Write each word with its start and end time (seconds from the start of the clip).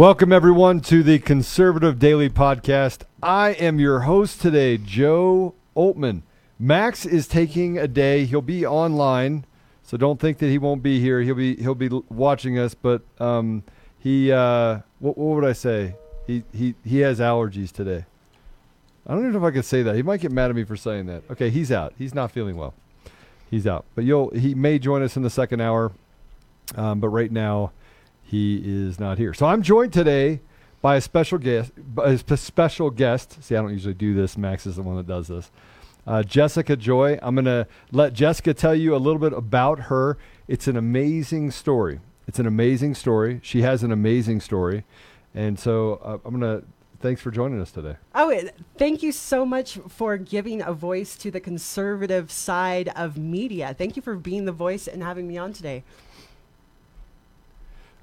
Welcome, 0.00 0.32
everyone, 0.32 0.80
to 0.84 1.02
the 1.02 1.18
Conservative 1.18 1.98
Daily 1.98 2.30
Podcast. 2.30 3.02
I 3.22 3.50
am 3.50 3.78
your 3.78 4.00
host 4.00 4.40
today, 4.40 4.78
Joe 4.78 5.54
Oltmann. 5.76 6.22
Max 6.58 7.04
is 7.04 7.28
taking 7.28 7.76
a 7.76 7.86
day. 7.86 8.24
He'll 8.24 8.40
be 8.40 8.64
online, 8.64 9.44
so 9.82 9.98
don't 9.98 10.18
think 10.18 10.38
that 10.38 10.46
he 10.46 10.56
won't 10.56 10.82
be 10.82 11.00
here. 11.00 11.20
He'll 11.20 11.34
be 11.34 11.54
he'll 11.56 11.74
be 11.74 11.90
watching 12.08 12.58
us, 12.58 12.72
but 12.72 13.02
um, 13.20 13.62
he 13.98 14.32
uh, 14.32 14.78
what, 15.00 15.18
what 15.18 15.34
would 15.34 15.44
I 15.44 15.52
say? 15.52 15.96
He 16.26 16.44
he 16.54 16.74
he 16.82 17.00
has 17.00 17.20
allergies 17.20 17.70
today. 17.70 18.06
I 19.06 19.12
don't 19.12 19.20
even 19.20 19.32
know 19.32 19.46
if 19.46 19.52
I 19.52 19.54
could 19.54 19.66
say 19.66 19.82
that. 19.82 19.96
He 19.96 20.02
might 20.02 20.22
get 20.22 20.32
mad 20.32 20.48
at 20.48 20.56
me 20.56 20.64
for 20.64 20.78
saying 20.78 21.08
that. 21.08 21.24
Okay, 21.30 21.50
he's 21.50 21.70
out. 21.70 21.92
He's 21.98 22.14
not 22.14 22.30
feeling 22.30 22.56
well. 22.56 22.72
He's 23.50 23.66
out, 23.66 23.84
but 23.94 24.04
you'll 24.04 24.30
he 24.30 24.54
may 24.54 24.78
join 24.78 25.02
us 25.02 25.18
in 25.18 25.22
the 25.22 25.28
second 25.28 25.60
hour. 25.60 25.92
Um, 26.74 27.00
but 27.00 27.08
right 27.08 27.30
now, 27.30 27.72
he 28.30 28.62
is 28.64 29.00
not 29.00 29.18
here. 29.18 29.34
So 29.34 29.46
I'm 29.46 29.60
joined 29.60 29.92
today 29.92 30.40
by 30.80 30.96
a 30.96 31.00
special 31.00 31.36
guest. 31.36 31.72
A 32.00 32.16
special 32.36 32.90
guest. 32.90 33.42
See, 33.42 33.56
I 33.56 33.60
don't 33.60 33.72
usually 33.72 33.94
do 33.94 34.14
this. 34.14 34.38
Max 34.38 34.66
is 34.66 34.76
the 34.76 34.82
one 34.82 34.96
that 34.96 35.06
does 35.08 35.26
this. 35.26 35.50
Uh, 36.06 36.22
Jessica 36.22 36.76
Joy. 36.76 37.18
I'm 37.22 37.34
going 37.34 37.44
to 37.46 37.66
let 37.90 38.12
Jessica 38.12 38.54
tell 38.54 38.74
you 38.74 38.94
a 38.94 38.98
little 38.98 39.18
bit 39.18 39.32
about 39.32 39.80
her. 39.80 40.16
It's 40.46 40.68
an 40.68 40.76
amazing 40.76 41.50
story. 41.50 41.98
It's 42.28 42.38
an 42.38 42.46
amazing 42.46 42.94
story. 42.94 43.40
She 43.42 43.62
has 43.62 43.82
an 43.82 43.90
amazing 43.90 44.40
story, 44.40 44.84
and 45.34 45.58
so 45.58 46.00
uh, 46.04 46.18
I'm 46.24 46.38
going 46.38 46.60
to. 46.60 46.64
Thanks 47.00 47.22
for 47.22 47.30
joining 47.30 47.60
us 47.62 47.72
today. 47.72 47.96
Oh, 48.14 48.38
thank 48.76 49.02
you 49.02 49.10
so 49.10 49.46
much 49.46 49.78
for 49.88 50.18
giving 50.18 50.60
a 50.60 50.74
voice 50.74 51.16
to 51.16 51.30
the 51.30 51.40
conservative 51.40 52.30
side 52.30 52.92
of 52.94 53.16
media. 53.16 53.74
Thank 53.76 53.96
you 53.96 54.02
for 54.02 54.16
being 54.16 54.44
the 54.44 54.52
voice 54.52 54.86
and 54.86 55.02
having 55.02 55.26
me 55.26 55.38
on 55.38 55.54
today. 55.54 55.82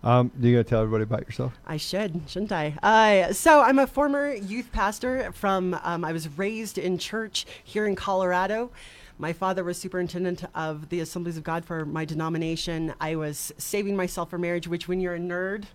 Um, 0.08 0.32
you 0.40 0.56
to 0.56 0.64
tell 0.64 0.82
everybody 0.82 1.04
about 1.04 1.26
yourself? 1.26 1.60
I 1.66 1.76
should, 1.76 2.22
shouldn't 2.28 2.54
I? 2.54 2.78
Uh, 2.82 3.34
so 3.34 3.60
I'm 3.60 3.78
a 3.78 3.86
former 3.86 4.34
youth 4.34 4.72
pastor 4.72 5.34
from. 5.34 5.78
Um, 5.84 6.06
I 6.06 6.14
was 6.14 6.30
raised 6.38 6.78
in 6.78 6.98
church 6.98 7.46
here 7.62 7.86
in 7.86 7.94
Colorado. 7.94 8.72
My 9.20 9.34
father 9.34 9.66
was 9.66 9.78
superintendent 9.78 10.46
of 10.56 10.88
the 10.88 11.02
Assemblies 11.02 11.36
of 11.36 11.44
God 11.44 11.66
for 11.66 11.84
my 11.84 12.06
denomination. 12.06 12.94
I 13.02 13.18
was 13.18 13.52
saving 13.58 13.98
myself 13.98 14.30
for 14.30 14.38
marriage, 14.38 14.66
which, 14.66 14.88
when 14.88 15.02
you're 15.02 15.16
a 15.16 15.20
nerd, 15.20 15.66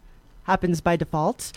happens 0.45 0.81
by 0.81 0.97
default. 0.97 1.53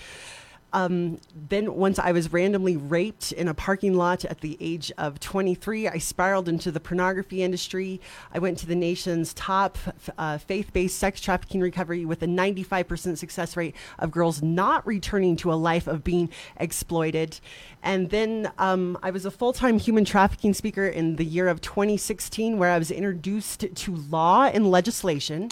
Um, 0.76 1.22
then, 1.34 1.73
once 1.73 2.00
I 2.00 2.12
was 2.12 2.34
randomly 2.34 2.76
raped 2.76 3.31
in 3.31 3.48
a 3.48 3.54
parking 3.54 3.94
lot 3.94 4.26
at 4.26 4.42
the 4.42 4.58
age 4.59 4.92
of 4.98 5.22
23, 5.22 5.88
I 5.88 6.00
spiraled 6.00 6.50
into 6.50 6.70
the 6.70 6.82
pornography 6.82 7.44
industry. 7.44 8.02
I 8.34 8.40
went 8.40 8.58
to 8.58 8.67
the 8.67 8.76
nation's 8.76 9.34
top 9.34 9.78
uh, 10.17 10.38
faith 10.38 10.73
based 10.73 11.00
sex 11.00 11.22
trafficking 11.22 11.61
recovery 11.61 12.04
with 12.04 12.22
a 12.23 12.26
95% 12.26 13.17
success 13.17 13.55
rate 13.55 13.73
of 13.99 14.11
girls 14.11 14.42
not 14.42 14.86
returning 14.86 15.38
to 15.38 15.54
a 15.54 15.55
life 15.55 15.88
of 15.88 16.04
being 16.04 16.30
exploited. 16.58 17.39
And 17.82 18.10
then 18.10 18.52
um, 18.58 18.98
I 19.02 19.11
was 19.11 19.26
a 19.26 19.32
full 19.32 19.54
time 19.54 19.80
human 19.80 20.04
trafficking 20.04 20.54
speaker 20.54 20.86
in 20.86 21.16
the 21.16 21.23
year 21.23 21.48
of 21.48 21.61
2016, 21.61 22.58
where 22.58 22.72
I 22.72 22.80
was 22.80 22.92
introduced 22.92 23.66
to 23.73 23.95
law 23.95 24.52
and 24.54 24.70
legislation. 24.70 25.52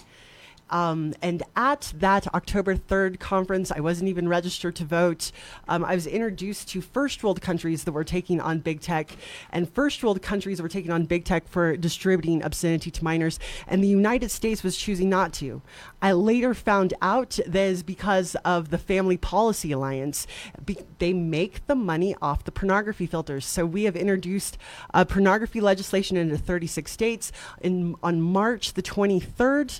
Um, 0.73 1.13
and 1.21 1.43
at 1.55 1.93
that 1.99 2.33
October 2.33 2.75
3rd 2.75 3.19
conference, 3.19 3.71
I 3.71 3.79
wasn't 3.79 4.09
even 4.09 4.27
registered 4.27 4.75
to 4.77 4.85
vote. 4.85 5.31
Um, 5.67 5.85
I 5.85 5.93
was 5.93 6.07
introduced 6.07 6.67
to 6.69 6.81
first 6.81 7.23
world 7.23 7.41
countries 7.41 7.83
that 7.83 7.91
were 7.91 8.03
taking 8.03 8.41
on 8.41 8.57
big 8.57 8.81
tech, 8.81 9.15
and 9.51 9.71
first 9.71 10.03
world 10.03 10.23
countries 10.23 10.59
were 10.59 10.67
taking 10.67 10.91
on 10.91 11.05
big 11.05 11.25
tech 11.25 11.47
for 11.47 11.77
distributing 11.77 12.41
obscenity 12.41 12.89
to 12.89 13.03
minors, 13.03 13.39
and 13.67 13.83
the 13.83 13.87
United 13.87 14.31
States 14.31 14.63
was 14.63 14.75
choosing 14.75 15.09
not 15.09 15.31
to. 15.33 15.61
I 16.01 16.11
later 16.13 16.55
found 16.55 16.95
out 17.03 17.39
that 17.45 17.55
is 17.55 17.83
because 17.83 18.35
of 18.43 18.71
the 18.71 18.79
Family 18.79 19.15
Policy 19.15 19.71
Alliance. 19.71 20.25
Be- 20.65 20.79
they 20.97 21.13
make 21.13 21.67
the 21.67 21.75
money 21.75 22.15
off 22.19 22.45
the 22.45 22.51
pornography 22.51 23.05
filters. 23.05 23.45
So 23.45 23.63
we 23.63 23.83
have 23.83 23.95
introduced 23.95 24.57
uh, 24.91 25.05
pornography 25.05 25.61
legislation 25.61 26.17
into 26.17 26.37
36 26.37 26.91
states. 26.91 27.31
In, 27.61 27.95
on 28.01 28.21
March 28.21 28.73
the 28.73 28.81
23rd, 28.81 29.79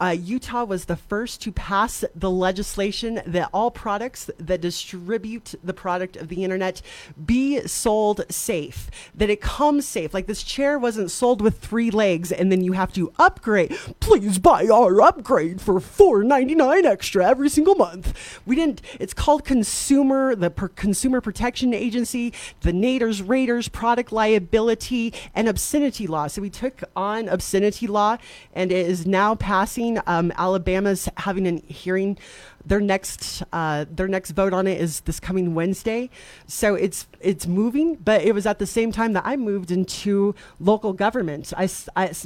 uh, 0.00 0.16
Utah 0.18 0.64
was 0.64 0.84
the 0.84 0.96
first 0.96 1.40
to 1.42 1.52
pass 1.52 2.04
the 2.14 2.30
legislation 2.30 3.22
that 3.26 3.48
all 3.52 3.70
products 3.70 4.30
that 4.38 4.60
distribute 4.60 5.54
the 5.64 5.72
product 5.72 6.16
of 6.16 6.28
the 6.28 6.44
internet 6.44 6.82
be 7.24 7.66
sold 7.66 8.24
safe, 8.28 8.90
that 9.14 9.30
it 9.30 9.40
comes 9.40 9.86
safe. 9.86 10.12
Like 10.12 10.26
this 10.26 10.42
chair 10.42 10.78
wasn't 10.78 11.10
sold 11.10 11.40
with 11.40 11.58
three 11.58 11.90
legs 11.90 12.30
and 12.30 12.52
then 12.52 12.62
you 12.62 12.72
have 12.72 12.92
to 12.94 13.12
upgrade. 13.18 13.76
Please 14.00 14.38
buy 14.38 14.66
our 14.66 15.00
upgrade 15.00 15.60
for 15.60 15.80
$4.99 15.80 16.84
extra 16.84 17.26
every 17.26 17.48
single 17.48 17.74
month. 17.74 18.40
We 18.44 18.56
didn't, 18.56 18.82
it's 19.00 19.14
called 19.14 19.44
Consumer, 19.44 20.34
the 20.34 20.50
per, 20.50 20.68
Consumer 20.68 21.20
Protection 21.20 21.72
Agency, 21.72 22.34
the 22.60 22.72
Naders, 22.72 23.26
Raiders, 23.26 23.68
Product 23.68 24.12
Liability, 24.12 25.14
and 25.34 25.48
Obscenity 25.48 26.06
Law. 26.06 26.26
So 26.26 26.42
we 26.42 26.50
took 26.50 26.82
on 26.94 27.28
obscenity 27.28 27.86
law 27.86 28.18
and 28.52 28.70
it 28.70 28.86
is 28.86 29.06
now 29.06 29.34
passing. 29.34 29.85
Um, 30.06 30.32
Alabama's 30.36 31.08
having 31.16 31.46
a 31.46 31.60
hearing. 31.72 32.18
Their 32.64 32.80
next 32.80 33.44
uh, 33.52 33.84
their 33.98 34.08
next 34.08 34.32
vote 34.32 34.52
on 34.52 34.66
it 34.66 34.80
is 34.80 35.00
this 35.02 35.20
coming 35.20 35.54
Wednesday. 35.54 36.10
So 36.46 36.74
it's 36.74 37.06
it's 37.20 37.46
moving, 37.46 37.94
but 37.96 38.22
it 38.22 38.34
was 38.34 38.44
at 38.46 38.58
the 38.58 38.66
same 38.66 38.90
time 38.90 39.12
that 39.12 39.24
I 39.24 39.36
moved 39.36 39.70
into 39.70 40.34
local 40.58 40.92
government. 40.92 41.52
I 41.56 41.68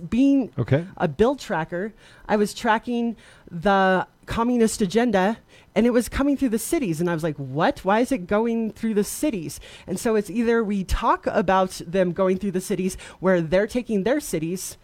being 0.08 0.50
Okay. 0.58 0.86
a 0.96 1.08
bill 1.08 1.36
tracker, 1.36 1.92
I 2.26 2.36
was 2.36 2.54
tracking 2.54 3.16
the 3.50 4.06
communist 4.26 4.80
agenda 4.80 5.38
and 5.74 5.86
it 5.86 5.90
was 5.90 6.08
coming 6.08 6.36
through 6.36 6.48
the 6.50 6.58
cities 6.72 7.00
and 7.00 7.10
i 7.10 7.14
was 7.14 7.24
like 7.24 7.34
what 7.36 7.80
why 7.84 7.98
is 7.98 8.12
it 8.12 8.28
going 8.28 8.70
through 8.70 8.94
the 8.94 9.02
cities 9.02 9.58
and 9.88 9.98
so 9.98 10.14
it's 10.14 10.30
either 10.30 10.62
we 10.62 10.84
talk 10.84 11.26
about 11.26 11.80
them 11.84 12.12
going 12.12 12.36
through 12.38 12.52
the 12.52 12.60
cities 12.60 12.96
where 13.18 13.40
they're 13.40 13.66
taking 13.66 14.04
their 14.04 14.20
cities 14.20 14.76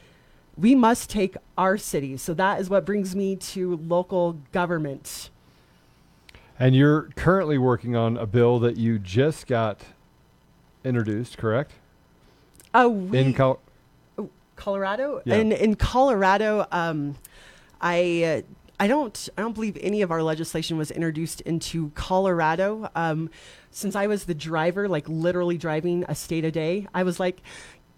we 0.56 0.74
must 0.74 1.10
take 1.10 1.36
our 1.58 1.76
cities 1.76 2.22
so 2.22 2.32
that 2.34 2.60
is 2.60 2.70
what 2.70 2.84
brings 2.84 3.14
me 3.14 3.36
to 3.36 3.76
local 3.76 4.34
government 4.52 5.30
And 6.58 6.74
you're 6.74 7.10
currently 7.16 7.58
working 7.58 7.94
on 7.94 8.16
a 8.16 8.26
bill 8.26 8.58
that 8.60 8.76
you 8.76 8.98
just 8.98 9.46
got 9.46 9.82
introduced, 10.84 11.36
correct? 11.38 11.72
oh 12.74 12.88
we, 12.88 13.18
In 13.18 13.34
Col- 13.34 13.60
Colorado. 14.56 15.20
Yeah. 15.24 15.34
And 15.36 15.52
in 15.52 15.76
Colorado, 15.76 16.66
um, 16.72 17.16
I 17.80 18.22
uh, 18.24 18.42
I 18.80 18.86
don't 18.88 19.28
I 19.36 19.42
don't 19.42 19.52
believe 19.54 19.76
any 19.80 20.00
of 20.00 20.10
our 20.10 20.22
legislation 20.22 20.78
was 20.78 20.90
introduced 20.90 21.42
into 21.42 21.90
Colorado. 21.90 22.88
Um, 22.94 23.28
since 23.70 23.94
I 23.94 24.06
was 24.06 24.24
the 24.24 24.34
driver, 24.34 24.88
like 24.88 25.06
literally 25.08 25.58
driving 25.58 26.04
a 26.08 26.14
state 26.14 26.44
a 26.46 26.50
day, 26.50 26.86
I 26.94 27.02
was 27.02 27.20
like, 27.20 27.42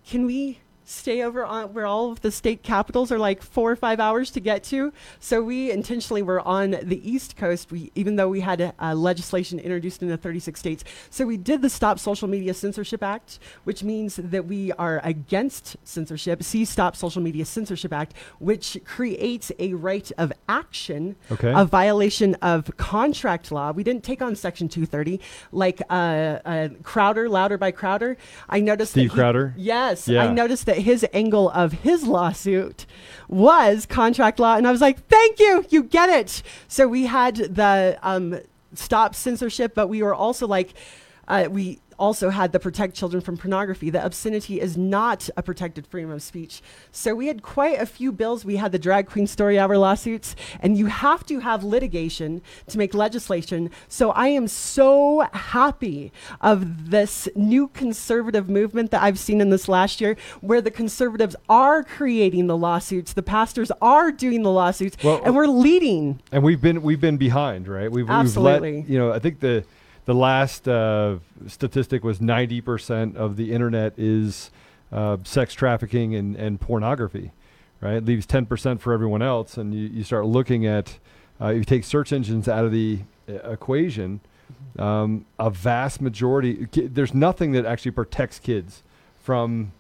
can 0.05 0.27
we 0.27 0.59
stay 0.89 1.23
over 1.23 1.45
on 1.45 1.75
where 1.75 1.85
all 1.85 2.11
of 2.11 2.23
the 2.23 2.31
state 2.33 2.63
capitals 2.63 3.13
are 3.13 3.19
like 3.19 3.43
four 3.43 3.71
or 3.71 3.77
five 3.77 4.01
hours 4.01 4.31
to 4.31 4.41
get 4.41 4.65
to. 4.65 4.91
So 5.21 5.43
we 5.43 5.71
intentionally 5.71 6.23
were 6.23 6.41
on 6.41 6.71
the 6.83 6.99
East 7.09 7.37
Coast, 7.37 7.71
we, 7.71 7.93
even 7.95 8.17
though 8.17 8.29
we 8.31 8.41
had 8.41 8.73
uh, 8.81 8.95
legislation 8.95 9.59
introduced 9.59 10.01
in 10.03 10.09
the 10.09 10.17
36 10.17 10.59
states. 10.59 10.85
So 11.11 11.27
we 11.27 11.37
did 11.37 11.61
the 11.61 11.69
Stop 11.69 11.99
Social 11.99 12.27
Media 12.27 12.55
Censorship 12.55 13.03
Act, 13.03 13.39
which 13.65 13.83
means 13.83 14.17
that 14.17 14.47
we 14.47 14.73
are 14.73 15.03
against 15.05 15.77
censorship. 15.85 16.43
See 16.43 16.65
Stop 16.65 16.97
Social 16.97 17.21
Media 17.21 17.45
Censorship 17.45 17.93
Act, 17.93 18.15
which 18.39 18.79
creates 18.87 19.53
a 19.59 19.75
right 19.75 20.11
of 20.17 20.33
action, 20.49 21.17
Okay. 21.31 21.53
a 21.55 21.67
violation 21.67 22.35
of 22.37 22.75
contract 22.79 23.53
law. 23.53 23.73
We 23.73 23.85
didn't 23.85 24.05
take 24.05 24.23
on 24.23 24.35
Section 24.37 24.69
230 24.71 25.21
like 25.53 25.83
uh, 25.91 25.93
uh, 25.93 26.69
Crowder, 26.83 27.29
Louder 27.29 27.59
by 27.59 27.73
Crowder. 27.73 28.17
I 28.49 28.61
noticed 28.61 28.93
Steve 28.93 29.11
that 29.11 29.15
he- 29.15 29.19
Crowder? 29.21 29.55
Yes, 29.59 30.09
Yeah. 30.09 30.25
I 30.25 30.33
noticed 30.33 30.65
that 30.65 30.78
his 30.79 31.07
angle 31.13 31.51
of 31.51 31.73
his 31.73 32.05
lawsuit 32.05 32.87
was 33.29 33.87
contract 33.87 34.39
law, 34.39 34.57
and 34.57 34.67
I 34.67 34.73
was 34.73 34.81
like, 34.81 35.07
"Thank 35.09 35.39
you, 35.39 35.65
you 35.71 35.83
get 35.83 36.09
it." 36.09 36.43
So 36.69 36.89
we 36.89 37.07
had 37.07 37.37
the 37.37 37.99
um, 38.03 38.39
stop 38.75 39.15
censorship, 39.15 39.75
but 39.75 39.89
we 39.89 40.03
were 40.03 40.15
also 40.15 40.47
like, 40.47 40.75
uh, 41.27 41.49
we 41.51 41.81
also 41.99 42.31
had 42.31 42.53
the 42.53 42.61
Protect 42.61 42.95
Children 42.95 43.23
from 43.23 43.37
Pornography. 43.37 43.91
The 43.91 44.05
obscenity 44.05 44.61
is 44.61 44.77
not 44.77 45.29
a 45.37 45.43
protected 45.43 45.87
freedom 45.87 46.11
of 46.11 46.23
speech. 46.23 46.63
So 46.93 47.15
we 47.15 47.27
had 47.27 47.43
quite 47.43 47.81
a 47.81 47.87
few 47.87 48.13
bills. 48.13 48.45
We 48.45 48.57
had 48.57 48.73
the 48.73 48.79
Drag 48.79 49.07
Queen 49.09 49.27
Story 49.27 49.59
Hour 49.59 49.77
lawsuits, 49.79 50.37
and 50.61 50.77
you 50.79 50.87
have 50.87 51.27
to 51.27 51.41
have 51.41 51.65
litigation 51.65 52.43
to 52.69 52.79
make 52.79 52.95
legislation. 52.95 53.71
So 53.89 54.11
I 54.13 54.29
am 54.29 54.49
so 54.49 55.29
happy 55.33 56.13
of 56.41 56.91
this 56.91 57.29
new 57.35 57.69
conservative 57.69 58.49
movement 58.49 58.91
that 58.93 59.03
I've 59.03 59.19
seen 59.19 59.41
in 59.41 59.51
this 59.51 59.69
last 59.69 60.01
year, 60.01 60.17
where 60.41 60.61
the 60.61 60.71
conservatives 60.71 61.35
are 61.49 61.83
creating 61.83 62.47
the 62.47 62.57
lawsuits, 62.57 63.13
the 63.13 63.23
pastors 63.23 63.71
are 63.83 64.13
doing 64.13 64.43
the 64.43 64.51
lawsuits, 64.51 64.97
Well, 65.03 65.21
and 65.25 65.35
we're 65.35 65.47
leading. 65.47 66.21
and 66.33 66.43
we've 66.43 66.61
been 66.61 66.83
we've 66.83 67.01
been 67.01 67.17
behind, 67.17 67.67
right? 67.69 67.91
We've 67.91 68.09
Absolutely. 68.09 68.73
We've 68.73 68.81
let, 68.83 68.91
you 68.91 68.99
know, 68.99 69.13
I 69.13 69.19
think 69.19 69.41
the 69.41 69.65
the 70.09 70.15
last 70.15 70.67
uh, 70.67 71.19
statistic 71.49 72.03
was 72.03 72.19
ninety 72.19 72.63
percent 72.63 73.15
of 73.19 73.37
the 73.37 73.53
internet 73.53 73.93
is 73.99 74.51
uh, 74.91 75.19
sex 75.23 75.53
trafficking 75.53 76.15
and, 76.15 76.35
and 76.35 76.59
pornography, 76.59 77.31
right? 77.83 77.97
It 77.97 78.07
leaves 78.07 78.25
ten 78.25 78.47
percent 78.47 78.81
for 78.81 78.95
everyone 78.95 79.21
else, 79.21 79.59
and 79.59 79.75
you, 79.75 79.87
you 79.87 80.03
start 80.03 80.25
looking 80.25 80.65
at 80.65 80.99
uh, 81.39 81.49
you 81.49 81.63
take 81.63 81.85
search 81.85 82.11
engines 82.11 82.49
out 82.49 82.65
of 82.65 82.73
the 82.73 83.01
uh, 83.29 83.51
equation. 83.51 84.21
Um, 84.79 85.27
a 85.39 85.51
vast 85.51 86.01
majority, 86.01 86.67
ki- 86.73 86.87
there's 86.87 87.13
nothing 87.13 87.53
that 87.53 87.67
actually 87.67 87.91
protects 87.91 88.39
kids 88.39 88.83
from. 89.19 89.73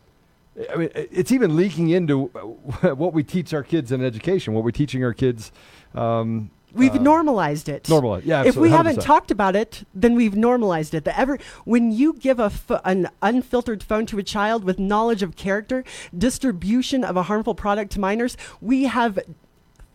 I 0.71 0.77
mean, 0.77 0.91
it's 0.95 1.33
even 1.33 1.57
leaking 1.57 1.89
into 1.89 2.25
what 2.83 3.15
we 3.15 3.23
teach 3.23 3.55
our 3.55 3.63
kids 3.63 3.93
in 3.93 4.05
education, 4.05 4.53
what 4.53 4.63
we're 4.63 4.73
teaching 4.73 5.03
our 5.03 5.15
kids. 5.15 5.53
Um, 5.95 6.51
We've 6.79 6.95
uh, 6.95 7.03
normalized 7.03 7.69
it. 7.69 7.89
Normalized, 7.89 8.25
yeah. 8.25 8.41
if 8.41 8.57
we 8.57 8.69
absolutely, 8.69 8.71
haven't 8.71 9.03
talked 9.03 9.31
about 9.31 9.57
it, 9.57 9.85
then 9.95 10.15
we've 10.15 10.37
normalized 10.37 10.95
it. 10.95 11.05
The 11.05 11.19
ever 11.19 11.39
when 11.65 11.91
you 11.93 12.15
give 12.15 12.39
a 12.39 12.53
an 12.85 13.09
unfiltered 13.21 13.83
phone 13.83 14.07
to 14.07 14.19
a 14.19 14.23
child 14.23 14.65
with 14.65 14.79
knowledge 14.79 15.23
of 15.23 15.37
character, 15.37 15.85
distribution 16.17 17.05
of 17.05 17.17
a 17.17 17.25
harmful 17.25 17.55
product 17.55 17.93
to 17.93 18.01
minors, 18.01 18.37
we 18.61 18.85
have 18.85 19.19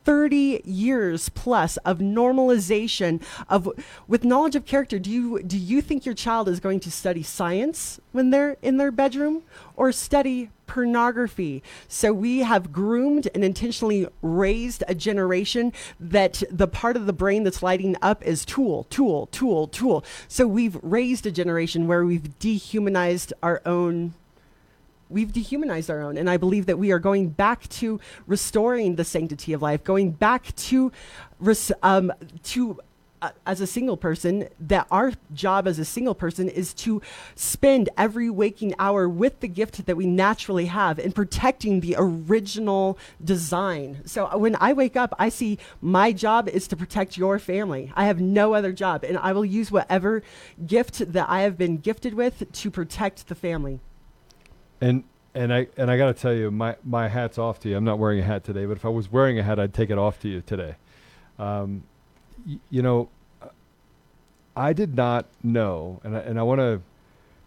30 0.04 0.62
years 0.66 1.30
plus 1.30 1.78
of 1.78 2.00
normalization 2.00 3.24
of 3.48 3.70
with 4.08 4.26
knowledge 4.26 4.56
of 4.56 4.66
character 4.66 5.00
do 5.00 5.10
you 5.10 5.42
do 5.44 5.58
you 5.58 5.82
think 5.82 6.06
your 6.06 6.16
child 6.16 6.50
is 6.50 6.60
going 6.60 6.80
to 6.80 6.92
study 6.92 7.24
science 7.24 8.02
when 8.12 8.30
they're 8.30 8.58
in 8.62 8.76
their 8.76 8.92
bedroom 8.92 9.44
or 9.78 9.94
study 9.94 10.50
pornography. 10.74 11.62
So 11.88 12.12
we 12.12 12.40
have 12.40 12.72
groomed 12.72 13.30
and 13.36 13.44
intentionally 13.44 14.08
raised 14.24 14.84
a 14.88 14.96
generation 14.96 15.72
that 16.00 16.42
the 16.50 16.68
part 16.68 16.98
of 16.98 17.06
the 17.06 17.14
brain 17.14 17.44
that's 17.44 17.62
lighting 17.62 17.96
up 18.02 18.24
is 18.24 18.44
tool 18.44 18.86
tool 18.90 19.28
tool 19.28 19.68
tool. 19.68 20.04
So 20.28 20.48
we've 20.48 20.80
raised 20.82 21.28
a 21.28 21.32
generation 21.32 21.86
where 21.86 22.04
we've 22.04 22.40
dehumanized 22.40 23.34
our 23.44 23.62
own 23.68 24.16
we've 25.10 25.32
dehumanized 25.32 25.92
our 25.92 26.02
own. 26.02 26.18
And 26.18 26.28
i 26.28 26.38
believe 26.38 26.66
that 26.66 26.80
we 26.80 26.92
are 26.92 26.98
going 26.98 27.30
back 27.30 27.70
to 27.82 28.00
restoring 28.26 28.96
the 28.96 29.04
sanctity 29.04 29.54
of 29.54 29.62
life 29.62 29.84
going 29.84 30.10
back 30.10 30.56
to 30.56 30.92
um, 31.84 32.12
to 32.46 32.80
uh, 33.24 33.30
as 33.46 33.62
a 33.62 33.68
single 33.68 33.96
person 33.96 34.50
that 34.60 34.86
our 34.92 35.14
job 35.34 35.68
as 35.68 35.80
a 35.80 35.86
single 35.86 36.14
person 36.14 36.50
is 36.50 36.74
to 36.74 37.02
spend 37.36 37.90
every 37.98 38.30
waking 38.30 38.76
hour 38.78 39.08
with 39.08 39.40
the 39.40 39.48
gift 39.48 39.86
that 39.86 39.96
we 39.96 40.06
naturally 40.06 40.66
have 40.66 41.00
in 41.00 41.12
protecting 41.12 41.80
the 41.80 41.96
original 41.98 42.98
design 43.24 44.02
so 44.06 44.26
uh, 44.26 44.38
when 44.38 44.58
i 44.60 44.74
wake 44.74 44.98
up 44.98 45.14
i 45.18 45.30
see 45.30 45.58
my 45.82 46.12
job 46.12 46.50
is 46.50 46.68
to 46.68 46.76
protect 46.76 47.18
your 47.18 47.40
family 47.40 47.92
i 47.96 48.06
have 48.06 48.20
no 48.20 48.54
other 48.54 48.74
job 48.74 49.04
and 49.04 49.18
i 49.20 49.32
will 49.32 49.46
use 49.46 49.72
whatever 49.72 50.22
gift 50.68 51.14
that 51.14 51.28
i 51.30 51.42
have 51.42 51.58
been 51.58 51.78
gifted 51.78 52.14
with 52.14 52.52
to 52.52 52.70
protect 52.70 53.28
the 53.30 53.36
family 53.36 53.80
And 54.82 55.06
and 55.34 55.54
I 55.54 55.68
and 55.78 55.90
I 55.90 55.98
got 55.98 56.08
to 56.08 56.14
tell 56.14 56.34
you, 56.34 56.52
my 56.52 56.76
my 56.84 57.08
hat's 57.08 57.38
off 57.38 57.60
to 57.62 57.70
you. 57.70 57.78
I'm 57.78 57.86
not 57.86 57.98
wearing 57.98 58.20
a 58.20 58.24
hat 58.24 58.44
today, 58.44 58.66
but 58.66 58.78
if 58.78 58.86
I 58.86 58.90
was 58.90 59.12
wearing 59.12 59.40
a 59.40 59.44
hat, 59.44 59.60
I'd 59.60 59.74
take 59.74 59.90
it 59.90 59.98
off 59.98 60.20
to 60.20 60.28
you 60.28 60.42
today. 60.42 60.76
Um, 61.40 61.84
you 62.70 62.82
know, 62.82 63.10
I 64.56 64.74
did 64.74 64.96
not 64.96 65.26
know, 65.42 66.00
and 66.04 66.16
I, 66.16 66.20
and 66.20 66.40
I 66.40 66.44
want 66.44 66.60
to. 66.60 66.82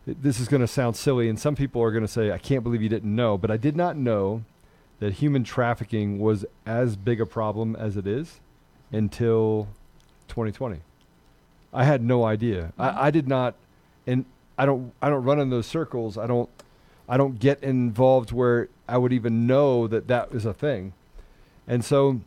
This 0.07 0.39
is 0.39 0.47
going 0.47 0.61
to 0.61 0.69
sound 0.69 0.95
silly, 0.95 1.29
and 1.29 1.39
some 1.39 1.57
people 1.57 1.83
are 1.83 1.91
going 1.91 2.05
to 2.05 2.09
say, 2.09 2.31
"I 2.31 2.39
can't 2.39 2.63
believe 2.63 2.83
you 2.83 2.89
didn't 2.89 3.15
know," 3.15 3.37
but 3.37 3.51
I 3.51 3.57
did 3.57 3.77
not 3.77 3.97
know 3.97 4.45
that 4.99 5.15
human 5.15 5.45
trafficking 5.45 6.19
was 6.19 6.45
as 6.65 6.97
big 6.97 7.21
a 7.21 7.27
problem 7.27 7.77
as 7.77 7.97
it 7.97 8.07
is 8.07 8.41
until 8.93 9.69
2020. 10.29 10.81
I 11.73 11.85
had 11.85 12.03
no 12.03 12.25
idea. 12.25 12.73
I, 12.79 13.09
I 13.09 13.11
did 13.11 13.29
not, 13.29 13.55
and 14.07 14.25
I 14.57 14.67
don't. 14.67 14.93
I 15.03 15.11
don't 15.11 15.25
run 15.25 15.41
in 15.41 15.51
those 15.51 15.67
circles. 15.67 16.17
I 16.17 16.27
don't. 16.27 16.49
I 17.09 17.17
don't 17.17 17.39
get 17.39 17.63
involved 17.63 18.33
where 18.33 18.69
I 18.89 18.99
would 18.99 19.13
even 19.13 19.47
know 19.47 19.87
that 19.87 20.09
that 20.09 20.33
is 20.33 20.45
a 20.45 20.53
thing. 20.53 20.93
And 21.69 21.85
so 21.85 22.21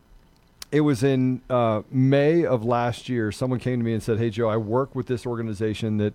it 0.71 0.81
was 0.81 1.03
in 1.03 1.41
uh, 1.49 1.81
May 1.89 2.45
of 2.45 2.63
last 2.63 3.09
year. 3.09 3.31
Someone 3.31 3.59
came 3.59 3.79
to 3.79 3.85
me 3.85 3.93
and 3.93 4.03
said, 4.03 4.19
Hey, 4.19 4.29
Joe, 4.29 4.49
I 4.49 4.57
work 4.57 4.95
with 4.95 5.07
this 5.07 5.25
organization 5.25 5.97
that 5.97 6.13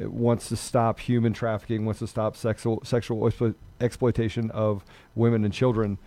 uh, 0.00 0.10
wants 0.10 0.48
to 0.48 0.56
stop 0.56 1.00
human 1.00 1.32
trafficking, 1.32 1.84
wants 1.84 2.00
to 2.00 2.06
stop 2.06 2.36
sexual, 2.36 2.82
sexual 2.84 3.20
explo- 3.20 3.54
exploitation 3.80 4.50
of 4.50 4.84
women 5.14 5.44
and 5.44 5.54
children. 5.54 5.98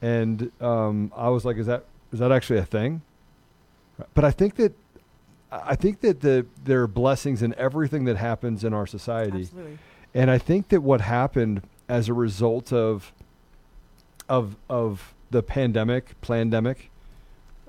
And 0.00 0.50
um, 0.60 1.12
I 1.16 1.28
was 1.28 1.44
like, 1.44 1.56
is 1.56 1.66
that, 1.66 1.84
is 2.12 2.18
that 2.20 2.32
actually 2.32 2.58
a 2.58 2.64
thing? 2.64 3.02
But 4.14 4.24
I 4.24 4.30
think 4.30 4.56
that 4.56 4.74
I 5.50 5.76
think 5.76 6.00
that 6.00 6.20
the, 6.20 6.46
there 6.64 6.82
are 6.82 6.88
blessings 6.88 7.42
in 7.42 7.54
everything 7.54 8.04
that 8.04 8.16
happens 8.16 8.64
in 8.64 8.74
our 8.74 8.86
society. 8.86 9.42
absolutely 9.42 9.78
And 10.14 10.30
I 10.30 10.38
think 10.38 10.68
that 10.68 10.82
what 10.82 11.00
happened 11.00 11.62
as 11.88 12.08
a 12.08 12.14
result 12.14 12.72
of 12.72 13.12
of 14.28 14.56
of 14.68 15.14
the 15.30 15.42
pandemic, 15.42 16.20
pandemic. 16.20 16.90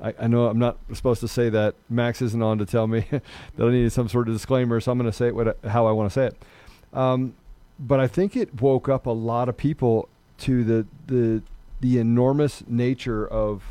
I, 0.01 0.13
I 0.19 0.27
know 0.27 0.47
I'm 0.47 0.59
not 0.59 0.77
supposed 0.93 1.21
to 1.21 1.27
say 1.27 1.49
that. 1.49 1.75
Max 1.89 2.21
isn't 2.21 2.41
on 2.41 2.57
to 2.59 2.65
tell 2.65 2.87
me 2.87 3.05
that 3.11 3.23
I 3.59 3.69
needed 3.69 3.91
some 3.91 4.09
sort 4.09 4.27
of 4.27 4.35
disclaimer, 4.35 4.79
so 4.79 4.91
I'm 4.91 4.97
going 4.97 5.09
to 5.09 5.15
say 5.15 5.27
it 5.27 5.35
what, 5.35 5.57
how 5.65 5.87
I 5.87 5.91
want 5.91 6.11
to 6.11 6.13
say 6.13 6.27
it. 6.27 6.97
Um, 6.97 7.33
but 7.79 7.99
I 7.99 8.07
think 8.07 8.35
it 8.35 8.61
woke 8.61 8.89
up 8.89 9.05
a 9.05 9.11
lot 9.11 9.49
of 9.49 9.57
people 9.57 10.09
to 10.39 10.63
the 10.63 10.85
the 11.07 11.41
the 11.79 11.99
enormous 11.99 12.63
nature 12.67 13.27
of 13.27 13.63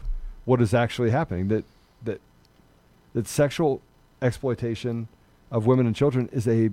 what 0.44 0.60
is 0.60 0.74
actually 0.74 1.10
happening. 1.10 1.48
That 1.48 1.64
that 2.04 2.20
that 3.14 3.26
sexual 3.26 3.80
exploitation 4.22 5.08
of 5.50 5.66
women 5.66 5.86
and 5.86 5.94
children 5.94 6.28
is 6.32 6.46
a 6.46 6.70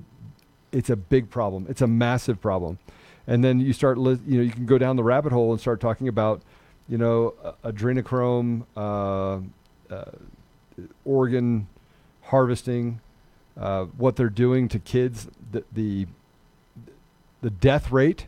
it's 0.71 0.89
a 0.89 0.95
big 0.95 1.29
problem. 1.29 1.65
It's 1.69 1.81
a 1.81 1.87
massive 1.87 2.41
problem. 2.41 2.79
And 3.27 3.43
then 3.43 3.59
you 3.59 3.71
start, 3.71 3.97
li- 3.97 4.19
you 4.27 4.37
know, 4.37 4.43
you 4.43 4.51
can 4.51 4.65
go 4.65 4.77
down 4.77 4.95
the 4.95 5.03
rabbit 5.03 5.31
hole 5.31 5.51
and 5.51 5.61
start 5.61 5.79
talking 5.79 6.07
about, 6.07 6.41
you 6.87 6.97
know, 6.97 7.33
adrenochrome, 7.63 8.65
uh, 8.75 9.39
uh, 9.93 10.11
organ 11.05 11.67
harvesting, 12.23 12.99
uh, 13.57 13.85
what 13.85 14.15
they're 14.15 14.29
doing 14.29 14.67
to 14.67 14.79
kids, 14.79 15.27
the, 15.51 15.63
the 15.71 16.07
the 17.41 17.49
death 17.49 17.91
rate 17.91 18.27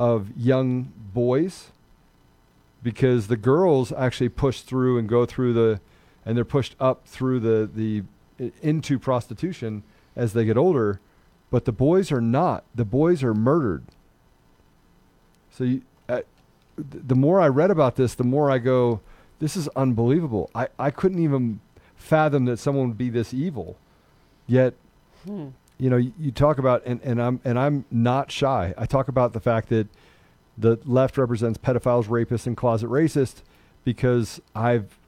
of 0.00 0.36
young 0.36 0.92
boys, 1.14 1.70
because 2.82 3.28
the 3.28 3.36
girls 3.36 3.92
actually 3.92 4.28
push 4.28 4.62
through 4.62 4.98
and 4.98 5.08
go 5.08 5.24
through 5.24 5.52
the, 5.52 5.80
and 6.26 6.36
they're 6.36 6.44
pushed 6.44 6.74
up 6.80 7.06
through 7.06 7.40
the 7.40 7.70
the 7.72 8.02
into 8.62 8.98
prostitution 8.98 9.82
as 10.16 10.32
they 10.32 10.44
get 10.44 10.56
older 10.56 11.00
but 11.50 11.64
the 11.64 11.72
boys 11.72 12.12
are 12.12 12.20
not. 12.20 12.64
The 12.74 12.84
boys 12.84 13.22
are 13.22 13.34
murdered. 13.34 13.84
So 15.50 15.64
you, 15.64 15.82
uh, 16.08 16.20
the 16.88 17.14
more 17.14 17.40
I 17.40 17.48
read 17.48 17.70
about 17.70 17.96
this, 17.96 18.14
the 18.14 18.24
more 18.24 18.50
I 18.50 18.58
go, 18.58 19.00
this 19.38 19.56
is 19.56 19.68
unbelievable. 19.68 20.50
I, 20.54 20.68
I 20.78 20.90
couldn't 20.90 21.22
even 21.22 21.60
fathom 21.96 22.44
that 22.46 22.58
someone 22.58 22.88
would 22.88 22.98
be 22.98 23.10
this 23.10 23.32
evil. 23.34 23.76
Yet, 24.46 24.74
Hmm. 25.24 25.48
you 25.78 25.90
know, 25.90 25.96
you, 25.98 26.12
you 26.18 26.30
talk 26.30 26.58
about, 26.58 26.82
and, 26.86 27.00
and 27.02 27.20
I'm 27.20 27.40
and 27.44 27.58
I'm 27.58 27.84
not 27.90 28.32
shy. 28.32 28.72
I 28.78 28.86
talk 28.86 29.08
about 29.08 29.32
the 29.34 29.40
fact 29.40 29.68
that 29.68 29.86
the 30.56 30.78
left 30.84 31.18
represents 31.18 31.58
pedophiles, 31.58 32.06
rapists, 32.06 32.46
and 32.46 32.56
closet 32.56 32.88
racists 32.88 33.42
because 33.84 34.40
I've. 34.54 34.98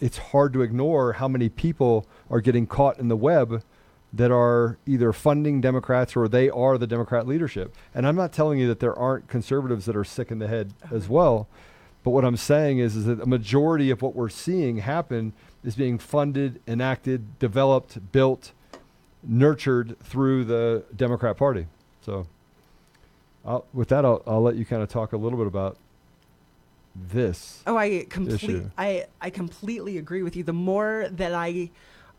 It's 0.00 0.18
hard 0.18 0.52
to 0.54 0.62
ignore 0.62 1.14
how 1.14 1.28
many 1.28 1.48
people 1.48 2.06
are 2.30 2.40
getting 2.40 2.66
caught 2.66 2.98
in 2.98 3.08
the 3.08 3.16
web 3.16 3.62
that 4.14 4.30
are 4.30 4.78
either 4.86 5.12
funding 5.12 5.60
Democrats 5.60 6.14
or 6.14 6.28
they 6.28 6.48
are 6.48 6.78
the 6.78 6.86
Democrat 6.86 7.26
leadership. 7.26 7.74
And 7.94 8.06
I'm 8.06 8.14
not 8.14 8.32
telling 8.32 8.60
you 8.60 8.68
that 8.68 8.78
there 8.78 8.96
aren't 8.96 9.26
conservatives 9.28 9.86
that 9.86 9.96
are 9.96 10.04
sick 10.04 10.30
in 10.30 10.38
the 10.38 10.46
head 10.46 10.72
as 10.92 11.08
well. 11.08 11.48
But 12.04 12.10
what 12.10 12.24
I'm 12.24 12.36
saying 12.36 12.78
is, 12.78 12.94
is 12.94 13.06
that 13.06 13.20
a 13.20 13.26
majority 13.26 13.90
of 13.90 14.02
what 14.02 14.14
we're 14.14 14.28
seeing 14.28 14.78
happen 14.78 15.32
is 15.64 15.74
being 15.74 15.98
funded, 15.98 16.60
enacted, 16.68 17.38
developed, 17.38 18.12
built, 18.12 18.52
nurtured 19.22 19.96
through 20.00 20.44
the 20.44 20.84
Democrat 20.94 21.36
Party. 21.36 21.66
So, 22.02 22.26
I'll, 23.44 23.64
with 23.72 23.88
that, 23.88 24.04
I'll, 24.04 24.22
I'll 24.26 24.42
let 24.42 24.56
you 24.56 24.64
kind 24.64 24.82
of 24.82 24.88
talk 24.90 25.12
a 25.12 25.16
little 25.16 25.38
bit 25.38 25.46
about 25.46 25.76
this. 26.94 27.62
Oh, 27.66 27.76
I 27.76 28.06
complete. 28.08 28.34
issue. 28.34 28.70
I 28.78 29.06
I 29.20 29.30
completely 29.30 29.98
agree 29.98 30.22
with 30.22 30.36
you. 30.36 30.44
The 30.44 30.52
more 30.52 31.08
that 31.10 31.34
I 31.34 31.70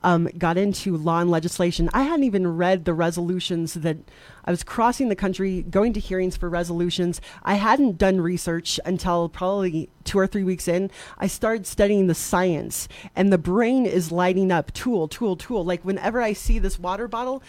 um, 0.05 0.29
got 0.37 0.55
into 0.55 0.95
law 0.95 1.19
and 1.19 1.31
legislation, 1.31 1.89
I 1.91 2.03
hadn't 2.03 2.25
even 2.25 2.55
read 2.55 2.85
the 2.85 2.93
resolutions 2.93 3.73
that 3.73 3.97
I 4.45 4.51
was 4.51 4.63
crossing 4.63 5.09
the 5.09 5.15
country, 5.15 5.63
going 5.63 5.93
to 5.93 5.99
hearings 5.99 6.37
for 6.37 6.47
resolutions. 6.47 7.19
I 7.41 7.55
hadn't 7.55 7.97
done 7.97 8.21
research 8.21 8.79
until 8.85 9.27
probably 9.27 9.89
two 10.03 10.19
or 10.19 10.27
three 10.27 10.43
weeks 10.43 10.67
in. 10.67 10.91
I 11.17 11.25
started 11.25 11.65
studying 11.65 12.05
the 12.05 12.13
science, 12.13 12.87
and 13.15 13.33
the 13.33 13.39
brain 13.39 13.87
is 13.87 14.11
lighting 14.11 14.51
up 14.51 14.71
tool, 14.73 15.07
tool, 15.07 15.35
tool. 15.35 15.65
Like 15.65 15.83
whenever 15.83 16.21
I 16.21 16.33
see 16.33 16.59
this 16.59 16.77
water 16.77 17.07
bottle, 17.07 17.41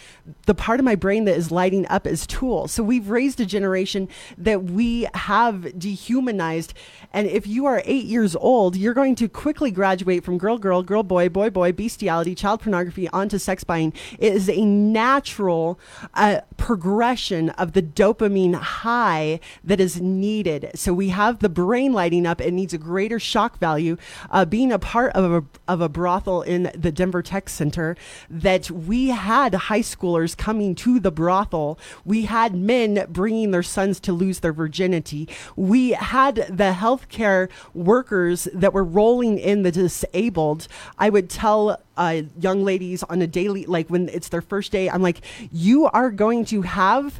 the 0.47 0.55
part 0.55 0.79
of 0.79 0.83
my 0.83 0.95
brain 0.95 1.25
that 1.25 1.37
is 1.37 1.51
lighting 1.51 1.85
up 1.87 2.07
is 2.07 2.25
tool. 2.25 2.67
So 2.67 2.81
we've 2.81 3.09
raised 3.09 3.39
a 3.39 3.45
generation 3.45 4.09
that 4.35 4.63
we 4.63 5.07
have 5.13 5.77
dehumanized. 5.77 6.73
And 7.13 7.27
if 7.27 7.45
you 7.45 7.67
are 7.67 7.83
eight 7.85 8.05
years 8.05 8.35
old, 8.35 8.75
you're 8.75 8.95
going 8.95 9.13
to 9.17 9.29
quickly 9.29 9.69
graduate 9.69 10.23
from 10.23 10.39
girl, 10.39 10.57
girl, 10.57 10.81
girl, 10.81 11.03
boy, 11.03 11.29
boy, 11.29 11.51
boy, 11.51 11.71
bestiality, 11.71 12.33
child 12.33 12.46
pornography 12.55 13.09
onto 13.09 13.37
sex 13.37 13.63
buying. 13.63 13.91
is 14.19 14.49
a 14.49 14.63
natural 14.63 15.79
uh, 16.13 16.41
progression 16.55 17.49
of 17.51 17.73
the 17.73 17.81
dopamine 17.81 18.55
high 18.55 19.39
that 19.63 19.79
is 19.79 19.99
needed. 19.99 20.71
So 20.75 20.93
we 20.93 21.09
have 21.09 21.39
the 21.39 21.49
brain 21.49 21.91
lighting 21.93 22.25
up. 22.25 22.39
It 22.39 22.53
needs 22.53 22.73
a 22.73 22.77
greater 22.77 23.19
shock 23.19 23.57
value. 23.59 23.97
Uh, 24.31 24.45
being 24.45 24.71
a 24.71 24.79
part 24.79 25.11
of 25.13 25.31
a, 25.31 25.71
of 25.71 25.81
a 25.81 25.89
brothel 25.89 26.41
in 26.41 26.71
the 26.73 26.91
Denver 26.91 27.21
Tech 27.21 27.49
Center, 27.49 27.95
that 28.29 28.71
we 28.71 29.09
had 29.09 29.53
high 29.53 29.81
schoolers 29.81 30.37
coming 30.37 30.75
to 30.75 30.99
the 30.99 31.11
brothel. 31.11 31.79
We 32.05 32.25
had 32.25 32.55
men 32.55 33.05
bringing 33.09 33.51
their 33.51 33.63
sons 33.63 33.99
to 34.01 34.13
lose 34.13 34.39
their 34.39 34.53
virginity. 34.53 35.27
We 35.55 35.91
had 35.91 36.35
the 36.35 36.75
healthcare 36.77 37.49
workers 37.73 38.47
that 38.53 38.73
were 38.73 38.83
rolling 38.83 39.39
in 39.39 39.63
the 39.63 39.71
disabled. 39.71 40.67
I 40.97 41.09
would 41.09 41.29
tell 41.29 41.81
uh, 41.97 42.21
young 42.39 42.63
ladies 42.63 43.03
on 43.03 43.21
a 43.21 43.27
daily, 43.27 43.65
like 43.65 43.89
when 43.89 44.09
it's 44.09 44.29
their 44.29 44.41
first 44.41 44.71
day, 44.71 44.89
I'm 44.89 45.01
like, 45.01 45.21
you 45.51 45.85
are 45.87 46.11
going 46.11 46.45
to 46.45 46.61
have 46.61 47.19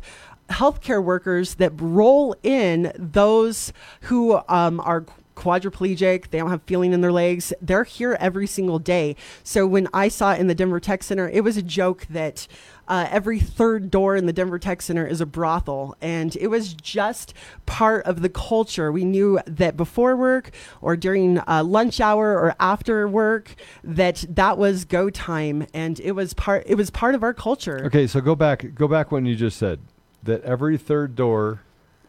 healthcare 0.49 1.03
workers 1.03 1.55
that 1.55 1.71
roll 1.75 2.35
in 2.43 2.93
those 2.97 3.73
who 4.01 4.39
um, 4.47 4.79
are 4.79 5.05
quadriplegic, 5.37 6.29
they 6.31 6.39
don't 6.39 6.49
have 6.49 6.63
feeling 6.63 6.93
in 6.93 7.01
their 7.01 7.11
legs. 7.11 7.53
They're 7.61 7.83
here 7.83 8.17
every 8.19 8.47
single 8.47 8.79
day. 8.79 9.15
So 9.43 9.67
when 9.67 9.87
I 9.93 10.07
saw 10.07 10.33
in 10.33 10.47
the 10.47 10.55
Denver 10.55 10.79
Tech 10.79 11.03
Center, 11.03 11.29
it 11.29 11.43
was 11.43 11.57
a 11.57 11.61
joke 11.61 12.07
that 12.09 12.47
uh, 12.87 13.07
every 13.09 13.39
third 13.39 13.91
door 13.91 14.15
in 14.15 14.25
the 14.25 14.33
Denver 14.33 14.59
Tech 14.59 14.81
Center 14.81 15.05
is 15.05 15.21
a 15.21 15.25
brothel. 15.25 15.95
And 16.01 16.35
it 16.37 16.47
was 16.47 16.73
just 16.73 17.33
part 17.65 18.05
of 18.05 18.21
the 18.21 18.29
culture. 18.29 18.91
We 18.91 19.05
knew 19.05 19.39
that 19.45 19.75
before 19.75 20.15
work 20.15 20.51
or 20.81 20.95
during 20.95 21.39
uh, 21.47 21.63
lunch 21.63 21.99
hour 21.99 22.33
or 22.33 22.55
after 22.59 23.07
work, 23.07 23.55
that 23.83 24.25
that 24.29 24.57
was 24.57 24.85
go 24.85 25.09
time. 25.09 25.67
And 25.73 25.99
it 25.99 26.13
was 26.13 26.33
part, 26.33 26.63
it 26.65 26.75
was 26.75 26.89
part 26.89 27.15
of 27.15 27.23
our 27.23 27.33
culture. 27.33 27.85
Okay, 27.85 28.07
so 28.07 28.21
go 28.21 28.35
back, 28.35 28.73
go 28.73 28.87
back 28.87 29.11
when 29.11 29.25
you 29.25 29.35
just 29.35 29.57
said 29.57 29.79
that 30.23 30.43
every 30.43 30.77
third 30.77 31.15
door 31.15 31.61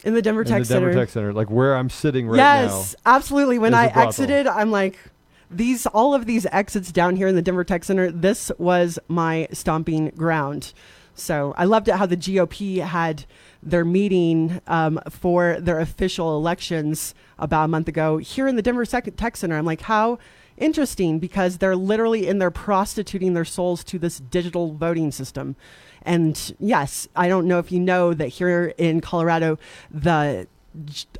in 0.05 0.15
the 0.15 0.23
Denver 0.23 0.43
in 0.43 0.49
Tech 0.49 0.63
the 0.63 0.69
Denver 0.69 0.93
Center. 0.93 1.01
Tech 1.03 1.11
Center, 1.11 1.33
like 1.33 1.51
where 1.51 1.77
I'm 1.77 1.91
sitting 1.91 2.29
right 2.29 2.37
now. 2.37 2.63
yes, 2.63 2.95
absolutely. 3.05 3.59
When 3.59 3.75
I 3.75 3.87
exited, 3.87 4.47
I'm 4.47 4.71
like, 4.71 4.99
these 5.51 5.87
all 5.87 6.15
of 6.15 6.27
these 6.27 6.47
exits 6.47 6.93
down 6.93 7.17
here 7.17 7.29
in 7.29 7.35
the 7.35 7.43
Denver 7.43 7.65
Tech 7.65 7.85
Center. 7.85 8.11
This 8.11 8.51
was 8.59 8.99
my 9.09 9.49
stomping 9.53 10.11
ground. 10.11 10.73
So 11.15 11.53
I 11.57 11.65
loved 11.65 11.89
it 11.89 11.97
how 11.97 12.07
the 12.07 12.17
GOP 12.17 12.79
had 12.79 13.25
their 13.61 13.85
meeting 13.85 14.61
um, 14.69 15.01
for 15.11 15.61
their 15.61 15.81
official 15.81 16.37
elections 16.37 17.15
about 17.39 17.65
a 17.65 17.69
month 17.69 17.89
ago 17.89 18.19
here 18.19 18.47
in 18.47 18.57
the 18.57 18.63
Denver 18.63 18.87
Tech 18.87 19.37
Center. 19.37 19.57
I'm 19.57 19.65
like, 19.65 19.83
how 19.83 20.19
interesting 20.57 21.19
because 21.19 21.59
they're 21.59 21.77
literally 21.77 22.27
in 22.27 22.39
there 22.39 22.51
prostituting 22.51 23.35
their 23.35 23.45
souls 23.45 23.83
to 23.85 23.99
this 23.99 24.19
digital 24.19 24.75
voting 24.75 25.11
system. 25.11 25.57
And 26.03 26.55
yes, 26.59 27.09
I 27.17 27.29
don't 27.29 27.47
know 27.47 27.59
if 27.59 27.73
you 27.73 27.81
know 27.81 28.15
that 28.15 28.29
here 28.29 28.73
in 28.79 29.01
Colorado, 29.01 29.59
the 29.91 30.47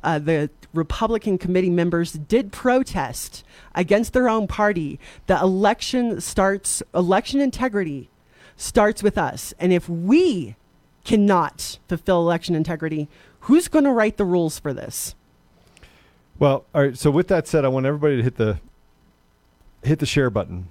uh, 0.03 0.19
the 0.19 0.49
Republican 0.73 1.37
committee 1.37 1.69
members 1.69 2.13
did 2.13 2.51
protest 2.51 3.43
against 3.73 4.13
their 4.13 4.29
own 4.29 4.47
party. 4.47 4.99
The 5.27 5.39
election 5.39 6.21
starts, 6.21 6.83
election 6.93 7.41
integrity 7.41 8.09
starts 8.55 9.01
with 9.01 9.17
us. 9.17 9.53
And 9.59 9.73
if 9.73 9.89
we 9.89 10.55
cannot 11.03 11.79
fulfill 11.87 12.21
election 12.21 12.55
integrity, 12.55 13.07
who's 13.41 13.67
going 13.67 13.85
to 13.85 13.91
write 13.91 14.17
the 14.17 14.25
rules 14.25 14.59
for 14.59 14.73
this? 14.73 15.15
Well, 16.37 16.65
all 16.73 16.83
right. 16.83 16.97
So 16.97 17.11
with 17.11 17.27
that 17.29 17.47
said, 17.47 17.65
I 17.65 17.67
want 17.67 17.85
everybody 17.85 18.17
to 18.17 18.23
hit 18.23 18.37
the 18.37 18.59
hit 19.83 19.99
the 19.99 20.05
share 20.05 20.29
button, 20.29 20.67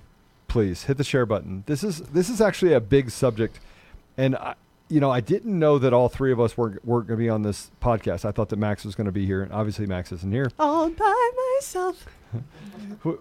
please. 0.46 0.84
Hit 0.84 0.96
the 0.96 1.04
share 1.04 1.26
button. 1.26 1.64
This 1.66 1.84
is 1.84 2.00
this 2.00 2.30
is 2.30 2.40
actually 2.40 2.72
a 2.72 2.80
big 2.80 3.10
subject, 3.10 3.60
and 4.16 4.34
I, 4.36 4.54
you 4.88 5.00
know 5.00 5.10
I 5.10 5.20
didn't 5.20 5.58
know 5.58 5.78
that 5.78 5.92
all 5.92 6.08
three 6.08 6.32
of 6.32 6.40
us 6.40 6.56
were 6.56 6.80
were 6.84 7.02
going 7.02 7.18
to 7.18 7.24
be 7.24 7.28
on 7.28 7.42
this 7.42 7.70
podcast. 7.82 8.24
I 8.24 8.32
thought 8.32 8.48
that 8.50 8.58
Max 8.58 8.84
was 8.84 8.94
going 8.94 9.06
to 9.06 9.12
be 9.12 9.26
here, 9.26 9.42
and 9.42 9.52
obviously 9.52 9.86
Max 9.86 10.12
isn't 10.12 10.32
here. 10.32 10.50
All 10.58 10.90
by 10.90 11.30
myself. 11.56 12.06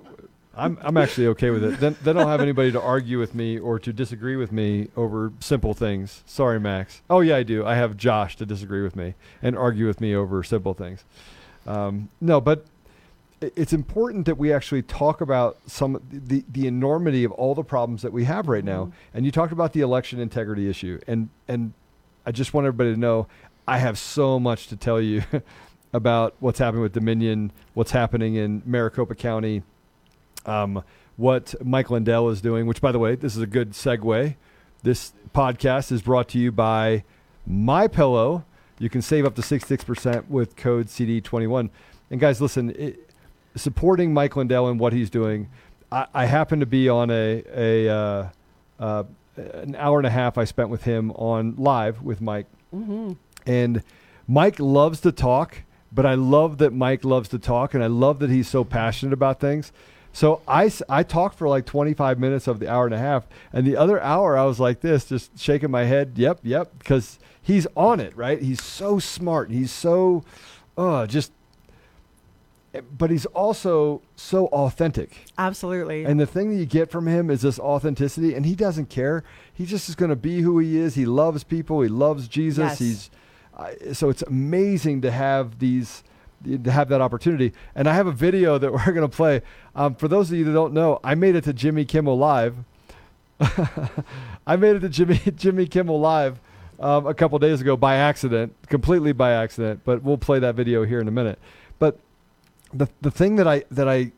I'm 0.58 0.78
I'm 0.82 0.98
actually 0.98 1.28
okay 1.28 1.52
with 1.52 1.64
it. 1.64 1.80
Then 1.80 1.96
then 2.02 2.18
I'll 2.18 2.28
have 2.28 2.42
anybody 2.42 2.72
to 2.72 2.82
argue 2.82 3.20
with 3.20 3.36
me 3.36 3.60
or 3.60 3.78
to 3.80 3.94
disagree 3.94 4.36
with 4.36 4.52
me 4.52 4.90
over 4.98 5.32
simple 5.40 5.74
things. 5.74 6.24
Sorry, 6.26 6.60
Max. 6.60 7.02
Oh 7.10 7.20
yeah, 7.20 7.38
I 7.38 7.44
do. 7.44 7.66
I 7.66 7.76
have 7.76 7.96
Josh 7.96 8.36
to 8.38 8.46
disagree 8.46 8.82
with 8.82 8.96
me 8.96 9.14
and 9.42 9.56
argue 9.56 9.86
with 9.86 10.02
me 10.02 10.16
over 10.16 10.44
simple 10.44 10.74
things. 10.74 11.06
Um, 11.68 12.10
no, 12.20 12.42
but 12.42 12.66
it's 13.42 13.74
important 13.74 14.26
that 14.26 14.38
we 14.38 14.52
actually 14.52 14.82
talk 14.82 15.22
about 15.22 15.58
some 15.68 16.02
the 16.12 16.44
the 16.52 16.68
enormity 16.68 17.24
of 17.24 17.32
all 17.34 17.54
the 17.54 17.64
problems 17.64 18.02
that 18.02 18.12
we 18.12 18.24
have 18.24 18.48
right 18.48 18.64
now. 18.64 18.92
And 19.14 19.26
you 19.26 19.32
talked 19.32 19.52
about 19.54 19.74
the 19.74 19.82
election 19.82 20.20
integrity 20.20 20.70
issue, 20.70 21.00
and 21.08 21.30
and 21.48 21.74
I 22.26 22.32
just 22.32 22.54
want 22.54 22.66
everybody 22.66 22.94
to 22.94 23.00
know 23.00 23.28
I 23.68 23.78
have 23.78 23.98
so 23.98 24.40
much 24.40 24.68
to 24.68 24.76
tell 24.76 25.00
you 25.00 25.24
about 25.94 26.36
what's 26.40 26.60
happening 26.60 26.82
with 26.82 26.94
Dominion, 26.94 27.52
what's 27.74 27.92
happening 27.92 28.36
in 28.36 28.64
Maricopa 28.66 29.14
County, 29.16 29.62
um, 30.46 30.84
what 31.16 31.54
Mike 31.64 31.90
Lindell 31.92 32.30
is 32.30 32.42
doing. 32.42 32.66
Which, 32.66 32.82
by 32.82 32.92
the 32.92 33.00
way, 33.00 33.16
this 33.16 33.36
is 33.36 33.42
a 33.42 33.48
good 33.48 33.72
segue. 33.72 34.36
This 34.82 35.14
podcast 35.34 35.92
is 35.92 36.02
brought 36.02 36.28
to 36.30 36.40
you 36.40 36.52
by 36.52 37.04
My 37.46 37.88
Pillow. 37.88 38.46
You 38.80 38.90
can 38.90 39.02
save 39.02 39.26
up 39.26 39.36
to 39.36 39.42
66% 39.42 40.28
with 40.28 40.56
code 40.56 40.88
CD21. 40.88 41.70
And 42.10 42.20
guys, 42.20 42.40
listen, 42.40 42.70
it, 42.72 43.07
supporting 43.58 44.14
Mike 44.14 44.36
Lindell 44.36 44.68
and 44.68 44.80
what 44.80 44.94
he's 44.94 45.10
doing, 45.10 45.50
I, 45.92 46.08
I 46.14 46.26
happen 46.26 46.60
to 46.60 46.66
be 46.66 46.90
on 46.90 47.10
a, 47.12 47.44
a 47.54 47.90
uh, 47.90 48.30
uh, 48.80 49.04
an 49.36 49.76
hour 49.76 50.00
and 50.00 50.08
a 50.08 50.12
half 50.12 50.38
I 50.38 50.46
spent 50.46 50.70
with 50.70 50.84
him 50.84 51.12
on 51.12 51.56
live 51.58 52.02
with 52.02 52.22
Mike. 52.22 52.48
And 53.46 53.84
Mike 54.28 54.60
loves 54.60 55.00
to 55.02 55.12
talk, 55.12 55.64
but 55.92 56.06
I 56.06 56.16
love 56.16 56.58
that 56.58 56.74
Mike 56.74 57.06
loves 57.06 57.30
to 57.30 57.40
talk, 57.40 57.74
and 57.74 57.84
I 57.84 57.88
love 57.88 58.20
that 58.20 58.30
he's 58.30 58.48
so 58.48 58.64
passionate 58.64 59.14
about 59.14 59.40
things. 59.40 59.72
So 60.12 60.42
I, 60.48 60.72
I 60.90 61.04
talked 61.04 61.38
for 61.38 61.48
like 61.48 61.66
25 61.66 62.20
minutes 62.20 62.48
of 62.48 62.60
the 62.60 62.70
hour 62.70 62.86
and 62.86 62.94
a 62.94 62.98
half, 62.98 63.28
and 63.54 63.66
the 63.66 63.78
other 63.78 64.02
hour 64.02 64.38
I 64.38 64.46
was 64.46 64.60
like 64.60 64.82
this, 64.82 65.06
just 65.06 65.38
shaking 65.40 65.72
my 65.72 65.84
head. 65.84 66.14
Yep, 66.16 66.40
yep, 66.44 66.72
because 66.80 67.20
he's 67.42 67.68
on 67.76 68.00
it, 68.00 68.18
right? 68.18 68.42
He's 68.42 68.64
so 68.64 69.00
smart. 69.00 69.52
He's 69.52 69.72
so, 69.72 70.24
uh, 70.78 71.06
just, 71.06 71.32
but 72.98 73.10
he's 73.10 73.26
also 73.28 74.02
so 74.16 74.48
authentic. 74.48 75.26
Absolutely. 75.38 76.06
And 76.06 76.20
the 76.20 76.26
thing 76.26 76.50
that 76.52 76.58
you 76.58 76.66
get 76.66 76.92
from 76.92 77.08
him 77.08 77.30
is 77.30 77.42
this 77.42 77.60
authenticity, 77.60 78.34
and 78.34 78.46
he 78.46 78.56
doesn't 78.56 78.90
care. 78.90 79.24
He 79.54 79.66
just 79.66 79.90
is 79.90 79.96
going 79.96 80.10
to 80.10 80.16
be 80.16 80.42
who 80.42 80.60
he 80.60 80.78
is. 80.78 80.96
He 80.96 81.06
loves 81.06 81.44
people. 81.44 81.82
He 81.82 81.90
loves 81.90 82.28
Jesus. 82.28 82.58
Yes. 82.58 82.80
He's 82.80 83.10
uh, 83.58 83.94
so 83.94 84.10
it's 84.10 84.22
amazing 84.22 85.02
to 85.02 85.12
have 85.12 85.60
these 85.60 86.04
to 86.46 86.72
have 86.72 86.90
that 86.90 87.02
opportunity. 87.02 87.54
And 87.76 87.88
I 87.88 87.94
have 87.94 88.08
a 88.08 88.12
video 88.12 88.58
that 88.58 88.72
we're 88.72 88.92
going 88.92 89.10
to 89.10 89.16
play. 89.16 89.42
Um, 89.76 89.96
for 89.96 90.08
those 90.08 90.32
of 90.32 90.38
you 90.38 90.44
that 90.46 90.54
don't 90.54 90.74
know, 90.74 91.00
I 91.04 91.16
made 91.16 91.36
it 91.36 91.44
to 91.46 91.54
Jimmy 91.54 91.86
Kimmel 91.86 92.18
Live. 92.18 92.56
I 94.48 94.56
made 94.56 94.78
it 94.78 94.80
to 94.80 94.90
Jimmy 94.90 95.18
Jimmy 95.36 95.68
Kimmel 95.68 96.00
Live 96.00 96.40
um, 96.80 97.08
a 97.08 97.14
couple 97.14 97.38
days 97.40 97.62
ago 97.62 97.76
by 97.76 97.96
accident, 97.96 98.56
completely 98.68 99.12
by 99.12 99.32
accident. 99.32 99.82
But 99.84 100.04
we'll 100.04 100.18
play 100.18 100.40
that 100.40 100.56
video 100.56 100.86
here 100.86 101.00
in 101.00 101.08
a 101.08 101.12
minute. 101.12 101.40
But 101.80 102.00
the 102.74 102.88
the 103.02 103.12
thing 103.12 103.36
that 103.38 103.48
I 103.48 103.64
that 103.72 103.88
I 103.88 104.12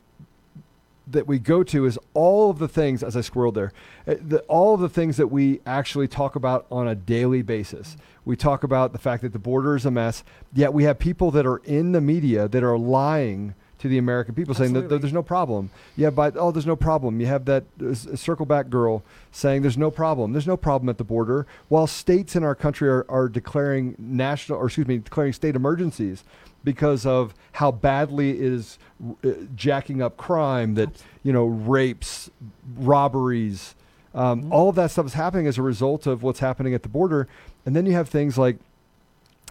that 1.06 1.26
we 1.26 1.38
go 1.38 1.62
to 1.64 1.86
is 1.86 1.98
all 2.14 2.50
of 2.50 2.58
the 2.58 2.68
things 2.68 3.02
as 3.02 3.16
I 3.16 3.20
squirreled 3.20 3.54
there, 3.54 3.72
uh, 4.06 4.14
the, 4.20 4.40
all 4.42 4.74
of 4.74 4.80
the 4.80 4.88
things 4.88 5.16
that 5.16 5.26
we 5.26 5.60
actually 5.66 6.06
talk 6.06 6.36
about 6.36 6.66
on 6.70 6.86
a 6.86 6.94
daily 6.94 7.42
basis. 7.42 7.96
We 8.24 8.36
talk 8.36 8.62
about 8.62 8.92
the 8.92 8.98
fact 8.98 9.22
that 9.22 9.32
the 9.32 9.38
border 9.38 9.74
is 9.74 9.84
a 9.84 9.90
mess, 9.90 10.22
yet 10.52 10.72
we 10.72 10.84
have 10.84 10.98
people 10.98 11.30
that 11.32 11.46
are 11.46 11.58
in 11.58 11.92
the 11.92 12.00
media 12.00 12.48
that 12.48 12.62
are 12.62 12.78
lying 12.78 13.54
to 13.80 13.88
the 13.88 13.98
American 13.98 14.34
people, 14.34 14.54
saying 14.54 14.72
that, 14.74 14.88
there's 14.88 15.12
no 15.12 15.22
problem. 15.22 15.70
Yeah, 15.96 16.10
but 16.10 16.36
oh, 16.36 16.50
there's 16.52 16.66
no 16.66 16.76
problem. 16.76 17.20
You 17.20 17.26
have 17.26 17.44
that 17.46 17.64
uh, 17.80 17.94
circle 17.94 18.46
back 18.46 18.70
girl 18.70 19.02
saying 19.32 19.62
there's 19.62 19.78
no 19.78 19.90
problem. 19.90 20.32
There's 20.32 20.46
no 20.46 20.56
problem 20.56 20.88
at 20.88 20.98
the 20.98 21.04
border, 21.04 21.46
while 21.68 21.86
states 21.86 22.36
in 22.36 22.44
our 22.44 22.54
country 22.54 22.88
are, 22.88 23.04
are 23.08 23.28
declaring 23.28 23.96
national, 23.98 24.58
or 24.58 24.66
excuse 24.66 24.86
me, 24.86 24.98
declaring 24.98 25.32
state 25.32 25.56
emergencies 25.56 26.24
because 26.62 27.06
of 27.06 27.34
how 27.52 27.70
badly 27.70 28.30
it 28.30 28.40
is 28.40 28.78
uh, 29.24 29.30
jacking 29.54 30.02
up 30.02 30.16
crime 30.16 30.74
that 30.74 30.90
you 31.22 31.32
know 31.32 31.46
rapes 31.46 32.30
robberies 32.78 33.74
Um, 34.14 34.52
All 34.52 34.68
of 34.68 34.74
that 34.74 34.90
stuff 34.90 35.06
is 35.06 35.14
happening 35.14 35.46
as 35.46 35.58
a 35.58 35.62
result 35.62 36.06
of 36.06 36.22
what's 36.22 36.40
happening 36.40 36.74
at 36.74 36.82
the 36.82 36.88
border. 36.88 37.28
And 37.64 37.76
then 37.76 37.86
you 37.86 37.92
have 37.92 38.08
things 38.08 38.36
like 38.36 38.58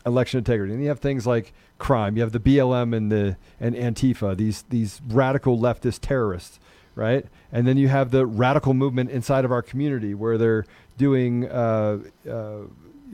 election 0.06 0.38
integrity, 0.40 0.74
and 0.74 0.82
you 0.82 0.90
have 0.90 1.00
things 1.00 1.26
like 1.28 1.54
crime. 1.78 2.16
You 2.18 2.24
have 2.24 2.32
the 2.32 2.40
BLM 2.40 2.96
and 2.96 3.12
the 3.12 3.38
and 3.60 3.76
Antifa, 3.76 4.36
these 4.38 4.64
these 4.70 5.02
radical 5.08 5.58
leftist 5.58 6.00
terrorists, 6.02 6.60
right? 6.96 7.26
And 7.52 7.66
then 7.68 7.78
you 7.78 7.88
have 7.88 8.12
the 8.12 8.26
radical 8.26 8.74
movement 8.74 9.10
inside 9.12 9.46
of 9.46 9.52
our 9.52 9.62
community 9.62 10.14
where 10.14 10.38
they're 10.38 10.66
doing 10.98 11.50
uh, 11.50 12.00
uh, 12.30 12.58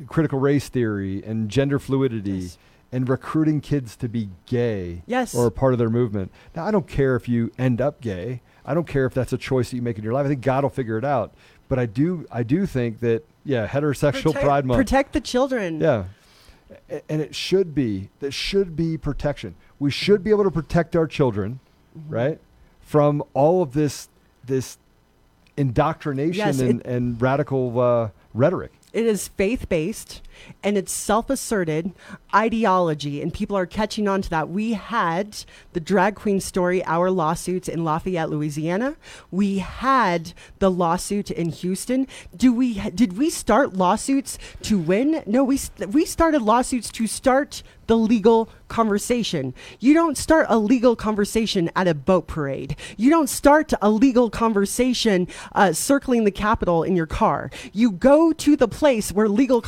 critical 0.07 0.39
race 0.39 0.69
theory 0.69 1.23
and 1.23 1.49
gender 1.49 1.79
fluidity. 1.79 2.31
Yes. 2.31 2.57
And 2.91 3.09
recruiting 3.09 3.59
kids 3.59 3.97
to 3.97 4.07
be 4.07 4.29
gay 4.45 5.01
Yes. 5.05 5.35
or 5.35 5.51
part 5.51 5.73
of 5.73 5.79
their 5.79 5.89
movement. 5.89 6.31
Now, 6.55 6.63
I 6.65 6.71
don't 6.71 6.87
care 6.87 7.17
if 7.17 7.27
you 7.27 7.51
end 7.57 7.81
up 7.81 7.99
gay. 7.99 8.41
I 8.65 8.73
don't 8.73 8.87
care 8.87 9.05
if 9.05 9.13
that's 9.13 9.33
a 9.33 9.37
choice 9.37 9.71
that 9.71 9.75
you 9.75 9.81
make 9.81 9.97
in 9.97 10.03
your 10.03 10.13
life. 10.13 10.25
I 10.25 10.29
think 10.29 10.39
God 10.41 10.63
will 10.63 10.69
figure 10.69 10.97
it 10.97 11.03
out. 11.03 11.33
But 11.67 11.77
I 11.77 11.87
do, 11.87 12.25
I 12.31 12.43
do 12.43 12.65
think 12.65 13.01
that, 13.01 13.25
yeah, 13.43 13.67
heterosexual 13.67 14.23
Protect- 14.31 14.45
pride 14.45 14.65
month. 14.65 14.77
Protect 14.77 15.11
the 15.11 15.19
children. 15.19 15.81
Yeah. 15.81 16.05
And 16.89 17.21
it 17.21 17.35
should 17.35 17.75
be, 17.75 18.09
that 18.19 18.31
should 18.31 18.75
be 18.75 18.97
protection. 18.97 19.55
We 19.79 19.91
should 19.91 20.23
be 20.23 20.29
able 20.31 20.43
to 20.45 20.51
protect 20.51 20.95
our 20.95 21.07
children, 21.07 21.59
Mm-hmm. 21.97 22.13
right? 22.13 22.39
From 22.81 23.23
all 23.33 23.61
of 23.61 23.71
this, 23.73 24.09
this 24.45 24.77
indoctrination 25.57 26.33
Yes, 26.45 26.59
and, 26.59 26.81
it- 26.81 26.85
and 26.87 27.21
radical 27.21 27.79
uh, 27.79 28.09
rhetoric. 28.33 28.71
It 28.93 29.05
is 29.05 29.27
faith 29.27 29.67
based 29.69 30.21
and 30.63 30.77
it's 30.77 30.91
self 30.91 31.29
asserted 31.29 31.91
ideology, 32.33 33.21
and 33.21 33.33
people 33.33 33.57
are 33.57 33.65
catching 33.65 34.07
on 34.07 34.21
to 34.21 34.29
that. 34.29 34.49
We 34.49 34.73
had 34.73 35.37
the 35.73 35.79
drag 35.79 36.15
queen 36.15 36.39
story, 36.39 36.83
hour 36.85 37.09
lawsuits 37.09 37.67
in 37.67 37.83
Lafayette, 37.83 38.29
Louisiana. 38.29 38.95
We 39.31 39.59
had 39.59 40.33
the 40.59 40.71
lawsuit 40.71 41.31
in 41.31 41.49
Houston. 41.49 42.07
Do 42.35 42.53
we 42.53 42.79
did 42.91 43.17
we 43.17 43.29
start 43.29 43.73
lawsuits 43.73 44.37
to 44.63 44.77
win? 44.77 45.23
No, 45.25 45.43
we 45.43 45.59
we 45.89 46.05
started 46.05 46.41
lawsuits 46.41 46.91
to 46.91 47.07
start 47.07 47.63
the 47.87 47.97
legal 47.97 48.49
conversation. 48.67 49.53
You 49.79 49.93
don't 49.93 50.17
start 50.17 50.47
a 50.49 50.57
legal 50.57 50.95
conversation 50.95 51.69
at 51.75 51.87
a 51.87 51.93
boat 51.93 52.27
parade. 52.27 52.75
You 52.97 53.09
don't 53.09 53.29
start 53.29 53.73
a 53.81 53.89
legal 53.89 54.29
conversation 54.29 55.27
uh, 55.53 55.73
circling 55.73 56.23
the 56.23 56.31
Capitol 56.31 56.83
in 56.83 56.95
your 56.95 57.05
car. 57.05 57.51
You 57.73 57.91
go 57.91 58.33
to 58.33 58.55
the 58.55 58.67
place 58.67 59.11
where 59.11 59.29
legal 59.29 59.61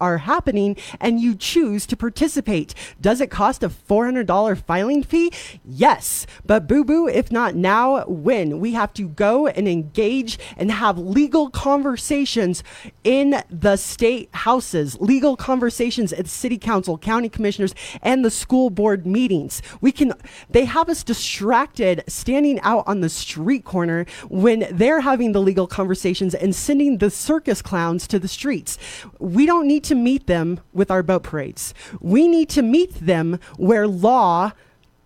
are 0.00 0.18
happening 0.18 0.76
and 1.00 1.20
you 1.20 1.34
choose 1.34 1.86
to 1.86 1.96
participate. 1.96 2.74
Does 3.00 3.20
it 3.20 3.30
cost 3.30 3.62
a 3.62 3.68
$400 3.68 4.62
filing 4.62 5.02
fee? 5.02 5.32
Yes. 5.64 6.26
But 6.44 6.66
boo 6.66 6.84
boo, 6.84 7.06
if 7.08 7.30
not 7.30 7.54
now, 7.54 8.04
when? 8.04 8.60
We 8.60 8.72
have 8.72 8.92
to 8.94 9.08
go 9.08 9.46
and 9.46 9.68
engage 9.68 10.38
and 10.56 10.70
have 10.70 10.98
legal 10.98 11.50
conversations 11.50 12.62
in 13.04 13.42
the 13.50 13.76
state 13.76 14.28
houses, 14.32 14.96
legal 15.00 15.36
conversations 15.36 16.12
at 16.12 16.26
city 16.28 16.58
council, 16.58 16.98
county 16.98 17.28
commissioners, 17.28 17.74
and 18.02 18.24
the 18.24 18.30
school 18.30 18.70
board 18.70 19.06
meetings. 19.06 19.62
We 19.80 19.92
can, 19.92 20.12
they 20.50 20.64
have 20.64 20.88
us 20.88 21.04
distracted 21.04 22.02
standing 22.08 22.60
out 22.60 22.84
on 22.86 23.00
the 23.00 23.08
street 23.08 23.64
corner 23.64 24.06
when 24.28 24.66
they're 24.70 25.00
having 25.00 25.32
the 25.32 25.40
legal 25.40 25.66
conversations 25.66 26.34
and 26.34 26.54
sending 26.54 26.98
the 26.98 27.10
circus 27.10 27.62
clowns 27.62 28.06
to 28.08 28.18
the 28.18 28.28
streets. 28.28 28.78
We 29.18 29.46
don't 29.46 29.65
need 29.66 29.84
to 29.84 29.94
meet 29.94 30.26
them 30.26 30.60
with 30.72 30.90
our 30.90 31.02
boat 31.02 31.24
parades. 31.24 31.74
We 32.00 32.28
need 32.28 32.48
to 32.50 32.62
meet 32.62 32.94
them 32.94 33.38
where 33.56 33.86
law 33.86 34.52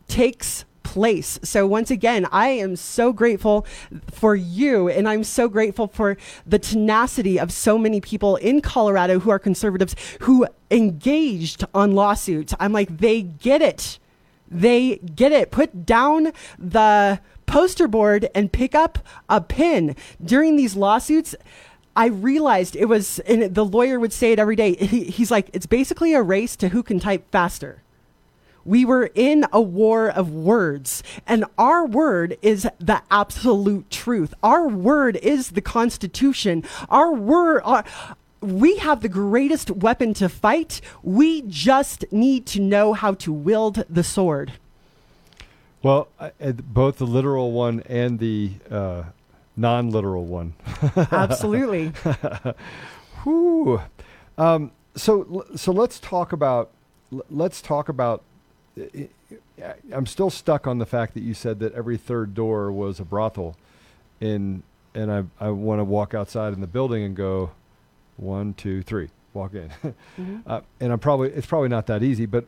takes 0.07 0.65
place. 0.83 1.39
So 1.45 1.67
once 1.67 1.91
again, 1.91 2.27
I 2.33 2.49
am 2.49 2.75
so 2.75 3.13
grateful 3.13 3.65
for 4.11 4.35
you 4.35 4.89
and 4.89 5.09
I'm 5.09 5.23
so 5.23 5.49
grateful 5.49 5.87
for 5.87 6.17
the 6.45 6.59
tenacity 6.59 7.39
of 7.39 7.53
so 7.53 7.79
many 7.79 8.01
people 8.01 8.37
in 8.37 8.61
Colorado 8.61 9.21
who 9.21 9.31
are 9.31 9.39
conservatives 9.39 9.95
who 10.23 10.49
engaged 10.71 11.65
on 11.75 11.95
lawsuits. 11.95 12.55
I'm 12.59 12.73
like 12.73 12.99
they 12.99 13.23
get 13.23 13.63
it. 13.63 14.01
They 14.51 14.97
get 14.97 15.31
it. 15.31 15.53
Put 15.53 15.87
down 15.87 16.33
the 16.59 17.21
poster 17.47 17.87
board 17.87 18.29
and 18.35 18.51
pick 18.51 18.75
up 18.75 18.99
a 19.29 19.41
pin 19.41 19.95
during 20.25 20.57
these 20.57 20.75
lawsuits. 20.75 21.37
I 22.01 22.07
realized 22.07 22.77
it 22.77 22.87
was, 22.87 23.19
and 23.19 23.55
the 23.55 23.63
lawyer 23.63 24.01
would 24.01 24.15
say 24.15 24.33
it 24.33 24.39
every 24.39 24.57
day. 24.57 24.75
He, 24.75 25.05
he's 25.05 25.31
like, 25.31 25.51
it's 25.53 25.67
basically 25.67 26.15
a 26.15 26.23
race 26.23 26.57
to 26.57 26.71
who 26.71 26.83
can 26.83 26.99
type 26.99 27.31
faster. 27.31 27.83
We 28.65 28.87
were 28.87 29.11
in 29.15 29.45
a 29.53 29.61
war 29.61 30.09
of 30.09 30.33
words, 30.33 31.03
and 31.27 31.45
our 31.59 31.85
word 31.85 32.39
is 32.41 32.67
the 32.79 33.03
absolute 33.11 33.91
truth. 33.91 34.33
Our 34.43 34.67
word 34.67 35.17
is 35.17 35.51
the 35.51 35.61
Constitution. 35.61 36.65
Our 36.89 37.13
word, 37.13 37.61
our, 37.67 37.85
we 38.41 38.79
have 38.79 39.03
the 39.03 39.11
greatest 39.11 39.71
weapon 39.71 40.15
to 40.15 40.31
fight. 40.31 40.81
We 41.03 41.43
just 41.43 42.11
need 42.11 42.47
to 42.47 42.61
know 42.63 42.95
how 42.95 43.13
to 43.13 43.31
wield 43.31 43.85
the 43.91 44.05
sword. 44.05 44.53
Well, 45.83 46.09
I, 46.19 46.33
both 46.53 46.97
the 46.97 47.07
literal 47.07 47.53
one 47.53 47.83
and 47.87 48.19
the 48.19 48.53
uh, 48.71 49.03
non-literal 49.57 50.25
one. 50.25 50.55
Absolutely. 50.97 51.89
Whew. 53.23 53.81
Um, 54.39 54.73
so 54.95 55.47
so 55.55 55.73
let's 55.73 56.01
talk 56.01 56.33
about 56.33 56.71
let's 57.31 57.61
talk 57.61 57.89
about. 57.89 58.23
I'm 59.93 60.07
still 60.07 60.31
stuck 60.31 60.67
on 60.67 60.79
the 60.79 60.87
fact 60.87 61.15
that 61.15 61.23
you 61.23 61.35
said 61.35 61.59
that 61.61 61.75
every 61.75 61.97
third 61.97 62.35
door 62.35 62.73
was 62.73 62.99
a 62.99 63.05
brothel, 63.05 63.57
in 64.21 64.63
and 64.95 65.13
I 65.13 65.25
I 65.39 65.51
want 65.51 65.81
to 65.81 65.85
walk 65.85 66.15
outside 66.15 66.53
in 66.53 66.61
the 66.61 66.67
building 66.67 67.03
and 67.05 67.15
go, 67.15 67.51
one 68.17 68.55
two 68.55 68.83
three, 68.83 69.11
walk 69.35 69.53
in, 69.55 69.71
uh, 70.47 70.61
and 70.81 70.93
I'm 70.93 70.99
probably 70.99 71.31
it's 71.31 71.47
probably 71.47 71.69
not 71.69 71.87
that 71.89 72.03
easy, 72.03 72.27
but 72.27 72.47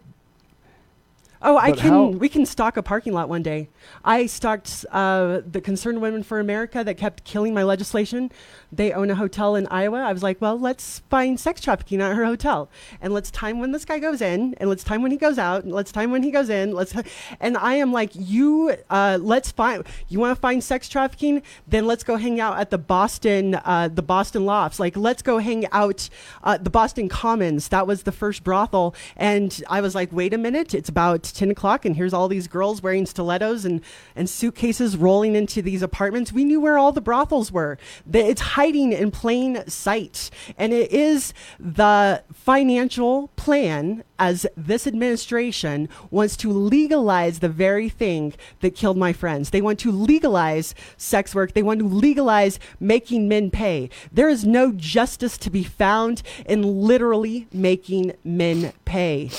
Oh, 1.44 1.56
I 1.56 1.70
But 1.70 1.78
can. 1.80 1.90
how- 1.90 2.06
we 2.06 2.28
can 2.28 2.46
stock 2.46 2.76
a 2.76 2.82
parking 2.82 3.12
lot 3.12 3.28
one 3.28 3.42
day. 3.42 3.68
I 4.04 4.26
stalked 4.26 4.86
uh, 4.92 5.40
the 5.44 5.60
Concerned 5.60 6.00
Women 6.00 6.22
for 6.22 6.38
America 6.38 6.84
that 6.84 6.96
kept 6.96 7.24
killing 7.24 7.52
my 7.52 7.64
legislation. 7.64 8.30
They 8.70 8.92
own 8.92 9.10
a 9.10 9.16
hotel 9.16 9.56
in 9.56 9.66
Iowa. 9.66 9.98
I 9.98 10.12
was 10.12 10.22
like, 10.22 10.40
well, 10.40 10.58
let's 10.58 11.00
find 11.10 11.38
sex 11.40 11.60
trafficking 11.60 12.00
at 12.00 12.14
her 12.14 12.24
hotel, 12.24 12.70
and 13.00 13.12
let's 13.12 13.30
time 13.30 13.58
when 13.58 13.72
this 13.72 13.84
guy 13.84 13.98
goes 13.98 14.20
in, 14.22 14.54
and 14.58 14.70
let's 14.70 14.84
time 14.84 15.02
when 15.02 15.10
he 15.10 15.16
goes 15.16 15.36
out, 15.36 15.64
and 15.64 15.72
let's 15.72 15.90
time 15.90 16.10
when 16.12 16.22
he 16.22 16.30
goes 16.30 16.48
in. 16.48 16.72
Let's, 16.72 16.94
and 17.40 17.56
I 17.56 17.74
am 17.74 17.92
like, 17.92 18.10
you, 18.14 18.76
uh, 18.88 19.18
let's 19.20 19.50
find. 19.50 19.84
You 20.08 20.20
want 20.20 20.36
to 20.36 20.40
find 20.40 20.62
sex 20.62 20.88
trafficking? 20.88 21.42
Then 21.66 21.86
let's 21.86 22.04
go 22.04 22.16
hang 22.16 22.38
out 22.40 22.58
at 22.60 22.70
the 22.70 22.78
Boston, 22.78 23.56
uh, 23.64 23.88
the 23.92 24.02
Boston 24.02 24.46
lofts. 24.46 24.78
Like, 24.78 24.96
let's 24.96 25.22
go 25.22 25.38
hang 25.38 25.66
out 25.72 26.08
uh, 26.44 26.56
the 26.58 26.70
Boston 26.70 27.08
Commons. 27.08 27.68
That 27.68 27.86
was 27.86 28.04
the 28.04 28.12
first 28.12 28.44
brothel, 28.44 28.94
and 29.16 29.62
I 29.68 29.80
was 29.80 29.94
like, 29.94 30.12
wait 30.12 30.32
a 30.32 30.38
minute, 30.38 30.72
it's 30.72 30.88
about 30.88 31.31
10 31.32 31.50
o'clock 31.50 31.84
and 31.84 31.96
here's 31.96 32.12
all 32.12 32.28
these 32.28 32.48
girls 32.48 32.82
wearing 32.82 33.06
stilettos 33.06 33.64
and, 33.64 33.80
and 34.14 34.28
suitcases 34.28 34.96
rolling 34.96 35.34
into 35.34 35.62
these 35.62 35.82
apartments. 35.82 36.32
We 36.32 36.44
knew 36.44 36.60
where 36.60 36.78
all 36.78 36.92
the 36.92 37.00
brothels 37.00 37.50
were. 37.50 37.78
It's 38.12 38.40
hiding 38.40 38.92
in 38.92 39.10
plain 39.10 39.66
sight. 39.68 40.30
And 40.56 40.72
it 40.72 40.92
is 40.92 41.34
the 41.58 42.22
financial 42.32 43.28
plan 43.36 44.04
as 44.18 44.46
this 44.56 44.86
administration 44.86 45.88
wants 46.10 46.36
to 46.36 46.52
legalize 46.52 47.40
the 47.40 47.48
very 47.48 47.88
thing 47.88 48.32
that 48.60 48.76
killed 48.76 48.96
my 48.96 49.12
friends. 49.12 49.50
They 49.50 49.60
want 49.60 49.80
to 49.80 49.90
legalize 49.90 50.74
sex 50.96 51.34
work. 51.34 51.52
They 51.54 51.62
want 51.62 51.80
to 51.80 51.88
legalize 51.88 52.60
making 52.78 53.28
men 53.28 53.50
pay. 53.50 53.90
There 54.12 54.28
is 54.28 54.44
no 54.44 54.72
justice 54.72 55.36
to 55.38 55.50
be 55.50 55.64
found 55.64 56.22
in 56.46 56.62
literally 56.62 57.48
making 57.52 58.12
men 58.24 58.72
pay. 58.84 59.30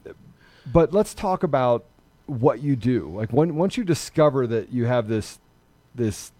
but 0.71 0.93
let's 0.93 1.13
talk 1.13 1.43
about 1.43 1.85
what 2.27 2.61
you 2.61 2.75
do. 2.75 3.09
Like 3.15 3.31
when 3.31 3.55
once 3.55 3.77
you 3.77 3.83
discover 3.83 4.47
that 4.47 4.71
you 4.71 4.85
have 4.85 5.07
this 5.07 5.39
this 5.93 6.31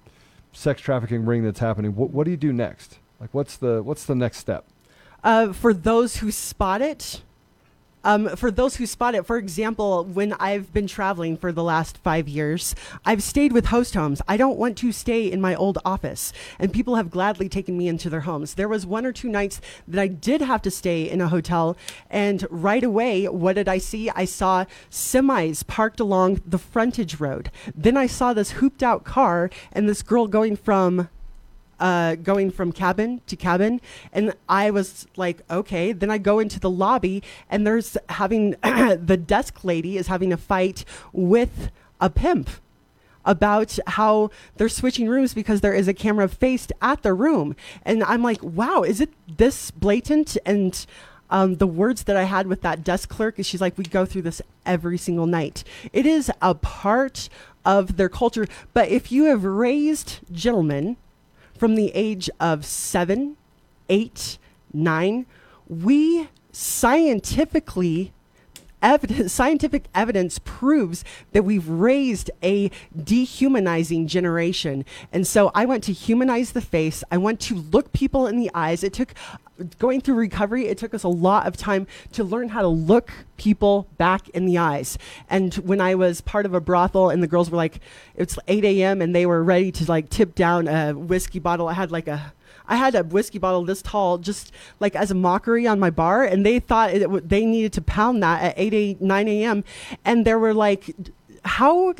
sex 0.54 0.82
trafficking 0.82 1.26
ring 1.26 1.44
that's 1.44 1.60
happening, 1.60 1.96
what, 1.96 2.10
what 2.12 2.26
do 2.26 2.32
you 2.32 2.38
do 2.38 2.54
next? 2.54 3.00
Like 3.20 3.34
what's 3.34 3.58
the 3.58 3.82
what's 3.84 4.06
the 4.06 4.16
next 4.16 4.38
step? 4.38 4.66
Uh, 5.24 5.54
for 5.54 5.74
those 5.74 6.18
who 6.18 6.32
spot 6.32 6.82
it, 6.82 7.22
um, 8.06 8.30
for 8.36 8.52
those 8.52 8.76
who 8.76 8.86
spot 8.86 9.16
it, 9.16 9.26
for 9.26 9.38
example, 9.38 10.06
when 10.06 10.34
I've 10.34 10.72
been 10.72 10.86
traveling 10.86 11.36
for 11.38 11.52
the 11.52 11.64
last 11.64 11.98
five 11.98 12.30
years, 12.30 12.76
I've 13.04 13.24
stayed 13.24 13.52
with 13.52 13.66
host 13.66 13.96
homes. 13.96 14.22
I 14.28 14.38
don't 14.38 14.60
want 14.60 14.78
to 14.78 14.92
stay 14.92 15.30
in 15.30 15.42
my 15.42 15.56
old 15.56 15.80
office, 15.84 16.32
and 16.60 16.72
people 16.72 16.96
have 16.96 17.10
gladly 17.10 17.50
taken 17.50 17.78
me 17.78 17.88
into 17.88 18.10
their 18.10 18.22
homes. 18.22 18.54
There 18.54 18.70
was 18.70 18.86
one 18.86 19.08
or 19.08 19.12
two 19.12 19.28
nights 19.28 19.60
that 19.88 20.00
I 20.00 20.08
did 20.08 20.42
have 20.42 20.62
to 20.62 20.72
stay 20.72 21.10
in 21.10 21.20
a 21.20 21.30
hotel, 21.30 21.76
and 22.10 22.46
right 22.52 22.84
away, 22.84 23.26
what 23.26 23.56
did 23.56 23.68
I 23.68 23.80
see? 23.80 24.12
I 24.12 24.26
saw 24.26 24.66
semis 24.92 25.66
parked 25.66 26.00
along 26.00 26.42
the 26.46 26.60
frontage 26.60 27.20
road. 27.20 27.50
Then 27.76 27.98
I 27.98 28.06
saw 28.06 28.34
this 28.34 28.52
hooped 28.52 28.84
out 28.84 29.04
car 29.04 29.50
and 29.72 29.90
this 29.90 30.04
girl 30.04 30.28
going 30.28 30.56
from 30.56 31.10
uh, 31.80 32.16
going 32.16 32.52
from 32.52 32.72
cabin 32.72 33.22
to 33.28 33.36
cabin. 33.36 33.82
And 34.14 34.34
I 34.48 34.72
was 34.72 35.08
like, 35.16 35.42
okay. 35.50 35.92
Then 35.92 36.10
I 36.10 36.18
go 36.18 36.40
into 36.40 36.60
the 36.60 36.70
lobby, 36.70 37.24
and 37.50 37.66
there's 37.66 37.98
having 38.10 38.52
the 38.62 39.22
desk 39.26 39.64
lady 39.64 39.98
is 39.98 40.08
having 40.08 40.32
a 40.32 40.38
fight 40.38 40.86
with 41.12 41.72
a 42.00 42.10
pimp 42.10 42.50
about 43.26 43.80
how 43.88 44.30
they're 44.58 44.70
switching 44.70 45.08
rooms 45.08 45.34
because 45.34 45.62
there 45.62 45.74
is 45.74 45.88
a 45.88 45.94
camera 45.94 46.30
faced 46.30 46.72
at 46.82 47.02
the 47.02 47.14
room. 47.14 47.56
And 47.84 48.04
I'm 48.04 48.22
like, 48.22 48.42
wow, 48.44 48.84
is 48.84 49.02
it 49.02 49.10
this 49.28 49.72
blatant? 49.72 50.38
And 50.46 50.86
um, 51.30 51.56
the 51.56 51.68
words 51.68 52.04
that 52.04 52.16
I 52.16 52.24
had 52.24 52.48
with 52.48 52.62
that 52.62 52.84
desk 52.84 53.10
clerk 53.10 53.40
is 53.40 53.48
she's 53.48 53.62
like, 53.62 53.78
we 53.78 53.84
go 53.84 54.06
through 54.06 54.22
this 54.24 54.42
every 54.66 54.98
single 54.98 55.26
night. 55.26 55.64
It 55.92 56.06
is 56.06 56.32
a 56.42 56.54
part 56.54 57.30
of 57.66 57.98
their 57.98 58.10
culture. 58.10 58.48
But 58.74 58.90
if 58.90 59.12
you 59.12 59.26
have 59.26 59.44
raised 59.44 60.20
gentlemen 60.32 60.98
from 61.58 61.76
the 61.76 61.92
age 61.94 62.30
of 62.40 62.66
seven, 62.66 63.38
eight, 63.90 64.38
nine, 64.74 65.26
we 65.68 66.30
scientifically 66.52 68.14
evidence, 68.82 69.34
scientific 69.34 69.86
evidence 69.94 70.40
proves 70.40 71.04
that 71.34 71.44
we've 71.44 71.68
raised 71.68 72.30
a 72.44 72.70
dehumanizing 72.96 74.08
generation. 74.08 74.86
And 75.12 75.26
so 75.26 75.52
I 75.54 75.66
want 75.66 75.84
to 75.86 75.94
humanize 75.94 76.52
the 76.52 76.62
face. 76.62 77.04
I 77.12 77.18
want 77.18 77.40
to 77.42 77.56
look 77.56 77.92
people 77.92 78.28
in 78.28 78.38
the 78.38 78.52
eyes. 78.54 78.84
It 78.84 78.94
took 78.94 79.14
going 79.80 80.02
through 80.02 80.16
recovery, 80.16 80.68
it 80.68 80.78
took 80.78 80.94
us 80.94 81.04
a 81.04 81.10
lot 81.10 81.48
of 81.48 81.56
time 81.58 81.88
to 82.14 82.24
learn 82.24 82.50
how 82.50 82.62
to 82.62 82.68
look 82.68 83.12
people 83.38 83.88
back 83.98 84.30
in 84.30 84.46
the 84.46 84.58
eyes. 84.58 84.98
And 85.30 85.54
when 85.56 85.82
I 85.82 85.96
was 85.96 86.22
part 86.22 86.46
of 86.46 86.54
a 86.54 86.60
brothel 86.60 87.10
and 87.10 87.24
the 87.24 87.28
girls 87.28 87.50
were 87.50 87.58
like, 87.58 87.80
it's 88.16 88.38
8 88.48 88.64
a.m. 88.66 89.02
and 89.02 89.16
they 89.16 89.26
were 89.26 89.44
ready 89.44 89.72
to 89.74 89.86
like 89.86 90.10
tip 90.10 90.36
down 90.36 90.68
a 90.68 90.94
whiskey 90.94 91.40
bottle, 91.40 91.68
I 91.68 91.74
had 91.74 91.92
like 91.92 92.08
a 92.08 92.34
I 92.68 92.78
had 92.78 92.96
a 92.96 93.04
whiskey 93.04 93.38
bottle 93.38 93.64
this 93.64 93.84
tall, 93.84 94.18
just 94.18 94.52
like 94.80 94.96
as 94.96 95.12
a 95.12 95.16
mockery 95.16 95.68
on 95.68 95.80
my 95.80 95.92
bar, 95.92 96.24
and 96.24 96.44
they 96.44 96.60
thought 96.60 96.92
it, 96.92 97.02
w- 97.02 97.22
they 97.24 97.46
needed 97.46 97.74
to 97.74 97.82
pound 97.82 98.24
that 98.24 98.42
at 98.42 98.54
8, 98.58 98.74
8 98.74 99.02
9 99.02 99.28
a.m. 99.28 99.64
And 100.04 100.26
there 100.26 100.40
were 100.40 100.54
like, 100.54 100.96
how 101.44 101.94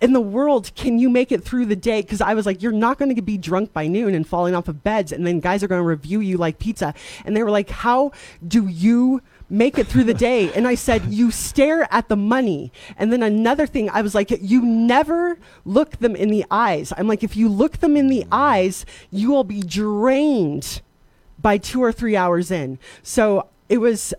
in 0.00 0.12
the 0.12 0.20
world 0.20 0.70
can 0.74 0.98
you 0.98 1.08
make 1.08 1.32
it 1.32 1.42
through 1.42 1.66
the 1.66 1.76
day? 1.76 2.02
Because 2.02 2.20
I 2.20 2.34
was 2.34 2.44
like, 2.44 2.62
you're 2.62 2.72
not 2.72 2.98
going 2.98 3.14
to 3.14 3.22
be 3.22 3.38
drunk 3.38 3.72
by 3.72 3.86
noon 3.86 4.14
and 4.14 4.26
falling 4.26 4.54
off 4.54 4.68
of 4.68 4.82
beds, 4.82 5.12
and 5.12 5.26
then 5.26 5.40
guys 5.40 5.62
are 5.62 5.68
going 5.68 5.80
to 5.80 5.86
review 5.86 6.20
you 6.20 6.36
like 6.36 6.58
pizza. 6.58 6.94
And 7.24 7.36
they 7.36 7.42
were 7.42 7.50
like, 7.50 7.70
how 7.70 8.12
do 8.46 8.66
you 8.66 9.22
make 9.48 9.78
it 9.78 9.86
through 9.86 10.04
the 10.04 10.14
day? 10.14 10.52
And 10.52 10.66
I 10.66 10.74
said, 10.74 11.06
you 11.06 11.30
stare 11.30 11.88
at 11.90 12.08
the 12.08 12.16
money. 12.16 12.72
And 12.98 13.12
then 13.12 13.22
another 13.22 13.66
thing, 13.66 13.88
I 13.88 14.02
was 14.02 14.14
like, 14.14 14.30
you 14.30 14.62
never 14.62 15.38
look 15.64 15.98
them 15.98 16.14
in 16.14 16.30
the 16.30 16.44
eyes. 16.50 16.92
I'm 16.96 17.08
like, 17.08 17.24
if 17.24 17.36
you 17.36 17.48
look 17.48 17.78
them 17.78 17.96
in 17.96 18.08
the 18.08 18.26
eyes, 18.30 18.84
you 19.10 19.30
will 19.30 19.44
be 19.44 19.62
drained 19.62 20.82
by 21.40 21.58
two 21.58 21.82
or 21.82 21.92
three 21.92 22.16
hours 22.16 22.50
in. 22.50 22.78
So 23.02 23.48
it 23.68 23.78
was 23.78 24.12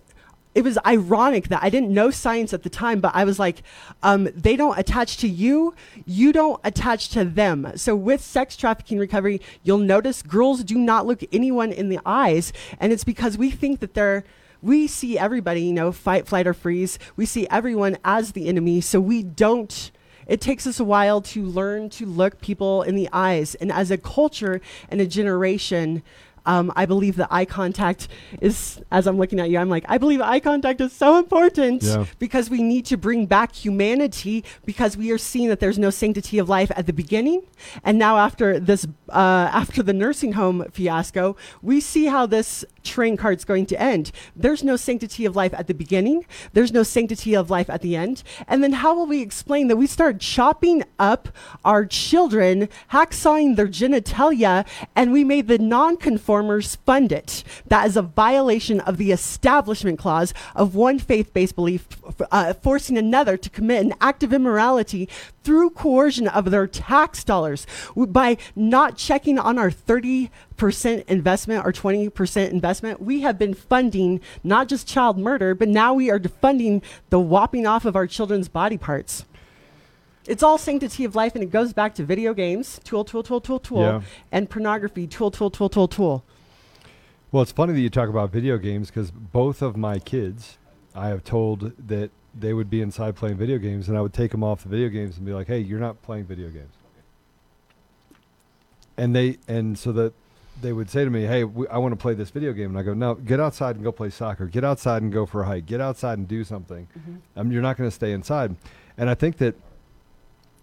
it 0.58 0.63
was 0.63 0.80
ironic 0.88 1.50
that 1.50 1.62
I 1.62 1.70
didn't 1.70 1.93
know 1.93 2.10
science 2.10 2.52
at 2.52 2.63
the 2.63 2.70
time, 2.70 3.00
but 3.00 3.13
I 3.13 3.26
was 3.26 3.38
like, 3.38 3.62
um, 4.02 4.28
they 4.36 4.56
don't 4.56 4.76
attach 4.76 5.17
to 5.17 5.28
you, 5.28 5.76
you 6.08 6.34
don't 6.34 6.60
attach 6.63 7.10
to 7.10 7.24
them. 7.24 7.74
So 7.76 7.96
with 7.96 8.22
sex 8.22 8.58
trafficking 8.58 8.98
recovery, 8.98 9.39
you'll 9.62 9.78
notice 9.78 10.24
girls 10.24 10.63
do 10.63 10.76
not 10.76 11.06
look 11.06 11.22
anyone 11.32 11.72
in 11.72 11.89
the 11.89 12.00
eyes, 12.08 12.54
and 12.80 12.91
it's 12.91 13.04
because 13.04 13.38
we 13.38 13.52
think 13.52 13.82
that 13.82 13.93
they're 13.93 14.24
we 14.60 14.88
see 14.88 15.20
everybody, 15.20 15.62
you 15.62 15.74
know, 15.74 15.91
fight, 15.91 16.28
flight, 16.28 16.48
or 16.48 16.56
freeze. 16.56 16.98
We 17.15 17.28
see 17.28 17.48
everyone 17.52 18.00
as 18.04 18.32
the 18.32 18.48
enemy, 18.48 18.82
so 18.82 19.00
we 19.00 19.22
don't 19.22 19.91
it 20.26 20.41
takes 20.41 20.67
us 20.67 20.80
a 20.80 20.84
while 20.84 21.22
to 21.22 21.43
learn 21.43 21.89
to 21.91 22.06
look 22.06 22.41
people 22.41 22.82
in 22.82 22.96
the 22.96 23.10
eyes. 23.13 23.56
And 23.56 23.72
as 23.72 23.91
a 23.91 23.98
culture 23.98 24.60
and 24.89 25.00
a 25.00 25.06
generation, 25.06 26.04
um, 26.48 26.72
I 26.76 26.86
believe 26.86 27.18
that 27.18 27.28
eye 27.30 27.46
contact 27.46 28.08
is, 28.42 28.80
as 28.90 29.06
I'm 29.06 29.18
looking 29.18 29.40
at 29.40 29.50
you, 29.50 29.60
I'm 29.60 29.70
like, 29.70 29.86
I 29.88 29.98
believe 30.00 30.22
eye 30.22 30.40
contact 30.40 30.82
is 30.82 30.94
so 30.94 31.20
important 31.20 31.84
Yeah. 31.84 32.06
because 32.20 32.50
we 32.50 32.64
need 32.64 32.86
to 32.88 32.98
bring 32.98 33.26
back 33.28 33.54
humanity 33.54 34.44
because 34.66 34.98
we 34.98 35.12
are 35.12 35.18
seeing 35.18 35.50
that 35.50 35.60
there's 35.60 35.78
no 35.78 35.90
sanctity 35.90 36.40
of 36.40 36.48
life 36.50 36.72
at 36.76 36.88
the 36.88 36.94
beginning. 36.94 37.42
And 37.84 38.00
now, 38.00 38.18
after 38.18 38.60
this, 38.60 38.88
uh, 39.10 39.50
after 39.62 39.84
the 39.84 39.94
nursing 39.94 40.34
home 40.34 40.66
fiasco, 40.72 41.36
we 41.62 41.82
see 41.82 42.06
how 42.06 42.26
this 42.26 42.64
train 42.84 43.18
cart's 43.18 43.44
going 43.44 43.66
to 43.68 43.82
end. 43.82 44.12
There's 44.36 44.64
no 44.64 44.78
sanctity 44.78 45.26
of 45.26 45.36
life 45.36 45.54
at 45.54 45.68
the 45.68 45.74
beginning, 45.74 46.26
there's 46.54 46.72
no 46.72 46.84
sanctity 46.84 47.36
of 47.36 47.50
life 47.50 47.70
at 47.70 47.82
the 47.82 47.96
end. 47.98 48.24
And 48.48 48.64
then, 48.64 48.72
how 48.72 48.96
will 48.96 49.06
we 49.06 49.22
explain 49.22 49.68
that 49.68 49.76
we 49.76 49.88
start 49.88 50.20
chopping 50.22 50.84
up 50.98 51.28
our 51.66 51.86
children, 51.86 52.70
hacksawing 52.94 53.58
their 53.58 53.68
genitalia, 53.68 54.66
and 54.96 55.12
we 55.12 55.26
made 55.26 55.48
the 55.50 55.58
nonconformers 56.38 56.78
fund 56.78 57.12
it? 57.12 57.43
That 57.67 57.88
is 57.88 57.97
a 57.97 58.02
violation 58.02 58.80
of 58.82 58.97
the 58.97 59.12
establishment 59.12 60.00
clause 60.00 60.34
of 60.56 60.76
one 60.76 61.00
faith 61.00 61.34
based 61.34 61.56
belief, 61.56 61.88
uh, 62.32 62.54
forcing 62.54 62.97
another 62.97 63.38
to 63.38 63.50
commit 63.50 63.86
an 63.86 63.93
act 64.02 64.23
of 64.23 64.34
immorality 64.34 65.10
through 65.43 65.69
coercion 65.71 66.28
of 66.28 66.52
their 66.52 66.67
tax 66.67 67.23
dollars 67.23 67.65
by 67.95 68.38
not 68.56 68.97
checking 68.97 69.39
on 69.39 69.58
our 69.58 69.71
30% 69.71 70.30
investment 71.08 71.65
or 71.65 71.71
20% 71.71 72.50
investment. 72.50 73.02
We 73.02 73.21
have 73.21 73.39
been 73.39 73.54
funding 73.54 74.21
not 74.43 74.67
just 74.67 74.88
child 74.88 75.17
murder, 75.17 75.56
but 75.56 75.69
now 75.69 75.93
we 75.93 76.10
are 76.10 76.19
funding 76.19 76.82
the 77.10 77.19
whopping 77.19 77.65
off 77.65 77.86
of 77.86 77.95
our 77.95 78.08
children's 78.08 78.50
body 78.50 78.78
parts. 78.78 79.26
It's 80.28 80.44
all 80.44 80.58
sanctity 80.58 81.06
of 81.06 81.16
life, 81.16 81.36
and 81.36 81.44
it 81.44 81.52
goes 81.52 81.72
back 81.72 81.96
to 81.96 82.04
video 82.04 82.34
games, 82.34 82.80
tool, 82.84 83.06
tool, 83.06 83.24
tool, 83.24 83.40
tool, 83.40 83.60
tool, 83.60 83.82
Yeah. 83.82 84.02
and 84.32 84.50
pornography, 84.50 85.08
tool, 85.08 85.32
tool, 85.32 85.50
tool, 85.50 85.70
tool, 85.70 85.88
tool. 85.88 86.24
Well, 87.32 87.44
it's 87.44 87.52
funny 87.52 87.74
that 87.74 87.80
you 87.80 87.90
talk 87.90 88.10
about 88.10 88.32
video 88.32 88.58
games 88.58 88.88
because 88.88 89.12
both 89.12 89.62
of 89.62 89.78
my 89.78 90.00
kids, 90.00 90.58
I 90.94 91.08
have 91.08 91.24
told 91.24 91.72
that 91.88 92.12
they 92.38 92.54
would 92.54 92.70
be 92.70 92.82
inside 92.82 93.16
playing 93.16 93.38
video 93.38 93.58
games, 93.58 93.88
and 93.88 93.98
I 93.98 94.02
would 94.02 94.13
take 94.13 94.32
them 94.32 94.44
off 94.44 94.63
the 94.63 94.70
video 94.70 94.90
games 94.90 95.18
and 95.18 95.26
be 95.26 95.34
like, 95.34 95.48
"Hey, 95.48 95.60
you're 95.60 95.80
not 95.80 96.02
playing 96.02 96.26
video 96.26 96.50
games." 96.50 96.74
And 98.98 99.16
they 99.16 99.38
and 99.48 99.78
so 99.78 99.92
that 99.94 100.13
they 100.62 100.74
would 100.74 100.90
say 100.90 101.04
to 101.04 101.10
me, 101.10 101.24
"Hey, 101.24 101.44
we, 101.44 101.68
I 101.68 101.78
want 101.78 101.94
to 101.94 101.98
play 101.98 102.13
this 102.13 102.30
video 102.32 102.52
game," 102.54 102.72
and 102.72 102.80
I 102.80 102.84
go, 102.84 102.94
"No, 102.94 103.16
get 103.16 103.40
outside 103.40 103.76
and 103.76 103.84
go 103.84 103.92
play 103.92 104.10
soccer. 104.10 104.48
Get 104.48 104.63
outside 104.63 105.02
and 105.04 105.12
go 105.12 105.26
for 105.26 105.44
a 105.44 105.46
hike. 105.46 105.66
Get 105.66 105.82
outside 105.82 106.18
and 106.18 106.28
do 106.28 106.44
something. 106.44 106.88
Um, 107.36 107.52
you're 107.52 107.62
not 107.62 107.78
going 107.78 107.90
to 107.90 107.96
stay 107.96 108.12
inside." 108.12 108.56
And 108.98 109.10
I 109.10 109.16
think 109.16 109.38
that 109.38 109.56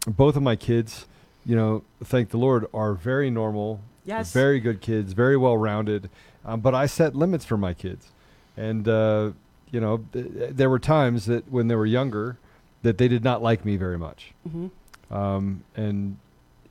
both 0.06 0.36
of 0.36 0.42
my 0.42 0.56
kids, 0.56 1.06
you 1.46 1.56
know, 1.56 1.82
thank 2.02 2.30
the 2.30 2.38
Lord, 2.38 2.66
are 2.74 2.94
very 2.94 3.30
normal, 3.30 3.80
Yes. 4.04 4.32
very 4.32 4.60
good 4.60 4.80
kids, 4.80 5.12
very 5.14 5.36
well 5.36 5.56
rounded. 5.56 6.10
Um, 6.44 6.60
but 6.60 6.74
I 6.74 6.86
set 6.86 7.14
limits 7.14 7.44
for 7.44 7.56
my 7.56 7.72
kids, 7.72 8.10
and 8.56 8.86
uh, 8.86 9.30
you 9.70 9.80
know, 9.80 10.04
th- 10.12 10.26
there 10.50 10.68
were 10.68 10.78
times 10.78 11.24
that 11.26 11.50
when 11.50 11.68
they 11.68 11.74
were 11.74 11.86
younger, 11.86 12.36
that 12.82 12.98
they 12.98 13.08
did 13.08 13.24
not 13.24 13.42
like 13.42 13.64
me 13.64 13.76
very 13.76 13.96
much. 13.98 14.32
hmm 14.50 14.66
Um, 15.10 15.64
and 15.74 16.18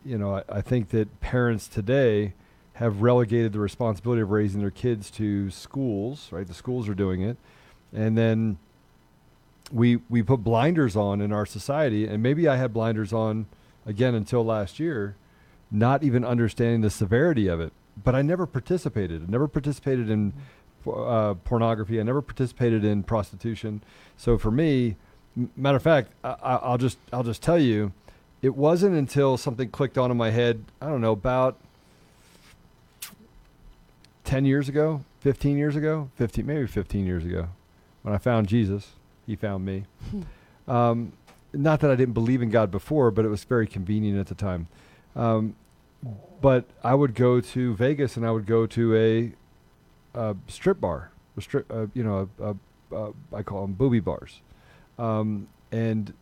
you 0.05 0.17
know, 0.17 0.35
I, 0.37 0.43
I 0.57 0.61
think 0.61 0.89
that 0.89 1.19
parents 1.21 1.67
today 1.67 2.33
have 2.73 3.01
relegated 3.01 3.53
the 3.53 3.59
responsibility 3.59 4.21
of 4.21 4.29
raising 4.31 4.59
their 4.61 4.71
kids 4.71 5.09
to 5.11 5.49
schools. 5.49 6.27
Right, 6.31 6.45
the 6.47 6.53
schools 6.53 6.87
are 6.87 6.93
doing 6.95 7.21
it, 7.21 7.37
and 7.93 8.15
then 8.17 8.57
we 9.73 9.97
we 10.09 10.21
put 10.21 10.43
blinders 10.43 10.95
on 10.95 11.19
in 11.21 11.33
our 11.33 11.45
society. 11.45 12.05
And 12.07 12.21
maybe 12.21 12.47
I 12.47 12.55
had 12.57 12.73
blinders 12.73 13.11
on 13.11 13.47
again 13.85 14.13
until 14.15 14.45
last 14.45 14.79
year, 14.79 15.15
not 15.71 16.03
even 16.03 16.23
understanding 16.23 16.81
the 16.81 16.89
severity 16.89 17.47
of 17.47 17.59
it. 17.59 17.73
But 18.03 18.15
I 18.15 18.21
never 18.21 18.45
participated. 18.45 19.23
I 19.27 19.31
never 19.31 19.47
participated 19.47 20.09
in 20.09 20.33
uh, 20.87 21.35
pornography. 21.45 21.99
I 21.99 22.03
never 22.03 22.21
participated 22.21 22.83
in 22.83 23.03
prostitution. 23.03 23.81
So 24.17 24.37
for 24.37 24.51
me, 24.51 24.95
m- 25.37 25.49
matter 25.55 25.77
of 25.77 25.83
fact, 25.83 26.11
I, 26.23 26.35
I- 26.43 26.55
I'll 26.55 26.77
just 26.77 26.97
I'll 27.11 27.23
just 27.23 27.41
tell 27.41 27.59
you, 27.59 27.91
it 28.41 28.55
wasn't 28.55 28.95
until 28.95 29.37
something 29.37 29.69
clicked 29.69 29.97
on 29.97 30.11
in 30.11 30.17
my 30.17 30.29
head. 30.31 30.63
I 30.81 30.87
don't 30.87 31.01
know 31.01 31.11
about 31.13 31.57
ten 34.23 34.45
years 34.45 34.69
ago, 34.69 35.03
fifteen 35.19 35.57
years 35.57 35.75
ago, 35.75 36.09
fifteen 36.15 36.45
maybe 36.45 36.67
fifteen 36.67 37.05
years 37.05 37.25
ago, 37.25 37.49
when 38.01 38.13
I 38.13 38.17
found 38.17 38.47
Jesus. 38.47 38.91
He 39.25 39.35
found 39.35 39.65
me. 39.65 39.85
um, 40.67 41.13
not 41.53 41.79
that 41.81 41.91
I 41.91 41.95
didn't 41.95 42.13
believe 42.13 42.41
in 42.41 42.49
God 42.49 42.71
before, 42.71 43.11
but 43.11 43.25
it 43.25 43.29
was 43.29 43.43
very 43.43 43.67
convenient 43.67 44.19
at 44.19 44.27
the 44.27 44.35
time. 44.35 44.67
Um, 45.15 45.55
but 46.41 46.65
I 46.83 46.95
would 46.95 47.15
go 47.15 47.39
to 47.39 47.75
Vegas 47.75 48.17
and 48.17 48.25
I 48.25 48.31
would 48.31 48.45
go 48.45 48.65
to 48.65 48.95
a, 48.95 49.33
a 50.19 50.35
strip 50.47 50.81
bar, 50.81 51.11
a 51.37 51.41
strip, 51.41 51.71
uh, 51.71 51.87
you 51.93 52.03
know, 52.03 52.29
a, 52.39 52.49
a, 52.49 52.55
a, 53.07 53.13
I 53.33 53.43
call 53.43 53.61
them 53.61 53.73
booby 53.73 53.99
bars, 54.01 54.41
um, 54.99 55.47
and 55.71 56.13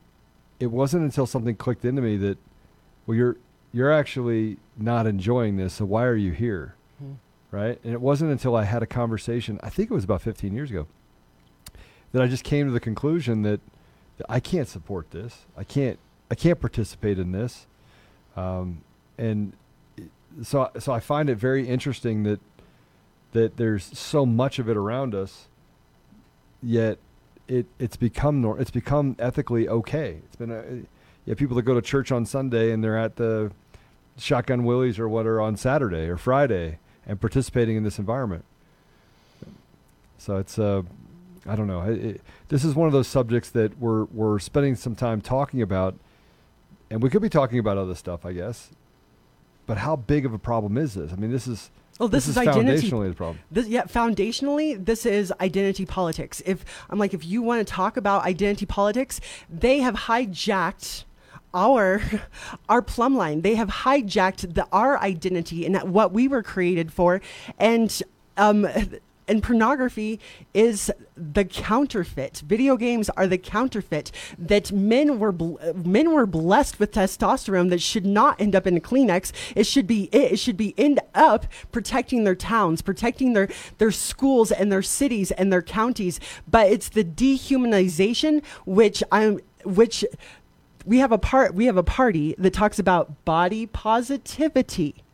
it 0.59 0.67
wasn't 0.67 1.03
until 1.03 1.25
something 1.25 1.55
clicked 1.55 1.83
into 1.85 2.01
me 2.01 2.17
that, 2.17 2.37
well, 3.07 3.17
you're 3.17 3.37
you're 3.73 3.91
actually 3.91 4.57
not 4.77 5.07
enjoying 5.07 5.55
this, 5.57 5.73
so 5.75 5.85
why 5.85 6.03
are 6.03 6.15
you 6.15 6.33
here, 6.33 6.75
Hmm. 6.99 7.13
right? 7.51 7.79
And 7.83 7.93
it 7.93 8.01
wasn't 8.01 8.31
until 8.31 8.55
I 8.55 8.65
had 8.65 8.83
a 8.83 8.85
conversation. 8.85 9.59
I 9.63 9.69
think 9.69 9.89
it 9.89 9.93
was 9.93 10.03
about 10.03 10.21
15 10.21 10.53
years 10.53 10.69
ago 10.69 10.85
that 12.11 12.21
I 12.21 12.27
just 12.27 12.43
came 12.43 12.67
to 12.67 12.71
the 12.71 12.79
conclusion 12.79 13.43
that, 13.43 13.59
that 14.17 14.25
I 14.29 14.39
can't 14.39 14.67
support 14.67 15.11
this. 15.11 15.45
I 15.57 15.63
can't 15.63 15.99
I 16.29 16.35
can't 16.35 16.61
participate 16.61 17.19
in 17.19 17.33
this. 17.33 17.67
Um, 18.35 18.83
and 19.17 19.53
so 20.43 20.69
so 20.79 20.93
I 20.93 20.99
find 20.99 21.29
it 21.29 21.35
very 21.35 21.67
interesting 21.67 22.23
that 22.23 22.39
that 23.33 23.57
there's 23.57 23.97
so 23.97 24.25
much 24.25 24.59
of 24.59 24.69
it 24.69 24.77
around 24.77 25.15
us 25.15 25.47
yet 26.61 26.97
it 27.47 27.65
it's 27.79 27.97
become 27.97 28.41
nor- 28.41 28.59
it's 28.59 28.71
become 28.71 29.15
ethically 29.19 29.67
okay. 29.67 30.19
It's 30.25 30.35
been 30.35 30.51
a 30.51 30.63
yeah, 31.25 31.35
people 31.35 31.55
that 31.57 31.63
go 31.63 31.73
to 31.73 31.81
church 31.81 32.11
on 32.11 32.25
Sunday 32.25 32.71
and 32.71 32.83
they're 32.83 32.97
at 32.97 33.17
the 33.17 33.51
Shotgun 34.17 34.63
Willie's 34.63 34.99
or 34.99 35.07
what 35.07 35.27
are 35.27 35.39
on 35.41 35.55
Saturday 35.57 36.07
or 36.07 36.17
Friday 36.17 36.79
and 37.05 37.19
participating 37.19 37.77
in 37.77 37.83
this 37.83 37.99
environment. 37.99 38.45
So 40.17 40.37
it's 40.37 40.57
uh 40.57 40.83
I 41.45 41.55
don't 41.55 41.67
know. 41.67 41.81
It, 41.81 42.21
this 42.49 42.63
is 42.63 42.75
one 42.75 42.87
of 42.87 42.93
those 42.93 43.07
subjects 43.07 43.49
that 43.51 43.79
we're 43.79 44.05
we're 44.05 44.39
spending 44.39 44.75
some 44.75 44.95
time 44.95 45.21
talking 45.21 45.61
about, 45.61 45.95
and 46.89 47.01
we 47.01 47.09
could 47.09 47.21
be 47.21 47.29
talking 47.29 47.59
about 47.59 47.77
other 47.77 47.95
stuff, 47.95 48.25
I 48.25 48.33
guess. 48.33 48.69
But 49.65 49.77
how 49.77 49.95
big 49.95 50.25
of 50.25 50.33
a 50.33 50.39
problem 50.39 50.77
is 50.77 50.93
this? 50.93 51.11
I 51.11 51.15
mean, 51.15 51.31
this 51.31 51.47
is 51.47 51.71
Well, 51.99 52.09
this, 52.09 52.27
is, 52.27 52.31
is, 52.31 52.37
identity. 52.37 52.87
foundationally 52.87 53.09
the 53.09 53.15
problem. 53.15 53.39
This, 53.49 53.67
yeah, 53.67 53.83
foundationally, 53.83 54.83
this 54.83 55.05
is 55.05 55.33
identity 55.39 55.85
politics. 55.85 56.41
If 56.45 56.65
I'm 56.89 56.99
like, 56.99 57.13
if 57.13 57.25
you 57.25 57.41
want 57.41 57.65
to 57.65 57.73
talk 57.73 57.97
about 57.97 58.23
identity 58.23 58.65
politics, 58.65 59.19
they 59.49 59.79
have 59.79 59.95
hijacked 59.95 61.05
our 61.53 62.01
our 62.69 62.81
plumb 62.81 63.15
line. 63.15 63.41
They 63.41 63.55
have 63.55 63.69
hijacked 63.69 64.53
the 64.53 64.67
our 64.71 64.99
identity 64.99 65.65
and 65.65 65.81
what 65.91 66.11
we 66.11 66.27
were 66.27 66.43
created 66.43 66.93
for, 66.93 67.19
and 67.57 68.03
um. 68.37 68.67
And 69.31 69.41
pornography 69.41 70.19
is 70.53 70.91
the 71.15 71.45
counterfeit. 71.45 72.43
Video 72.45 72.75
games 72.75 73.09
are 73.11 73.27
the 73.27 73.37
counterfeit 73.37 74.11
that 74.37 74.73
men 74.73 75.19
were 75.19 75.31
bl- 75.31 75.55
men 75.73 76.11
were 76.11 76.25
blessed 76.25 76.81
with 76.81 76.91
testosterone 76.91 77.69
that 77.69 77.81
should 77.81 78.05
not 78.05 78.41
end 78.41 78.57
up 78.57 78.67
in 78.67 78.75
a 78.75 78.81
Kleenex. 78.81 79.31
It 79.55 79.65
should 79.65 79.87
be 79.87 80.09
it 80.11 80.37
should 80.37 80.57
be 80.57 80.75
end 80.77 80.99
up 81.15 81.45
protecting 81.71 82.25
their 82.25 82.35
towns, 82.35 82.81
protecting 82.81 83.31
their 83.31 83.47
their 83.77 83.91
schools 83.91 84.51
and 84.51 84.69
their 84.69 84.81
cities 84.81 85.31
and 85.31 85.49
their 85.49 85.61
counties. 85.61 86.19
But 86.45 86.69
it's 86.69 86.89
the 86.89 87.05
dehumanization 87.05 88.43
which 88.65 89.01
I'm 89.13 89.39
which 89.63 90.03
we 90.85 90.97
have 90.97 91.13
a 91.13 91.17
part 91.17 91.55
we 91.55 91.67
have 91.67 91.77
a 91.77 91.83
party 91.83 92.35
that 92.37 92.51
talks 92.51 92.79
about 92.79 93.23
body 93.23 93.65
positivity 93.65 95.05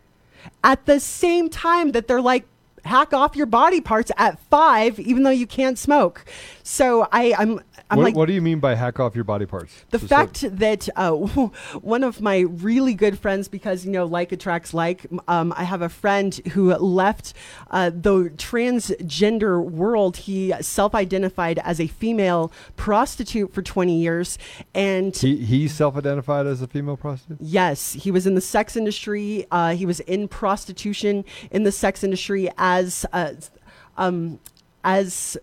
at 0.64 0.88
the 0.88 1.00
same 1.00 1.52
time 1.52 1.92
that 1.92 2.08
they're 2.08 2.20
like 2.20 2.48
hack 2.88 3.14
off 3.14 3.36
your 3.36 3.46
body 3.46 3.82
parts 3.82 4.12
at 4.18 4.40
five 4.50 5.00
even 5.00 5.24
though 5.24 5.30
you 5.30 5.48
can't 5.48 5.78
smoke 5.78 6.26
so 6.64 7.08
i 7.12 7.34
i'm 7.38 7.60
i'm 7.90 7.98
what, 7.98 8.04
like 8.04 8.16
what 8.16 8.28
do 8.28 8.34
you 8.34 8.42
mean 8.42 8.60
by 8.60 8.76
hack 8.76 9.00
off 9.00 9.16
your 9.16 9.24
body 9.24 9.46
parts? 9.46 9.86
the 9.92 10.00
Just 10.00 10.10
fact 10.10 10.58
that 10.58 10.90
uh, 10.96 11.12
one 11.82 12.04
of 12.04 12.22
my 12.22 12.40
really 12.40 12.94
good 12.94 13.20
friends, 13.20 13.48
because 13.48 13.86
you 13.86 13.92
know, 13.92 14.06
like 14.06 14.32
attracts 14.32 14.74
like, 14.74 15.06
um, 15.28 15.54
I 15.56 15.64
have 15.64 15.82
a 15.82 15.90
friend 15.90 16.34
who 16.54 16.74
left 16.76 17.34
uh, 17.72 17.90
the 17.90 18.32
transgender 18.38 19.64
world. 19.64 20.18
He 20.18 20.54
self-identified 20.62 21.60
as 21.60 21.80
a 21.80 21.88
female 21.88 22.52
prostitute 22.76 23.54
for 23.54 23.62
20 23.62 24.00
years, 24.00 24.38
and 24.74 25.16
he 25.16 25.38
he 25.38 25.68
self-identified 25.68 26.48
as 26.48 26.62
a 26.62 26.68
female 26.68 26.98
prostitute. 26.98 27.38
Yes, 27.40 27.94
he 27.94 28.12
was 28.12 28.26
in 28.26 28.36
the 28.36 28.42
sex 28.42 28.76
industry. 28.76 29.46
Uh, 29.52 29.76
he 29.76 29.86
was 29.86 30.00
in 30.02 30.28
prostitution 30.28 31.26
in 31.52 31.64
the 31.64 31.72
sex 31.72 32.04
industry 32.04 32.50
as, 32.58 32.77
uh, 33.12 33.34
um, 33.98 34.40
as 34.84 35.38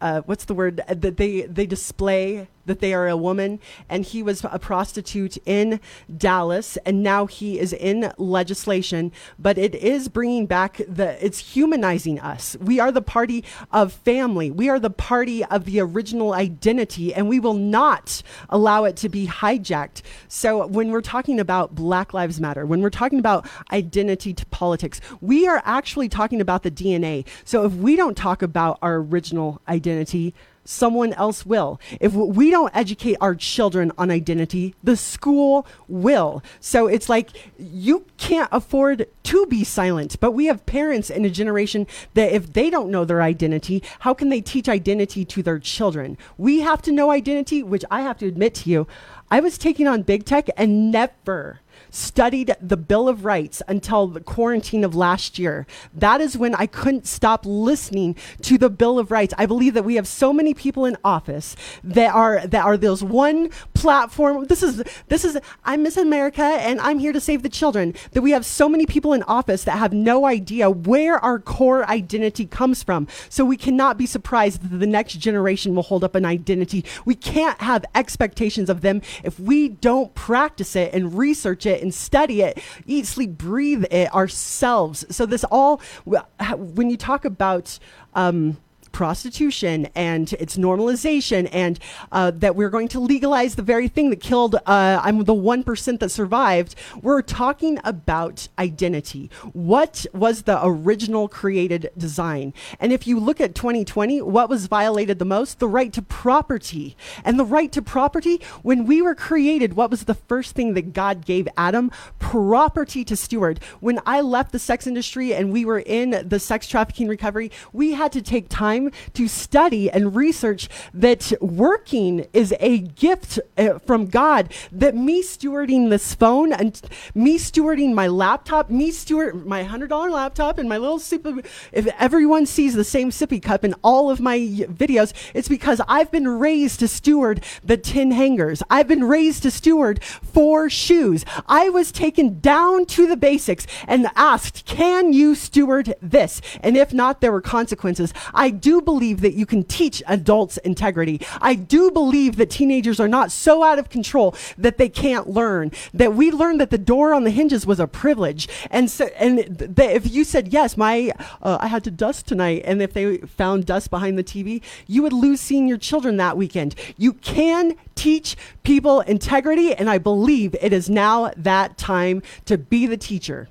uh, 0.00 0.22
what's 0.26 0.44
the 0.44 0.54
word? 0.54 0.82
That 0.88 1.16
they 1.16 1.42
they 1.42 1.66
display 1.66 2.48
that 2.66 2.80
they 2.80 2.94
are 2.94 3.08
a 3.08 3.16
woman. 3.16 3.60
And 3.88 4.04
he 4.04 4.22
was 4.22 4.44
a 4.44 4.58
prostitute 4.58 5.38
in 5.46 5.80
Dallas, 6.14 6.76
and 6.84 7.02
now 7.02 7.26
he 7.26 7.58
is 7.58 7.72
in 7.72 8.12
legislation. 8.16 9.12
But 9.38 9.58
it 9.58 9.74
is 9.74 10.08
bringing 10.08 10.46
back 10.46 10.80
the 10.88 11.24
it's 11.24 11.38
humanizing 11.38 12.20
us. 12.20 12.56
We 12.60 12.80
are 12.80 12.92
the 12.92 13.02
party 13.02 13.44
of 13.72 13.92
family. 13.92 14.50
We 14.50 14.68
are 14.68 14.78
the 14.78 14.90
party 14.90 15.44
of 15.44 15.64
the 15.64 15.80
original 15.80 16.32
identity, 16.32 17.12
and 17.14 17.28
we 17.28 17.40
will 17.40 17.54
not 17.54 18.22
allow 18.48 18.84
it 18.84 18.96
to 18.96 19.08
be 19.08 19.26
hijacked. 19.26 20.02
So 20.28 20.66
when 20.66 20.90
we're 20.90 21.00
talking 21.00 21.40
about 21.40 21.74
Black 21.74 22.14
Lives 22.14 22.40
Matter, 22.40 22.66
when 22.66 22.80
we're 22.82 22.90
talking 22.90 23.18
about 23.18 23.48
identity 23.72 24.32
to 24.34 24.46
politics, 24.46 25.00
we 25.20 25.46
are 25.46 25.62
actually 25.64 26.08
talking 26.08 26.40
about 26.40 26.62
the 26.62 26.70
DNA. 26.70 27.26
So 27.44 27.64
if 27.64 27.72
we 27.74 27.96
don't 27.96 28.16
talk 28.16 28.42
about 28.42 28.78
our 28.82 28.96
original 28.96 29.60
identity, 29.68 30.34
someone 30.64 31.12
else 31.14 31.44
will. 31.44 31.80
If 32.00 32.12
we 32.14 32.50
don't 32.50 32.74
educate 32.74 33.16
our 33.20 33.34
children 33.34 33.92
on 33.98 34.10
identity, 34.10 34.74
the 34.82 34.96
school 34.96 35.66
will. 35.88 36.42
So 36.60 36.86
it's 36.86 37.08
like 37.08 37.30
you 37.58 38.06
can't 38.18 38.48
afford 38.52 39.06
to 39.24 39.46
be 39.46 39.64
silent, 39.64 40.18
but 40.20 40.32
we 40.32 40.46
have 40.46 40.66
parents 40.66 41.10
in 41.10 41.24
a 41.24 41.30
generation 41.30 41.86
that 42.14 42.32
if 42.32 42.52
they 42.52 42.70
don't 42.70 42.90
know 42.90 43.04
their 43.04 43.22
identity, 43.22 43.82
how 44.00 44.14
can 44.14 44.28
they 44.28 44.40
teach 44.40 44.68
identity 44.68 45.24
to 45.24 45.42
their 45.42 45.58
children? 45.58 46.16
We 46.38 46.60
have 46.60 46.82
to 46.82 46.92
know 46.92 47.10
identity, 47.10 47.62
which 47.62 47.84
I 47.90 48.02
have 48.02 48.18
to 48.18 48.26
admit 48.26 48.54
to 48.56 48.70
you, 48.70 48.86
I 49.30 49.40
was 49.40 49.58
taking 49.58 49.86
on 49.86 50.02
big 50.02 50.24
tech 50.24 50.48
and 50.56 50.90
never 50.90 51.60
studied 51.90 52.54
the 52.60 52.76
Bill 52.76 53.08
of 53.08 53.24
Rights 53.24 53.62
until 53.68 54.06
the 54.06 54.20
quarantine 54.20 54.84
of 54.84 54.94
last 54.94 55.38
year. 55.38 55.66
That 55.94 56.20
is 56.20 56.36
when 56.36 56.54
I 56.54 56.66
couldn't 56.66 57.06
stop 57.06 57.44
listening 57.44 58.16
to 58.42 58.58
the 58.58 58.70
Bill 58.70 58.98
of 58.98 59.10
Rights. 59.10 59.34
I 59.38 59.46
believe 59.46 59.74
that 59.74 59.84
we 59.84 59.96
have 59.96 60.06
so 60.06 60.32
many 60.32 60.54
people 60.54 60.84
in 60.84 60.96
office 61.04 61.56
that 61.84 62.14
are 62.14 62.46
that 62.46 62.64
are 62.64 62.76
those 62.76 63.02
one 63.02 63.50
platform. 63.80 64.44
This 64.44 64.62
is 64.62 64.82
this 65.08 65.24
is 65.24 65.38
I'm 65.64 65.82
Miss 65.82 65.96
America 65.96 66.42
and 66.42 66.80
I'm 66.80 66.98
here 66.98 67.12
to 67.12 67.20
save 67.20 67.42
the 67.42 67.48
children. 67.48 67.94
That 68.12 68.20
we 68.20 68.32
have 68.32 68.44
so 68.44 68.68
many 68.68 68.84
people 68.84 69.14
in 69.14 69.22
office 69.22 69.64
that 69.64 69.78
have 69.78 69.92
no 69.92 70.26
idea 70.26 70.70
where 70.70 71.18
our 71.18 71.38
core 71.38 71.88
identity 71.88 72.44
comes 72.44 72.82
from. 72.82 73.08
So 73.30 73.44
we 73.44 73.56
cannot 73.56 73.96
be 73.96 74.06
surprised 74.06 74.62
that 74.62 74.76
the 74.76 74.86
next 74.86 75.14
generation 75.14 75.74
will 75.74 75.82
hold 75.82 76.04
up 76.04 76.14
an 76.14 76.26
identity. 76.26 76.84
We 77.06 77.14
can't 77.14 77.60
have 77.62 77.84
expectations 77.94 78.68
of 78.68 78.82
them 78.82 79.00
if 79.24 79.40
we 79.40 79.68
don't 79.68 80.14
practice 80.14 80.76
it 80.76 80.92
and 80.92 81.16
research 81.16 81.64
it 81.64 81.82
and 81.82 81.94
study 81.94 82.42
it, 82.42 82.62
eat, 82.86 83.06
sleep, 83.06 83.30
breathe 83.38 83.84
it 83.90 84.12
ourselves. 84.14 85.06
So 85.10 85.24
this 85.24 85.44
all, 85.44 85.80
when 86.06 86.90
you 86.90 86.96
talk 86.98 87.24
about, 87.24 87.78
um, 88.14 88.58
prostitution 88.92 89.88
and 89.94 90.32
its 90.34 90.56
normalization 90.56 91.48
and 91.52 91.78
uh, 92.12 92.30
that 92.30 92.56
we're 92.56 92.70
going 92.70 92.88
to 92.88 93.00
legalize 93.00 93.54
the 93.54 93.62
very 93.62 93.88
thing 93.88 94.10
that 94.10 94.20
killed 94.20 94.54
uh, 94.54 95.00
i'm 95.02 95.24
the 95.24 95.34
1% 95.34 95.98
that 96.00 96.10
survived 96.10 96.74
we're 97.02 97.22
talking 97.22 97.78
about 97.84 98.48
identity. 98.58 99.30
What 99.52 100.06
was 100.12 100.42
the 100.42 100.64
original 100.64 101.28
created 101.28 101.90
design? 101.96 102.52
And 102.78 102.92
if 102.92 103.06
you 103.06 103.18
look 103.18 103.40
at 103.40 103.54
2020 103.54 104.22
what 104.22 104.48
was 104.48 104.66
violated 104.66 105.18
the 105.18 105.24
most? 105.24 105.58
The 105.58 105.68
right 105.68 105.92
to 105.92 106.02
property. 106.02 106.96
And 107.24 107.38
the 107.38 107.44
right 107.44 107.70
to 107.72 107.82
property 107.82 108.40
when 108.62 108.86
we 108.86 109.02
were 109.02 109.14
created 109.14 109.74
what 109.74 109.90
was 109.90 110.04
the 110.04 110.14
first 110.14 110.54
thing 110.54 110.74
that 110.74 110.92
god 110.92 111.24
gave 111.24 111.48
adam? 111.56 111.90
Property 112.18 113.04
to 113.04 113.16
steward. 113.16 113.60
When 113.80 114.00
i 114.06 114.20
left 114.20 114.52
the 114.52 114.58
sex 114.58 114.86
industry 114.86 115.34
and 115.34 115.52
we 115.52 115.64
were 115.64 115.80
in 115.80 116.28
the 116.28 116.40
sex 116.40 116.66
trafficking 116.66 117.08
recovery 117.08 117.50
we 117.72 117.92
had 117.92 118.12
to 118.12 118.22
take 118.22 118.48
time 118.48 118.79
time 118.80 118.92
to 119.14 119.28
study 119.28 119.90
and 119.90 120.14
research 120.14 120.68
that 120.94 121.32
working 121.40 122.26
is 122.32 122.54
a 122.60 122.78
gift 122.78 123.38
uh, 123.56 123.78
from 123.80 124.06
God. 124.06 124.52
That 124.72 124.94
me 124.94 125.22
stewarding 125.22 125.90
this 125.90 126.14
phone 126.14 126.52
and 126.52 126.80
me 127.14 127.38
stewarding 127.38 127.94
my 127.94 128.06
laptop, 128.06 128.70
me 128.70 128.90
steward 128.90 129.46
my 129.46 129.64
hundred 129.64 129.88
dollar 129.88 130.10
laptop 130.10 130.58
and 130.58 130.68
my 130.68 130.78
little 130.78 130.98
sippy. 130.98 131.44
If 131.72 131.86
everyone 131.98 132.46
sees 132.46 132.74
the 132.74 132.84
same 132.84 133.10
sippy 133.10 133.42
cup 133.42 133.64
in 133.64 133.74
all 133.82 134.10
of 134.10 134.20
my 134.20 134.38
videos, 134.38 135.12
it's 135.34 135.48
because 135.48 135.80
I've 135.88 136.10
been 136.10 136.28
raised 136.28 136.80
to 136.80 136.88
steward 136.88 137.44
the 137.62 137.76
tin 137.76 138.12
hangers. 138.12 138.62
I've 138.70 138.88
been 138.88 139.04
raised 139.04 139.42
to 139.42 139.50
steward 139.50 140.02
four 140.02 140.70
shoes. 140.70 141.24
I 141.46 141.68
was 141.68 141.92
taken 141.92 142.40
down 142.40 142.86
to 142.86 143.06
the 143.06 143.16
basics 143.16 143.66
and 143.86 144.08
asked, 144.16 144.64
"Can 144.66 145.12
you 145.12 145.34
steward 145.34 145.94
this?" 146.00 146.40
And 146.62 146.76
if 146.76 146.92
not, 146.92 147.20
there 147.20 147.32
were 147.32 147.40
consequences. 147.40 148.12
I 148.34 148.50
do 148.50 148.69
believe 148.78 149.22
that 149.22 149.32
you 149.32 149.46
can 149.46 149.64
teach 149.64 150.02
adults 150.06 150.58
integrity. 150.58 151.18
I 151.40 151.54
do 151.54 151.90
believe 151.90 152.36
that 152.36 152.50
teenagers 152.50 153.00
are 153.00 153.08
not 153.08 153.32
so 153.32 153.64
out 153.64 153.78
of 153.78 153.88
control 153.88 154.34
that 154.58 154.76
they 154.76 154.90
can't 154.90 155.30
learn. 155.30 155.72
That 155.94 156.12
we 156.12 156.30
learned 156.30 156.60
that 156.60 156.68
the 156.68 156.76
door 156.76 157.14
on 157.14 157.24
the 157.24 157.30
hinges 157.30 157.66
was 157.66 157.80
a 157.80 157.86
privilege, 157.86 158.50
and 158.70 158.90
so 158.90 159.06
and 159.16 159.58
th- 159.58 159.96
if 159.96 160.10
you 160.10 160.24
said 160.24 160.52
yes, 160.52 160.76
my 160.76 161.12
uh, 161.40 161.56
I 161.58 161.68
had 161.68 161.84
to 161.84 161.90
dust 161.90 162.26
tonight, 162.26 162.62
and 162.66 162.82
if 162.82 162.92
they 162.92 163.16
found 163.16 163.64
dust 163.64 163.88
behind 163.88 164.18
the 164.18 164.24
TV, 164.24 164.60
you 164.86 165.02
would 165.02 165.14
lose 165.14 165.40
seeing 165.40 165.66
your 165.66 165.78
children 165.78 166.18
that 166.18 166.36
weekend. 166.36 166.74
You 166.98 167.14
can 167.14 167.76
teach 167.94 168.36
people 168.62 169.00
integrity, 169.00 169.74
and 169.74 169.88
I 169.88 169.96
believe 169.96 170.54
it 170.60 170.74
is 170.74 170.90
now 170.90 171.30
that 171.36 171.78
time 171.78 172.22
to 172.44 172.58
be 172.58 172.86
the 172.86 172.98
teacher. 172.98 173.48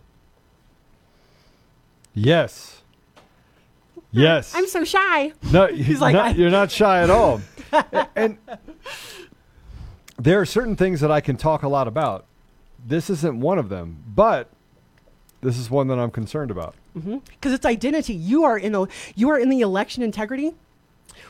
Yes. 2.14 2.79
Yes. 4.12 4.54
I'm 4.56 4.68
so 4.68 4.84
shy. 4.84 5.34
No, 5.52 5.68
he's 5.74 6.02
like, 6.02 6.14
not, 6.14 6.36
you're 6.36 6.50
not 6.50 6.72
shy 6.72 7.02
at 7.04 7.10
all. 7.10 7.42
and 8.16 8.38
there 10.18 10.40
are 10.40 10.46
certain 10.46 10.76
things 10.76 11.02
that 11.02 11.12
I 11.12 11.22
can 11.22 11.38
talk 11.38 11.64
a 11.64 11.68
lot 11.68 11.88
about. 11.88 12.26
This 12.86 13.10
isn't 13.10 13.40
one 13.40 13.60
of 13.60 13.70
them, 13.70 14.04
but 14.16 14.50
this 15.42 15.58
is 15.58 15.70
one 15.70 15.88
that 15.88 16.00
I'm 16.00 16.12
concerned 16.12 16.52
about. 16.52 16.76
Mm-hmm. 16.98 17.18
because 17.20 17.54
it's 17.54 17.68
identity. 17.68 18.14
You 18.14 18.44
are 18.46 18.58
in 18.58 18.72
the 18.72 18.88
you 19.16 19.30
are 19.30 19.38
in 19.38 19.50
the 19.50 19.62
election 19.62 20.02
integrity. 20.02 20.56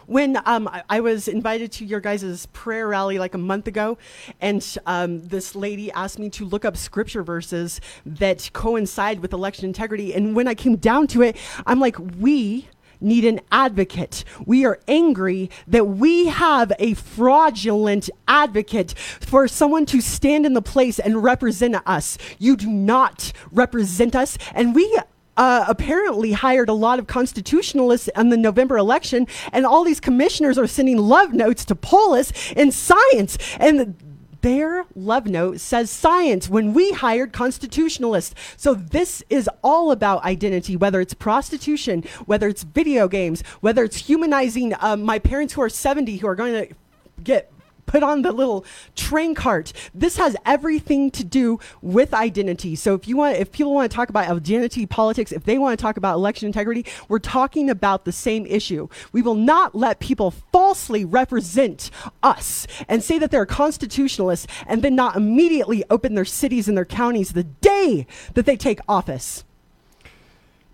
When 0.05 0.37
um, 0.45 0.67
I, 0.67 0.83
I 0.89 0.99
was 0.99 1.27
invited 1.27 1.71
to 1.73 1.85
your 1.85 1.99
guys' 1.99 2.45
prayer 2.47 2.87
rally 2.87 3.19
like 3.19 3.33
a 3.33 3.39
month 3.39 3.67
ago, 3.67 3.97
and 4.41 4.65
um, 4.85 5.27
this 5.27 5.55
lady 5.55 5.91
asked 5.91 6.19
me 6.19 6.29
to 6.31 6.45
look 6.45 6.65
up 6.65 6.77
scripture 6.77 7.23
verses 7.23 7.81
that 8.05 8.49
coincide 8.53 9.19
with 9.19 9.33
election 9.33 9.65
integrity, 9.65 10.13
and 10.13 10.35
when 10.35 10.47
I 10.47 10.55
came 10.55 10.77
down 10.77 11.07
to 11.07 11.21
it, 11.21 11.37
I'm 11.65 11.79
like, 11.79 11.97
we 11.99 12.67
need 13.01 13.25
an 13.25 13.39
advocate. 13.51 14.23
We 14.45 14.65
are 14.65 14.79
angry 14.87 15.49
that 15.67 15.85
we 15.85 16.27
have 16.27 16.71
a 16.79 16.93
fraudulent 16.95 18.09
advocate 18.27 18.93
for 18.97 19.47
someone 19.47 19.85
to 19.87 20.01
stand 20.01 20.45
in 20.45 20.53
the 20.53 20.61
place 20.61 20.99
and 20.99 21.23
represent 21.23 21.75
us. 21.85 22.17
You 22.37 22.57
do 22.57 22.69
not 22.69 23.31
represent 23.51 24.15
us, 24.15 24.37
and 24.53 24.75
we 24.75 24.99
uh, 25.39 25.63
apparently 25.69 26.33
hired 26.33 26.67
a 26.67 26.73
lot 26.73 26.99
of 26.99 27.07
constitutionalists 27.07 28.09
in 28.09 28.27
the 28.27 28.35
November 28.35 28.77
election, 28.77 29.25
and 29.53 29.65
all 29.65 29.85
these 29.85 30.01
commissioners 30.01 30.57
are 30.57 30.67
sending 30.67 30.97
love 30.97 31.33
notes 31.33 31.63
to 31.63 31.75
Polis 31.75 32.33
in 32.57 32.73
science. 32.73 33.37
And 33.57 33.95
their 34.41 34.85
love 34.95 35.27
note 35.27 35.61
says 35.61 35.89
science 35.89 36.49
when 36.49 36.73
we 36.73 36.91
hired 36.91 37.31
constitutionalists. 37.31 38.35
So 38.57 38.73
this 38.73 39.23
is 39.29 39.49
all 39.63 39.91
about 39.91 40.23
identity, 40.25 40.75
whether 40.75 40.99
it's 40.99 41.13
prostitution, 41.13 42.03
whether 42.25 42.49
it's 42.49 42.63
video 42.63 43.07
games, 43.07 43.41
whether 43.61 43.85
it's 43.85 43.97
humanizing 43.97 44.73
um, 44.81 45.03
my 45.03 45.19
parents 45.19 45.53
who 45.53 45.61
are 45.61 45.69
70 45.69 46.17
who 46.17 46.27
are 46.27 46.35
going 46.35 46.67
to 46.67 46.75
get 47.23 47.51
put 47.89 48.03
on 48.03 48.21
the 48.21 48.31
little 48.31 48.63
train 48.95 49.33
cart. 49.33 49.73
This 49.95 50.17
has 50.17 50.37
everything 50.45 51.09
to 51.11 51.23
do 51.23 51.59
with 51.81 52.13
identity. 52.13 52.75
So 52.75 52.93
if 52.93 53.07
you 53.07 53.17
want, 53.17 53.37
if 53.37 53.51
people 53.51 53.73
want 53.73 53.89
to 53.89 53.95
talk 53.95 54.09
about 54.09 54.29
identity 54.29 54.85
politics, 54.85 55.31
if 55.31 55.43
they 55.43 55.57
want 55.57 55.77
to 55.77 55.81
talk 55.81 55.97
about 55.97 56.13
election 56.13 56.45
integrity, 56.45 56.85
we're 57.07 57.17
talking 57.17 57.67
about 57.67 58.05
the 58.05 58.11
same 58.11 58.45
issue. 58.45 58.87
We 59.11 59.23
will 59.23 59.35
not 59.35 59.73
let 59.73 59.99
people 59.99 60.29
falsely 60.29 61.03
represent 61.03 61.89
us 62.21 62.67
and 62.87 63.03
say 63.03 63.17
that 63.17 63.31
they're 63.31 63.47
constitutionalists 63.47 64.45
and 64.67 64.83
then 64.83 64.95
not 64.95 65.15
immediately 65.15 65.83
open 65.89 66.13
their 66.13 66.25
cities 66.25 66.67
and 66.67 66.77
their 66.77 66.85
counties 66.85 67.33
the 67.33 67.43
day 67.43 68.05
that 68.35 68.45
they 68.45 68.55
take 68.55 68.79
office. 68.87 69.43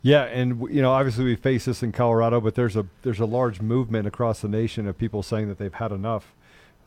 Yeah, 0.01 0.23
and 0.25 0.67
you 0.69 0.82
know, 0.82 0.91
obviously 0.91 1.23
we 1.23 1.36
face 1.36 1.65
this 1.65 1.82
in 1.82 1.93
Colorado, 1.93 2.41
but 2.41 2.56
there's 2.56 2.75
a 2.75 2.86
there's 3.01 3.21
a 3.21 3.25
large 3.25 3.62
movement 3.62 4.06
across 4.06 4.41
the 4.41 4.47
nation 4.47 4.86
of 4.86 4.97
people 4.97 5.23
saying 5.23 5.47
that 5.47 5.58
they've 5.58 5.73
had 5.73 5.91
enough. 5.91 6.36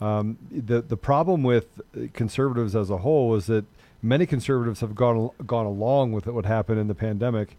Um, 0.00 0.38
the 0.50 0.80
the 0.80 0.96
problem 0.96 1.42
with 1.42 1.80
conservatives 2.12 2.76
as 2.76 2.90
a 2.90 2.98
whole 2.98 3.34
is 3.34 3.46
that 3.46 3.64
many 4.02 4.26
conservatives 4.26 4.80
have 4.80 4.94
gone 4.94 5.30
gone 5.46 5.66
along 5.66 6.12
with 6.12 6.26
what 6.26 6.44
happened 6.44 6.78
in 6.78 6.86
the 6.86 6.94
pandemic, 6.94 7.56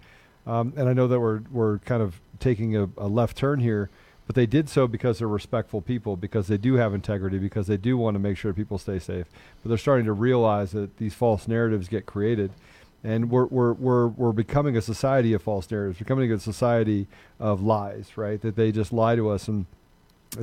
um, 0.47 0.73
and 0.77 0.87
I 0.87 0.93
know 0.93 1.07
that 1.07 1.19
we're 1.19 1.41
we're 1.51 1.79
kind 1.79 2.01
of 2.01 2.21
taking 2.39 2.77
a, 2.77 2.89
a 2.97 3.07
left 3.07 3.35
turn 3.35 3.59
here, 3.59 3.89
but 4.25 4.35
they 4.35 4.45
did 4.45 4.69
so 4.69 4.87
because 4.87 5.19
they're 5.19 5.27
respectful 5.27 5.81
people, 5.81 6.15
because 6.15 6.47
they 6.47 6.57
do 6.57 6.75
have 6.75 6.93
integrity, 6.93 7.37
because 7.39 7.67
they 7.67 7.75
do 7.75 7.97
want 7.97 8.15
to 8.15 8.19
make 8.19 8.37
sure 8.37 8.53
people 8.53 8.77
stay 8.77 8.99
safe. 8.99 9.25
But 9.61 9.69
they're 9.69 9.77
starting 9.77 10.05
to 10.05 10.13
realize 10.13 10.71
that 10.71 10.97
these 10.97 11.13
false 11.13 11.47
narratives 11.47 11.89
get 11.89 12.05
created 12.05 12.51
and 13.03 13.29
we're, 13.29 13.45
we're, 13.45 13.73
we're, 13.73 14.07
we're 14.07 14.31
becoming 14.31 14.75
a 14.75 14.81
society 14.81 15.33
of 15.33 15.41
false 15.41 15.69
narratives, 15.71 15.99
becoming 15.99 16.31
a 16.31 16.39
society 16.39 17.07
of 17.39 17.61
lies, 17.61 18.17
right? 18.17 18.41
That 18.41 18.55
they 18.55 18.71
just 18.71 18.91
lie 18.91 19.15
to 19.15 19.29
us. 19.29 19.47
And 19.47 19.65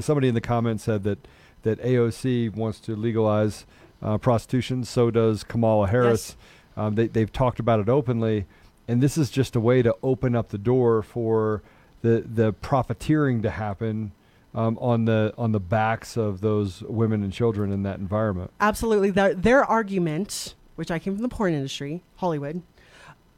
somebody 0.00 0.28
in 0.28 0.34
the 0.34 0.40
comments 0.40 0.84
said 0.84 1.02
that, 1.04 1.18
that 1.66 1.82
AOC 1.82 2.54
wants 2.54 2.78
to 2.80 2.94
legalize 2.94 3.66
uh, 4.00 4.16
prostitution. 4.18 4.84
So 4.84 5.10
does 5.10 5.42
Kamala 5.42 5.88
Harris. 5.88 6.36
Um, 6.76 6.94
they, 6.94 7.08
they've 7.08 7.32
talked 7.32 7.58
about 7.58 7.80
it 7.80 7.88
openly. 7.88 8.46
And 8.88 9.02
this 9.02 9.18
is 9.18 9.30
just 9.30 9.56
a 9.56 9.60
way 9.60 9.82
to 9.82 9.96
open 10.02 10.36
up 10.36 10.50
the 10.50 10.58
door 10.58 11.02
for 11.02 11.62
the, 12.02 12.24
the 12.24 12.52
profiteering 12.52 13.42
to 13.42 13.50
happen 13.50 14.12
um, 14.54 14.78
on 14.80 15.04
the 15.04 15.34
on 15.36 15.52
the 15.52 15.60
backs 15.60 16.16
of 16.16 16.40
those 16.40 16.82
women 16.82 17.22
and 17.22 17.32
children 17.32 17.72
in 17.72 17.82
that 17.82 17.98
environment. 17.98 18.50
Absolutely. 18.60 19.10
Their, 19.10 19.34
their 19.34 19.64
argument, 19.64 20.54
which 20.76 20.90
I 20.90 20.98
came 20.98 21.14
from 21.14 21.22
the 21.22 21.28
porn 21.28 21.52
industry, 21.52 22.02
Hollywood, 22.16 22.62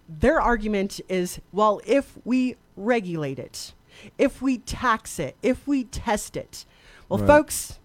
their 0.08 0.40
argument 0.40 1.00
is 1.08 1.40
well, 1.50 1.80
if 1.86 2.18
we 2.24 2.56
regulate 2.76 3.38
it, 3.38 3.72
if 4.18 4.42
we 4.42 4.58
tax 4.58 5.18
it, 5.18 5.34
if 5.42 5.66
we 5.66 5.84
test 5.84 6.36
it. 6.36 6.64
Well, 7.08 7.18
Right. 7.20 7.26
folks, 7.26 7.78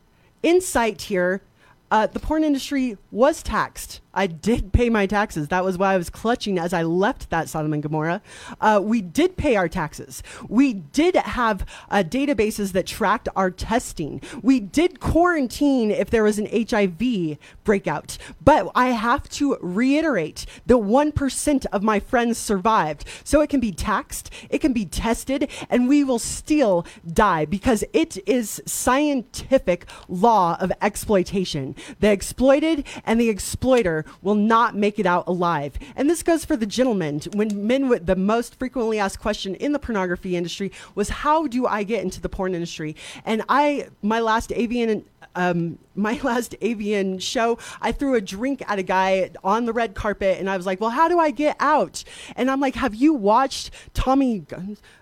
insight 0.44 1.04
here. 1.04 1.42
Uh, 1.90 2.08
the 2.08 2.20
porn 2.20 2.44
industry 2.44 2.98
was 3.12 3.42
taxed. 3.42 4.02
I 4.14 4.28
did 4.28 4.72
pay 4.74 4.90
my 4.90 5.08
taxes. 5.08 5.48
That 5.48 5.64
was 5.64 5.78
why 5.78 5.94
I 5.94 5.98
was 5.98 6.10
clutching 6.10 6.60
as 6.60 6.74
I 6.74 6.84
left 6.84 7.30
that 7.30 7.50
Sodom 7.50 7.74
and 7.74 7.82
Gomorrah. 7.82 8.22
Uh, 8.62 8.80
we 8.84 9.02
did 9.02 9.38
pay 9.38 9.56
our 9.56 9.68
taxes. 9.68 10.22
We 10.48 10.74
did 10.74 11.16
have 11.16 11.66
uh, 11.90 12.04
databases 12.06 12.74
that 12.74 12.86
tracked 12.86 13.28
our 13.36 13.50
testing. 13.50 14.22
We 14.42 14.60
did 14.60 15.00
quarantine 15.00 15.90
if 15.90 16.10
there 16.10 16.24
was 16.24 16.38
an 16.38 16.48
HIV 16.52 17.38
breakout. 17.64 18.18
But 18.44 18.72
I 18.76 18.88
have 18.90 19.28
to 19.30 19.58
reiterate 19.62 20.46
the 20.66 20.78
1% 20.78 21.66
of 21.72 21.84
my 21.84 22.00
friends 22.00 22.38
survived. 22.38 23.06
So 23.24 23.42
it 23.42 23.50
can 23.50 23.60
be 23.60 23.72
taxed, 23.72 24.30
it 24.50 24.60
can 24.60 24.74
be 24.74 24.86
tested, 24.86 25.50
and 25.70 25.88
we 25.88 26.04
will 26.04 26.20
still 26.20 26.86
die 27.12 27.46
because 27.46 27.84
it 27.94 28.18
is 28.28 28.62
scientific 28.66 29.86
law 30.08 30.58
of 30.60 30.72
exploitation. 30.82 31.76
The 32.00 32.12
exploited 32.12 32.86
and 33.06 33.20
the 33.20 33.30
exploiter 33.30 34.03
will 34.22 34.36
not 34.36 34.76
make 34.76 35.00
it 35.00 35.06
out 35.06 35.28
alive. 35.28 35.78
And 35.96 36.10
this 36.10 36.24
goes 36.24 36.46
for 36.46 36.56
the 36.56 36.66
gentlemen. 36.66 37.22
When 37.34 37.68
men 37.68 37.90
would, 37.90 38.08
the 38.08 38.16
most 38.16 38.56
frequently 38.56 39.00
asked 39.00 39.20
question 39.20 39.56
in 39.56 39.72
the 39.72 39.80
pornography 39.80 40.36
industry 40.36 40.72
was, 40.96 41.10
How 41.10 41.48
do 41.48 41.66
I 41.66 41.84
get 41.84 42.04
into 42.04 42.22
the 42.22 42.30
porn 42.30 42.54
industry? 42.54 42.96
And 43.26 43.44
I, 43.50 43.88
my 44.02 44.20
last 44.20 44.50
AVN 44.52 45.04
um, 45.36 45.78
my 45.96 46.20
last 46.24 46.56
AVN 46.62 47.22
show, 47.22 47.58
I 47.82 47.92
threw 47.92 48.16
a 48.16 48.22
drink 48.22 48.64
at 48.68 48.80
a 48.80 48.84
guy 48.84 49.32
on 49.44 49.66
the 49.66 49.74
red 49.74 49.96
carpet, 49.96 50.40
and 50.40 50.50
I 50.50 50.58
was 50.58 50.66
like, 50.66 50.82
"Well, 50.82 50.90
how 50.90 51.08
do 51.08 51.20
I 51.20 51.32
get 51.32 51.56
out?" 51.60 52.04
And 52.36 52.50
I'm 52.50 52.60
like, 52.60 52.76
"Have 52.76 52.96
you 52.96 53.14
watched 53.14 53.72
Tommy? 53.94 54.46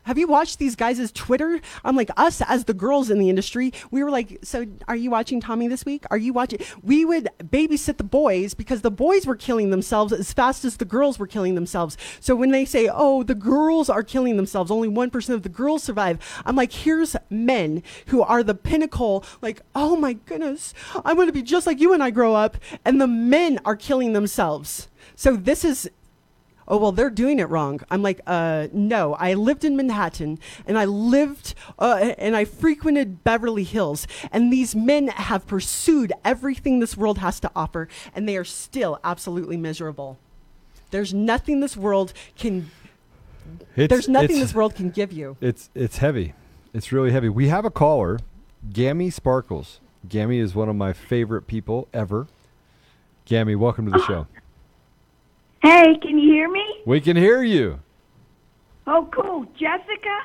Have 0.04 0.18
you 0.18 0.28
watched 0.28 0.60
these 0.60 0.76
guys' 0.76 1.12
Twitter?" 1.12 1.60
I'm 1.84 1.96
like, 1.96 2.10
us 2.18 2.42
as 2.42 2.66
the 2.66 2.74
girls 2.74 3.10
in 3.10 3.20
the 3.20 3.30
industry, 3.30 3.74
we 3.92 4.04
were 4.04 4.12
like, 4.12 4.40
"So, 4.44 4.66
are 4.88 4.96
you 4.96 5.10
watching 5.10 5.42
Tommy 5.42 5.68
this 5.68 5.86
week? 5.86 6.06
Are 6.12 6.18
you 6.18 6.34
watching?" 6.34 6.60
We 6.82 7.06
would 7.06 7.30
babysit 7.44 7.98
the 7.98 8.04
boys 8.04 8.54
because 8.54 8.82
the 8.82 8.92
boys 8.92 9.26
were 9.26 9.36
killing 9.36 9.70
themselves 9.70 10.14
as 10.14 10.34
fast 10.34 10.66
as 10.66 10.78
the 10.78 10.86
girls 10.86 11.20
were 11.20 11.28
killing 11.28 11.56
themselves. 11.56 11.98
So 12.20 12.36
when 12.36 12.52
they 12.52 12.66
say, 12.66 12.90
"Oh, 12.92 13.24
the 13.24 13.36
girls 13.36 13.90
are 13.90 14.04
killing 14.04 14.38
themselves," 14.38 14.72
only 14.72 14.88
one 14.88 15.10
percent 15.10 15.36
of 15.36 15.44
the 15.44 15.50
girls 15.50 15.84
survive. 15.84 16.20
I'm 16.46 16.56
like, 16.56 16.72
here's 16.72 17.16
men 17.30 17.84
who 18.08 18.22
are 18.22 18.44
the 18.44 18.56
pinnacle. 18.56 19.24
Like, 19.42 19.62
oh 19.76 19.96
my 19.96 20.14
goodness, 20.14 20.74
I'm 21.06 21.16
going 21.16 21.28
to 21.28 21.34
be 21.34 21.42
just 21.42 21.68
like 21.68 21.80
you 21.80 21.92
when 21.92 22.02
I 22.02 22.12
grow 22.12 22.36
up, 22.36 22.58
and 22.86 23.00
the 23.00 23.08
men 23.08 23.60
are 23.66 23.76
killing 23.76 24.14
themselves. 24.14 24.88
So 25.16 25.36
this 25.36 25.64
is 25.64 25.90
oh 26.68 26.78
well 26.78 26.92
they're 26.92 27.10
doing 27.10 27.40
it 27.40 27.50
wrong 27.50 27.82
i'm 27.90 28.04
like 28.04 28.22
uh 28.28 28.68
no 28.72 29.16
i 29.16 29.34
lived 29.34 29.66
in 29.66 29.76
manhattan 29.76 30.38
and 30.68 30.78
i 30.78 30.86
lived 30.86 31.56
uh, 31.80 32.14
and 32.20 32.36
i 32.36 32.46
frequented 32.46 33.24
beverly 33.24 33.64
hills 33.64 34.06
and 34.32 34.54
these 34.54 34.76
men 34.76 35.08
have 35.08 35.46
pursued 35.48 36.14
everything 36.24 36.80
this 36.80 36.96
world 36.96 37.18
has 37.18 37.40
to 37.40 37.52
offer 37.56 37.90
and 38.14 38.30
they 38.30 38.38
are 38.38 38.46
still 38.46 39.00
absolutely 39.04 39.58
miserable 39.58 40.20
there's 40.92 41.14
nothing 41.14 41.62
this 41.62 41.76
world 41.76 42.14
can 42.38 42.70
It's, 43.76 43.90
there's 43.90 44.08
nothing 44.08 44.40
this 44.40 44.54
world 44.54 44.76
can 44.76 44.92
give 44.92 45.12
you 45.12 45.36
It's 45.42 45.70
it's 45.74 45.98
heavy. 45.98 46.34
It's 46.74 46.92
really 46.92 47.12
heavy. 47.12 47.28
We 47.28 47.50
have 47.50 47.66
a 47.66 47.70
caller, 47.70 48.20
Gammy 48.72 49.10
Sparkles. 49.10 49.82
Gammy 50.08 50.40
is 50.40 50.56
one 50.56 50.70
of 50.70 50.76
my 50.76 50.94
favorite 50.94 51.48
people 51.48 51.88
ever. 51.94 52.28
Gammy, 53.26 53.56
welcome 53.56 53.86
to 53.86 53.92
the 53.92 54.06
show. 54.06 54.28
Hey, 55.62 55.96
can 56.02 56.18
you 56.18 56.32
hear 56.32 56.50
me? 56.50 56.82
We 56.86 57.00
can 57.00 57.16
hear 57.16 57.44
you. 57.44 57.80
Oh, 58.88 59.08
cool. 59.12 59.46
Jessica, 59.58 60.20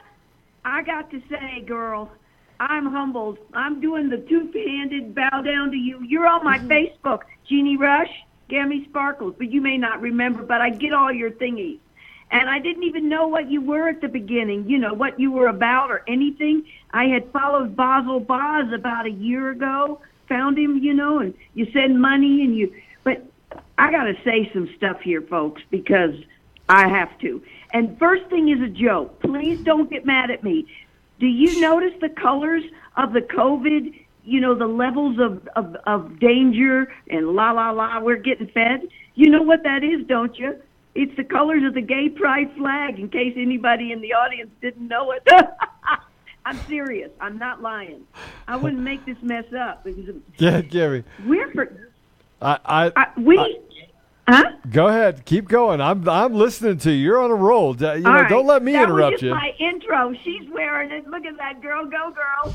I 0.65 0.83
got 0.83 1.11
to 1.11 1.23
say, 1.29 1.61
girl, 1.61 2.11
I'm 2.59 2.87
humbled. 2.87 3.39
I'm 3.53 3.81
doing 3.81 4.09
the 4.09 4.17
two-handed 4.17 5.15
bow 5.15 5.43
down 5.43 5.71
to 5.71 5.77
you. 5.77 6.03
You're 6.03 6.27
on 6.27 6.43
my 6.43 6.59
mm-hmm. 6.59 6.69
Facebook, 6.69 7.21
Jeannie 7.47 7.77
Rush, 7.77 8.11
Gammy 8.49 8.87
Sparkles, 8.89 9.35
but 9.37 9.53
you 9.53 9.61
may 9.61 9.77
not 9.77 10.01
remember, 10.01 10.43
but 10.43 10.63
I 10.63 10.71
get 10.71 10.95
all 10.95 11.13
your 11.13 11.31
thingies. 11.33 11.79
And 12.31 12.51
I 12.51 12.59
didn't 12.59 12.83
even 12.83 13.09
know 13.09 13.29
what 13.29 13.51
you 13.51 13.61
were 13.61 13.89
at 13.89 14.01
the 14.01 14.09
beginning, 14.09 14.69
you 14.69 14.79
know, 14.79 14.93
what 14.93 15.19
you 15.19 15.31
were 15.31 15.47
about 15.47 15.91
or 15.91 16.03
anything. 16.09 16.65
I 16.91 17.05
had 17.05 17.31
followed 17.33 17.77
Basel 17.77 18.21
Boz 18.21 18.73
about 18.73 19.07
a 19.07 19.11
year 19.11 19.51
ago, 19.51 20.01
found 20.29 20.59
him, 20.59 20.79
you 20.79 20.93
know, 20.93 21.21
and 21.21 21.35
you 21.55 21.71
send 21.73 22.01
money 22.01 22.43
and 22.43 22.57
you, 22.57 22.75
but 23.05 23.25
I 23.79 23.93
got 23.93 24.05
to 24.05 24.15
say 24.25 24.51
some 24.53 24.69
stuff 24.77 25.01
here, 25.01 25.23
folks, 25.23 25.63
because 25.71 26.15
I 26.69 26.89
have 26.89 27.17
to. 27.21 27.43
And 27.73 27.99
first 27.99 28.27
thing 28.27 28.49
is 28.49 28.61
a 28.61 28.69
joke. 28.69 29.21
Please 29.21 29.63
don't 29.63 29.89
get 29.89 30.05
mad 30.05 30.31
at 30.31 30.43
me. 30.43 30.67
Do 31.21 31.27
you 31.27 31.61
notice 31.61 31.95
the 32.01 32.09
colors 32.09 32.65
of 32.97 33.13
the 33.13 33.21
COVID? 33.21 34.01
You 34.25 34.41
know, 34.41 34.55
the 34.55 34.67
levels 34.67 35.19
of, 35.21 35.47
of, 35.55 35.77
of 35.87 36.19
danger 36.19 36.93
and 37.09 37.29
la 37.29 37.53
la 37.53 37.71
la, 37.71 38.01
we're 38.01 38.17
getting 38.17 38.49
fed. 38.49 38.89
You 39.15 39.31
know 39.31 39.43
what 39.43 39.63
that 39.63 39.85
is, 39.85 40.05
don't 40.07 40.37
you? 40.37 40.61
It's 40.97 41.15
the 41.17 41.25
colors 41.25 41.63
of 41.65 41.75
the 41.75 41.83
gay 41.83 42.09
pride 42.09 42.51
flag, 42.57 42.99
in 42.99 43.09
case 43.09 43.35
anybody 43.37 43.93
in 43.93 44.01
the 44.01 44.15
audience 44.15 44.51
didn't 44.63 44.89
know 44.89 45.13
it. 45.13 45.23
I'm 46.47 46.59
serious. 46.69 47.11
I'm 47.21 47.39
not 47.39 47.61
lying. 47.61 48.03
I 48.49 48.57
wouldn't 48.57 48.81
make 48.83 49.05
this 49.05 49.17
mess 49.21 49.45
up 49.53 49.87
Yeah, 50.39 50.61
Gammy. 50.63 51.03
we're 51.27 51.51
for, 51.53 51.91
I, 52.41 52.59
I, 52.65 52.93
I, 52.97 53.07
we, 53.21 53.61
huh? 54.29 54.45
go 54.71 54.87
ahead. 54.87 55.25
Keep 55.25 55.49
going. 55.49 55.81
I'm 55.81 56.09
I'm 56.09 56.35
listening 56.35 56.79
to 56.79 56.93
you. 56.93 56.99
You're 57.03 57.21
on 57.21 57.31
a 57.33 57.35
roll. 57.35 57.75
You 57.77 57.83
know, 58.01 58.11
All 58.11 58.15
right. 58.23 58.29
don't 58.29 58.47
let 58.47 58.63
me 58.63 58.73
that 58.73 58.85
interrupt 58.85 59.13
was 59.15 59.21
just 59.21 59.23
you. 59.25 59.31
my 59.35 59.51
intro. 59.59 60.15
She's 60.25 60.49
wearing 60.51 60.93
it. 60.93 61.07
Look 61.09 61.25
at 61.27 61.37
that 61.39 61.61
girl. 61.61 61.85
Go, 61.85 62.13
girl. 62.13 62.55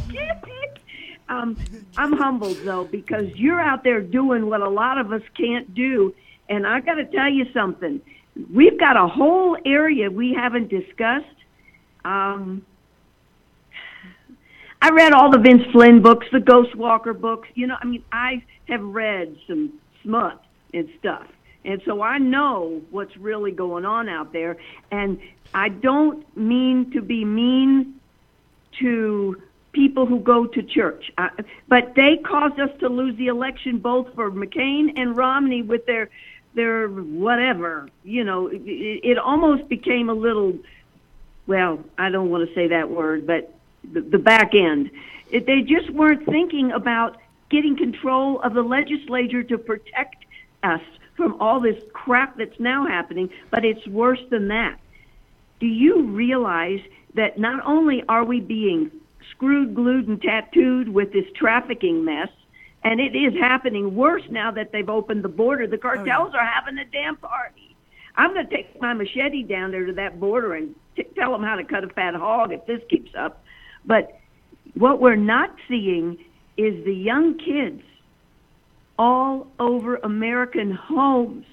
um, 1.30 1.58
I'm 1.98 2.14
humbled, 2.14 2.58
though, 2.64 2.86
because 2.86 3.28
you're 3.36 3.60
out 3.62 3.84
there 3.84 4.00
doing 4.02 4.48
what 4.50 4.62
a 4.62 4.70
lot 4.70 4.98
of 5.00 5.12
us 5.12 5.22
can't 5.38 5.74
do. 5.76 6.16
And 6.50 6.66
I 6.66 6.80
got 6.80 6.96
to 6.96 7.06
tell 7.06 7.30
you 7.30 7.46
something. 7.54 8.02
We've 8.54 8.80
got 8.80 8.98
a 8.98 9.08
whole 9.08 9.58
area 9.66 10.10
we 10.10 10.34
haven't 10.34 10.70
discussed. 10.70 11.26
Um, 12.06 12.66
I 14.82 14.90
read 14.90 15.14
all 15.14 15.30
the 15.30 15.38
Vince 15.38 15.64
Flynn 15.72 16.02
books, 16.02 16.26
the 16.32 16.40
Ghost 16.40 16.76
Walker 16.76 17.14
books. 17.14 17.48
You 17.54 17.68
know, 17.68 17.76
I 17.80 17.86
mean, 17.86 18.04
I 18.12 18.44
have 18.68 18.82
read 18.82 19.38
some 19.48 19.74
smut 20.02 20.44
and 20.74 20.90
stuff. 21.00 21.28
And 21.64 21.82
so 21.86 22.02
I 22.02 22.18
know 22.18 22.82
what's 22.90 23.16
really 23.18 23.52
going 23.52 23.86
on 23.86 24.10
out 24.10 24.34
there. 24.34 24.58
And 24.92 25.20
I 25.54 25.70
don't 25.70 26.26
mean 26.36 26.92
to 26.92 27.02
be 27.02 27.24
mean 27.24 28.00
to 28.80 29.42
people 29.72 30.06
who 30.06 30.20
go 30.20 30.48
to 30.48 30.64
church. 30.64 31.12
I, 31.18 31.30
but 31.68 31.94
they 31.96 32.18
caused 32.18 32.60
us 32.60 32.72
to 32.80 32.90
lose 32.90 33.16
the 33.18 33.28
election 33.28 33.78
both 33.78 34.14
for 34.16 34.32
McCain 34.32 34.94
and 34.96 35.16
Romney 35.16 35.62
with 35.62 35.86
their 35.86 36.10
their 36.54 36.88
whatever. 36.88 37.90
You 38.04 38.24
know, 38.24 38.48
it, 38.48 38.62
it 38.64 39.18
almost 39.18 39.68
became 39.70 40.10
a 40.10 40.14
little 40.14 40.58
well, 41.48 41.84
I 41.98 42.10
don't 42.10 42.30
want 42.30 42.48
to 42.48 42.56
say 42.56 42.68
that 42.68 42.90
word, 42.90 43.26
but 43.26 43.54
the, 43.92 44.02
the 44.02 44.18
back 44.18 44.54
end. 44.54 44.92
It, 45.32 45.46
they 45.46 45.62
just 45.62 45.90
weren't 45.90 46.26
thinking 46.26 46.72
about 46.72 47.18
getting 47.50 47.76
control 47.76 48.40
of 48.42 48.54
the 48.54 48.62
legislature 48.62 49.44
to 49.44 49.58
protect 49.58 50.24
us 50.64 50.82
from 51.16 51.40
all 51.42 51.60
this 51.60 51.82
crap 51.94 52.38
that's 52.38 52.60
now 52.60 52.86
happening, 52.86 53.30
but 53.50 53.66
it's 53.66 53.86
worse 53.88 54.22
than 54.30 54.48
that. 54.48 54.80
Do 55.60 55.68
you 55.68 56.04
realize 56.04 56.80
that 57.16 57.38
not 57.38 57.66
only 57.66 58.04
are 58.08 58.24
we 58.24 58.40
being 58.40 58.92
screwed, 59.30 59.76
glued, 59.76 60.08
and 60.08 60.22
tattooed 60.22 60.90
with 60.90 61.12
this 61.12 61.26
trafficking 61.36 62.06
mess, 62.06 62.30
and 62.84 63.00
it 63.00 63.16
is 63.16 63.34
happening 63.40 63.96
worse 63.96 64.24
now 64.30 64.52
that 64.52 64.72
they've 64.72 64.90
opened 64.90 65.24
the 65.24 65.30
border. 65.30 65.68
The 65.68 65.78
oh, 65.78 65.80
cartels 65.80 66.34
are 66.34 66.46
having 66.46 66.78
a 66.78 66.86
damn 66.86 67.16
party. 67.18 67.76
I'm 68.16 68.34
going 68.34 68.48
to 68.48 68.56
take 68.56 68.80
my 68.82 68.94
machete 68.94 69.44
down 69.44 69.72
there 69.72 69.86
to 69.86 69.94
that 69.94 70.20
border 70.20 70.56
and 70.56 70.76
t- 70.96 71.06
tell 71.16 71.32
them 71.32 71.44
how 71.44 71.56
to 71.56 71.64
cut 71.64 71.84
a 71.84 71.90
fat 71.90 72.16
hog 72.16 72.52
if 72.52 72.66
this 72.66 72.82
keeps 72.90 73.12
up. 73.16 73.44
But 73.86 74.20
what 74.74 75.00
we're 75.00 75.16
not 75.16 75.56
seeing 75.68 76.18
is 76.58 76.84
the 76.86 76.94
young 76.94 77.38
kids 77.38 77.82
all 78.98 79.48
over 79.60 79.96
American 79.98 80.72
homes. 80.72 81.46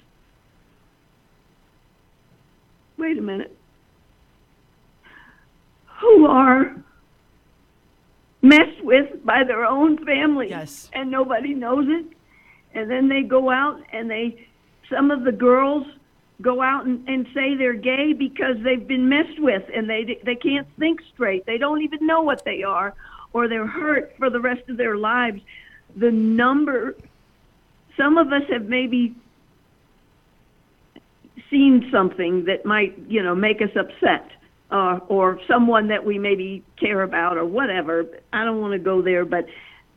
Wait 2.97 3.17
a 3.17 3.21
minute. 3.21 3.55
Who 6.01 6.27
are 6.27 6.75
with 8.89 9.23
by 9.23 9.43
their 9.43 9.65
own 9.65 10.03
family. 10.03 10.49
Yes. 10.49 10.89
and 10.93 11.11
nobody 11.11 11.53
knows 11.53 11.85
it. 11.87 12.05
And 12.73 12.89
then 12.89 13.07
they 13.07 13.21
go 13.21 13.51
out 13.51 13.79
and 13.93 14.09
they, 14.09 14.47
some 14.89 15.11
of 15.11 15.23
the 15.23 15.31
girls 15.31 15.85
go 16.41 16.61
out 16.61 16.85
and, 16.85 17.07
and 17.07 17.27
say 17.33 17.55
they're 17.55 17.73
gay 17.73 18.13
because 18.13 18.55
they've 18.63 18.87
been 18.87 19.07
messed 19.07 19.39
with 19.39 19.63
and 19.75 19.87
they 19.89 20.19
they 20.23 20.35
can't 20.35 20.67
think 20.79 21.01
straight. 21.13 21.45
They 21.45 21.59
don't 21.59 21.81
even 21.83 22.05
know 22.07 22.21
what 22.21 22.43
they 22.45 22.63
are, 22.63 22.95
or 23.33 23.47
they're 23.47 23.67
hurt 23.67 24.15
for 24.17 24.29
the 24.31 24.39
rest 24.39 24.67
of 24.69 24.77
their 24.77 24.97
lives. 24.97 25.41
The 25.95 26.11
number, 26.11 26.95
some 27.95 28.17
of 28.17 28.33
us 28.33 28.43
have 28.49 28.65
maybe 28.65 29.15
seen 31.51 31.89
something 31.91 32.45
that 32.45 32.65
might 32.65 32.97
you 33.07 33.21
know 33.21 33.35
make 33.35 33.61
us 33.61 33.75
upset 33.75 34.31
uh, 34.71 34.99
or 35.07 35.39
someone 35.47 35.87
that 35.87 36.05
we 36.05 36.19
maybe 36.19 36.63
care 36.77 37.01
about 37.01 37.37
or 37.37 37.45
whatever. 37.45 38.05
I 38.31 38.45
don't 38.45 38.61
want 38.61 38.73
to 38.73 38.79
go 38.79 39.01
there, 39.01 39.25
but 39.25 39.47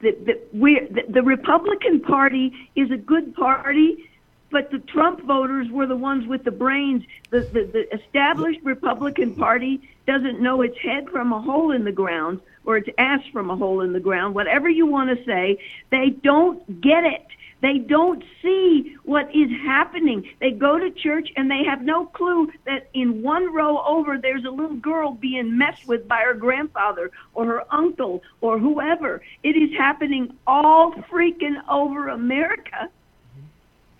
the, 0.01 0.12
the, 0.12 0.41
we 0.53 0.81
the, 0.81 1.05
the 1.09 1.23
Republican 1.23 2.01
Party 2.01 2.53
is 2.75 2.91
a 2.91 2.97
good 2.97 3.35
party, 3.35 4.11
but 4.51 4.70
the 4.70 4.79
Trump 4.79 5.23
voters 5.23 5.70
were 5.70 5.87
the 5.87 5.97
ones 5.97 6.27
with 6.27 6.45
the 6.45 6.51
brains. 6.51 7.05
The, 7.31 7.41
the, 7.41 7.64
the 7.64 7.95
established 7.95 8.61
Republican 8.64 9.35
Party 9.35 9.89
doesn't 10.07 10.41
know 10.41 10.62
its 10.62 10.77
head 10.79 11.09
from 11.09 11.33
a 11.33 11.41
hole 11.41 11.70
in 11.70 11.85
the 11.85 11.93
ground 11.93 12.41
or 12.64 12.77
its 12.77 12.89
ass 12.99 13.20
from 13.33 13.51
a 13.51 13.57
hole 13.57 13.81
in 13.81 13.93
the 13.93 14.01
ground, 14.01 14.35
whatever 14.35 14.68
you 14.68 14.87
want 14.87 15.16
to 15.16 15.25
say. 15.25 15.59
They 15.91 16.11
don't 16.11 16.81
get 16.81 17.05
it. 17.05 17.27
They 17.63 17.79
don't 17.79 18.25
see 18.43 18.97
what 19.05 19.33
is 19.35 19.49
happening. 19.65 20.29
They 20.41 20.51
go 20.51 20.79
to 20.81 20.91
church 20.91 21.29
and 21.37 21.49
they 21.49 21.63
have 21.65 21.81
no 21.83 22.07
clue 22.07 22.51
that 22.67 22.89
in 22.93 23.23
one 23.23 23.55
row 23.55 23.81
over 23.87 24.19
there's 24.19 24.45
a 24.45 24.51
little 24.51 24.77
girl 24.77 25.13
being 25.13 25.57
messed 25.57 25.87
with 25.87 26.09
by 26.09 26.23
her 26.27 26.35
grandfather 26.35 27.13
or 27.35 27.47
her 27.47 27.63
uncle 27.73 28.25
or 28.41 28.59
whoever. 28.59 29.23
It 29.45 29.57
is 29.57 29.71
happening 29.79 30.37
all 30.45 30.93
freaking 31.11 31.57
over 31.69 32.09
America 32.09 32.91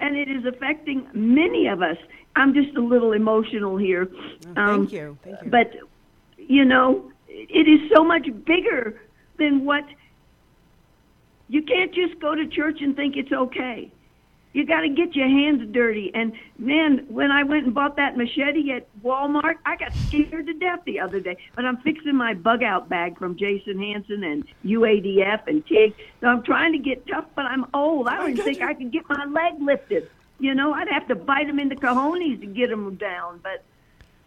and 0.01 0.17
it 0.17 0.29
is 0.29 0.45
affecting 0.45 1.07
many 1.15 1.69
of 1.69 1.83
us. 1.83 1.97
I'm 2.35 2.55
just 2.55 2.77
a 2.77 2.81
little 2.81 3.13
emotional 3.13 3.77
here. 3.77 4.09
Um, 4.57 4.89
Thank 4.89 4.93
you. 4.93 5.19
Thank 5.23 5.43
you. 5.43 5.51
But, 5.51 5.73
you 6.37 6.65
know, 6.65 7.13
it 7.29 7.69
is 7.69 7.89
so 7.95 8.03
much 8.03 8.27
bigger 8.45 9.01
than 9.39 9.65
what 9.65 9.85
you 11.53 11.61
can't 11.61 11.93
just 11.93 12.19
go 12.19 12.35
to 12.35 12.47
church 12.47 12.81
and 12.81 12.97
think 12.97 13.15
it's 13.15 13.31
okay. 13.31 13.93
You 14.55 14.65
got 14.65 14.81
to 14.81 14.89
get 14.89 15.15
your 15.15 15.29
hands 15.29 15.71
dirty. 15.71 16.11
And 16.15 16.33
man, 16.59 17.05
when 17.11 17.31
I 17.31 17.43
went 17.43 17.67
and 17.67 17.75
bought 17.75 17.97
that 17.97 18.17
machete 18.17 18.73
at 18.73 18.87
Walmart, 19.03 19.57
I 19.67 19.77
got 19.77 19.93
scared 20.09 20.47
to 20.47 20.55
death 20.55 20.81
the 20.87 20.99
other 21.01 21.21
day. 21.21 21.37
But 21.55 21.67
I'm 21.67 21.77
fixing 21.79 22.17
my 22.17 22.33
bug 22.33 22.63
out 22.63 22.89
bag 22.89 23.19
from 23.19 23.37
Jason 23.37 23.79
Hanson 23.79 24.25
and 24.25 24.45
UADF 24.65 25.47
and 25.47 25.65
TIG. 25.67 25.95
So 26.23 26.29
I'm 26.29 26.43
trying 26.43 26.73
to 26.73 26.79
get 26.79 27.07
tough, 27.07 27.27
but 27.35 27.45
I'm 27.45 27.67
old. 27.75 28.09
I 28.09 28.17
don't 28.17 28.31
even 28.31 28.45
think 28.45 28.63
I 28.63 28.73
could 28.73 28.91
get 28.91 29.07
my 29.11 29.27
leg 29.27 29.61
lifted. 29.61 30.11
You 30.39 30.55
know, 30.55 30.73
I'd 30.73 30.89
have 30.89 31.07
to 31.09 31.15
bite 31.15 31.49
them 31.49 31.59
in 31.59 31.69
the 31.69 31.77
cojones 31.77 32.41
to 32.41 32.47
get 32.47 32.71
them 32.71 32.95
down. 32.95 33.41
But 33.43 33.63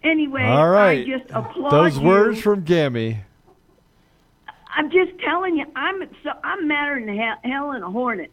anyway, 0.03 0.43
All 0.43 0.69
right. 0.69 0.99
I 0.99 1.05
just 1.05 1.31
applaud 1.31 1.71
Those 1.71 1.97
you. 1.97 2.05
words 2.05 2.39
from 2.39 2.63
Gammy. 2.63 3.24
I'm 4.75 4.91
just 4.91 5.17
telling 5.19 5.55
you, 5.57 5.65
I'm 5.75 6.03
so 6.21 6.31
I'm 6.43 6.67
madder 6.67 6.99
than 6.99 7.17
hell, 7.17 7.37
hell 7.43 7.71
in 7.71 7.81
a 7.81 7.89
hornet. 7.89 8.31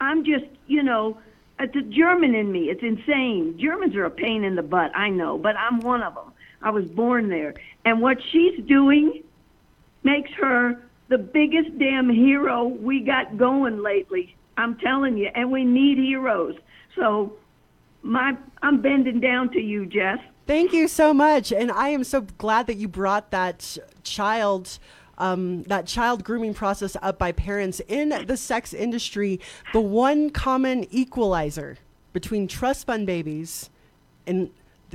I'm 0.00 0.24
just, 0.24 0.44
you 0.66 0.82
know, 0.82 1.16
uh, 1.60 1.64
it's 1.64 1.76
a 1.76 1.82
German 1.82 2.34
in 2.34 2.50
me. 2.50 2.68
It's 2.68 2.82
insane. 2.82 3.56
Germans 3.58 3.94
are 3.94 4.04
a 4.04 4.10
pain 4.10 4.42
in 4.42 4.56
the 4.56 4.62
butt. 4.62 4.90
I 4.96 5.10
know, 5.10 5.38
but 5.38 5.56
I'm 5.56 5.80
one 5.80 6.02
of 6.02 6.14
them. 6.14 6.32
I 6.60 6.70
was 6.70 6.86
born 6.86 7.28
there, 7.28 7.54
and 7.84 8.00
what 8.00 8.18
she's 8.32 8.58
doing 8.64 9.22
makes 10.02 10.30
her 10.32 10.82
the 11.08 11.18
biggest 11.18 11.78
damn 11.78 12.08
hero 12.08 12.64
we 12.64 13.00
got 13.00 13.36
going 13.36 13.82
lately. 13.82 14.34
I'm 14.56 14.76
telling 14.78 15.16
you, 15.16 15.30
and 15.34 15.52
we 15.52 15.64
need 15.64 15.98
heroes. 15.98 16.56
So, 16.96 17.34
my 18.02 18.36
I'm 18.62 18.80
bending 18.80 19.20
down 19.20 19.50
to 19.52 19.60
you, 19.60 19.86
Jess. 19.86 20.18
Thank 20.46 20.72
you 20.72 20.88
so 20.88 21.14
much, 21.14 21.52
and 21.52 21.70
I 21.70 21.90
am 21.90 22.02
so 22.02 22.22
glad 22.22 22.66
that 22.66 22.76
you 22.76 22.88
brought 22.88 23.30
that 23.30 23.78
child. 24.02 24.78
Um, 25.18 25.62
that 25.64 25.86
child 25.86 26.24
grooming 26.24 26.54
process 26.54 26.96
up 27.02 27.18
by 27.18 27.32
parents 27.32 27.80
in 27.88 28.26
the 28.26 28.36
sex 28.36 28.72
industry, 28.74 29.40
the 29.72 29.80
one 29.80 30.30
common 30.30 30.86
equalizer 30.90 31.78
between 32.12 32.48
trust 32.48 32.86
fund 32.86 33.06
babies 33.06 33.70
and 34.26 34.50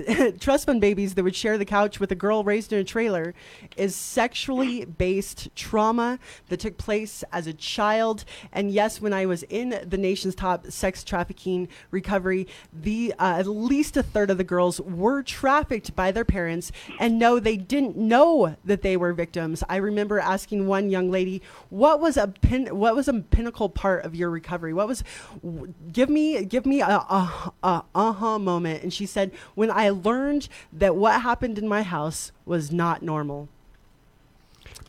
trust 0.39 0.65
fund 0.65 0.81
babies 0.81 1.15
that 1.15 1.23
would 1.23 1.35
share 1.35 1.57
the 1.57 1.65
couch 1.65 1.99
with 1.99 2.11
a 2.11 2.15
girl 2.15 2.43
raised 2.43 2.73
in 2.73 2.79
a 2.79 2.83
trailer 2.83 3.33
is 3.77 3.95
sexually 3.95 4.85
based 4.85 5.49
trauma 5.55 6.19
that 6.47 6.59
took 6.59 6.77
place 6.77 7.23
as 7.31 7.47
a 7.47 7.53
child. 7.53 8.25
And 8.51 8.71
yes, 8.71 9.01
when 9.01 9.13
I 9.13 9.25
was 9.25 9.43
in 9.43 9.79
the 9.87 9.97
nation's 9.97 10.35
top 10.35 10.67
sex 10.67 11.03
trafficking 11.03 11.67
recovery, 11.91 12.47
the 12.73 13.13
uh, 13.19 13.37
at 13.39 13.47
least 13.47 13.97
a 13.97 14.03
third 14.03 14.29
of 14.29 14.37
the 14.37 14.43
girls 14.43 14.79
were 14.81 15.23
trafficked 15.23 15.95
by 15.95 16.11
their 16.11 16.25
parents, 16.25 16.71
and 16.99 17.19
no, 17.19 17.39
they 17.39 17.57
didn't 17.57 17.97
know 17.97 18.55
that 18.65 18.81
they 18.81 18.97
were 18.97 19.13
victims. 19.13 19.63
I 19.69 19.77
remember 19.77 20.19
asking 20.19 20.67
one 20.67 20.89
young 20.89 21.11
lady, 21.11 21.41
"What 21.69 21.99
was 21.99 22.17
a 22.17 22.27
pin? 22.27 22.67
What 22.77 22.95
was 22.95 23.07
a 23.07 23.13
pinnacle 23.13 23.69
part 23.69 24.05
of 24.05 24.15
your 24.15 24.29
recovery? 24.29 24.73
What 24.73 24.87
was? 24.87 25.03
w- 25.43 25.73
Give 25.91 26.09
me, 26.09 26.45
give 26.45 26.65
me 26.65 26.81
a, 26.81 27.05
uh-huh 27.09 28.39
moment." 28.39 28.83
And 28.83 28.93
she 28.93 29.05
said, 29.05 29.31
"When 29.55 29.71
I 29.71 29.88
learned 29.89 30.47
that 30.73 30.95
what 30.95 31.21
happened 31.21 31.57
in 31.57 31.67
my 31.67 31.83
house 31.83 32.31
was 32.45 32.71
not 32.71 33.01
normal." 33.01 33.49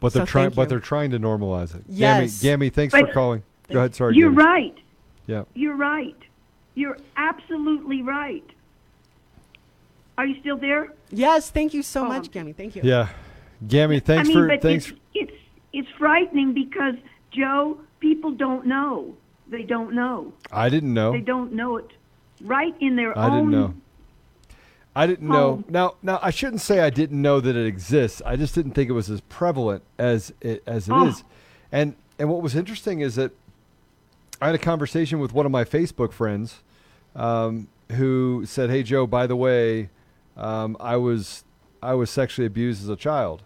But 0.01 0.13
they're 0.13 0.23
So 0.23 0.31
trying. 0.31 0.51
But 0.51 0.69
they're 0.69 0.81
trying 0.81 1.11
to 1.11 1.19
normalize 1.19 1.75
it. 1.75 1.83
Yes. 1.89 2.41
Gammy, 2.41 2.67
Gammy 2.67 2.71
thanks 2.71 2.93
But- 2.93 3.07
for 3.09 3.13
calling. 3.13 3.43
Go 3.71 3.79
ahead. 3.81 3.95
Sorry. 3.95 4.17
You're 4.17 4.31
Gammy. 4.31 4.43
right. 4.45 4.79
Yeah. 5.27 5.45
You're 5.55 5.77
right. 5.77 6.17
You're 6.75 6.97
absolutely 7.17 8.03
right. 8.03 8.45
Are 10.19 10.27
you 10.27 10.39
still 10.41 10.57
there? 10.57 10.93
Yes, 11.11 11.51
thank 11.51 11.73
you 11.75 11.83
so 11.83 12.05
Oh. 12.05 12.09
much, 12.09 12.31
Gammy. 12.31 12.53
Thank 12.53 12.77
you. 12.77 12.83
Yeah. 12.85 13.09
Gammy, 13.67 14.01
thanks 14.01 14.29
I 14.29 14.33
mean, 14.33 14.43
for 14.43 14.49
but 14.49 14.63
thanks. 14.63 14.91
It's, 14.91 14.99
it's 15.15 15.33
it's 15.73 15.89
frightening 15.99 16.53
because 16.53 16.95
Joe, 17.31 17.79
people 18.01 18.33
don't 18.33 18.67
know. 18.67 19.15
They 19.49 19.63
don't 19.63 19.93
know. 19.95 20.33
I 20.51 20.69
didn't 20.69 20.93
know. 20.95 21.13
They 21.13 21.21
don't 21.21 21.53
know 21.53 21.77
it. 21.77 21.91
Right 22.43 22.75
in 22.81 22.97
their 22.97 23.17
I 23.17 23.29
own. 23.29 23.81
I 25.01 25.07
didn't 25.07 25.29
know. 25.29 25.65
Now, 25.67 25.95
now 26.03 26.19
I 26.21 26.29
shouldn't 26.29 26.61
say 26.61 26.81
I 26.81 26.91
didn't 26.91 27.23
know 27.23 27.41
that 27.41 27.57
it 27.57 27.67
exists. 27.67 28.21
I 28.27 28.37
just 28.37 28.55
didn't 28.55 28.73
think 28.73 28.91
it 28.91 28.93
was 28.93 29.09
as 29.09 29.23
prevalent 29.23 29.83
as 29.99 30.35
it 30.43 30.63
as 30.67 30.91
it 30.91 30.95
is. 30.95 31.23
Oh. 31.23 31.31
And 31.73 31.95
and 32.19 32.29
what 32.29 32.43
was 32.43 32.55
interesting 32.55 33.01
is 33.01 33.15
that 33.15 33.33
I 34.43 34.47
had 34.47 34.55
a 34.55 34.59
conversation 34.59 35.19
with 35.19 35.33
one 35.33 35.47
of 35.47 35.53
my 35.53 35.65
Facebook 35.65 36.13
friends 36.13 36.63
um, 37.17 37.69
who 37.93 38.45
said, 38.45 38.69
"Hey 38.69 38.83
Joe, 38.83 39.07
by 39.07 39.27
the 39.27 39.37
way, 39.37 39.89
um, 40.37 40.77
I 40.79 40.99
was 40.99 41.45
I 41.83 41.95
was 41.95 42.11
sexually 42.11 42.45
abused 42.45 42.83
as 42.83 42.91
a 42.91 42.97
child." 42.97 43.43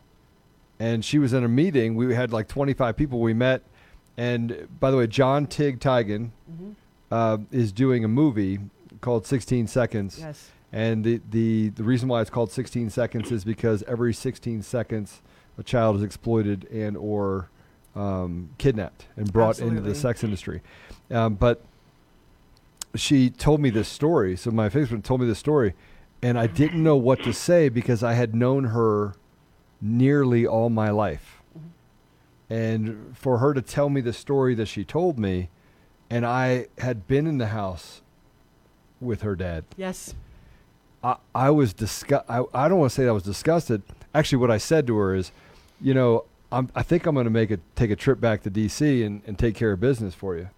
And 0.80 1.04
she 1.04 1.20
was 1.20 1.32
in 1.32 1.44
a 1.44 1.48
meeting. 1.48 1.94
We 1.94 2.16
had 2.16 2.32
like 2.32 2.48
25 2.48 2.96
people 2.96 3.20
we 3.20 3.32
met. 3.32 3.62
And 4.16 4.66
by 4.80 4.90
the 4.90 4.96
way, 4.96 5.06
John 5.06 5.46
Tig 5.46 5.78
Tiegen 5.78 6.30
uh, 7.12 7.38
is 7.52 7.70
doing 7.70 8.04
a 8.04 8.08
movie 8.08 8.58
called 9.00 9.24
16 9.24 9.68
Seconds. 9.68 10.18
Yes. 10.18 10.50
And 10.74 11.04
the, 11.04 11.20
the, 11.30 11.68
the 11.68 11.84
reason 11.84 12.08
why 12.08 12.20
it's 12.20 12.30
called 12.30 12.50
16 12.50 12.90
seconds 12.90 13.30
is 13.30 13.44
because 13.44 13.84
every 13.84 14.12
16 14.12 14.60
seconds 14.62 15.22
a 15.56 15.62
child 15.62 15.94
is 15.94 16.02
exploited 16.02 16.64
and 16.64 16.96
or 16.96 17.48
um, 17.94 18.50
kidnapped 18.58 19.06
and 19.16 19.32
brought 19.32 19.60
into 19.60 19.80
the 19.80 19.94
sex 19.94 20.24
industry. 20.24 20.62
Um, 21.12 21.36
but 21.36 21.62
she 22.96 23.30
told 23.30 23.60
me 23.60 23.70
this 23.70 23.86
story. 23.86 24.36
So 24.36 24.50
my 24.50 24.68
Facebook 24.68 25.04
told 25.04 25.20
me 25.20 25.28
this 25.28 25.38
story, 25.38 25.74
and 26.20 26.36
I 26.36 26.48
didn't 26.48 26.82
know 26.82 26.96
what 26.96 27.22
to 27.22 27.32
say 27.32 27.68
because 27.68 28.02
I 28.02 28.14
had 28.14 28.34
known 28.34 28.64
her 28.64 29.14
nearly 29.80 30.44
all 30.44 30.70
my 30.70 30.90
life. 30.90 31.40
And 32.50 33.16
for 33.16 33.38
her 33.38 33.54
to 33.54 33.62
tell 33.62 33.88
me 33.90 34.00
the 34.00 34.12
story 34.12 34.56
that 34.56 34.66
she 34.66 34.84
told 34.84 35.20
me, 35.20 35.50
and 36.10 36.26
I 36.26 36.66
had 36.78 37.06
been 37.06 37.28
in 37.28 37.38
the 37.38 37.46
house 37.46 38.02
with 39.00 39.22
her 39.22 39.36
dad. 39.36 39.66
Yes. 39.76 40.14
I, 41.04 41.16
I 41.34 41.50
was 41.50 41.72
disgust. 41.74 42.24
I, 42.28 42.42
I 42.54 42.68
don't 42.68 42.78
want 42.78 42.90
to 42.90 42.94
say 42.94 43.02
that 43.04 43.10
I 43.10 43.12
was 43.12 43.22
disgusted. 43.22 43.82
Actually, 44.14 44.38
what 44.38 44.50
I 44.50 44.58
said 44.58 44.86
to 44.88 44.96
her 44.96 45.14
is, 45.14 45.30
you 45.80 45.92
know, 45.94 46.24
I'm, 46.50 46.70
I 46.74 46.82
think 46.82 47.04
I'm 47.06 47.14
going 47.14 47.24
to 47.24 47.30
make 47.30 47.50
a 47.50 47.58
take 47.76 47.90
a 47.90 47.96
trip 47.96 48.20
back 48.20 48.42
to 48.44 48.50
D.C. 48.50 49.02
and, 49.02 49.20
and 49.26 49.38
take 49.38 49.54
care 49.54 49.72
of 49.72 49.80
business 49.80 50.14
for 50.14 50.36
you. 50.36 50.48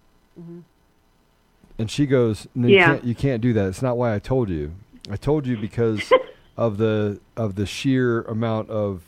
And 1.79 1.91
she 1.91 2.05
goes, 2.05 2.47
no, 2.55 2.67
you 2.67 2.75
Yeah. 2.75 2.85
can't. 2.93 3.03
You 3.03 3.15
can't 3.15 3.41
do 3.41 3.53
that. 3.53 3.67
It's 3.67 3.81
not 3.81 3.97
why 3.97 4.15
I 4.15 4.19
told 4.19 4.49
you. 4.49 4.73
I 5.11 5.15
told 5.15 5.45
you 5.45 5.57
because 5.57 6.11
of 6.57 6.77
the 6.77 7.19
of 7.35 7.55
the 7.55 7.65
sheer 7.65 8.21
amount 8.23 8.69
of 8.69 9.03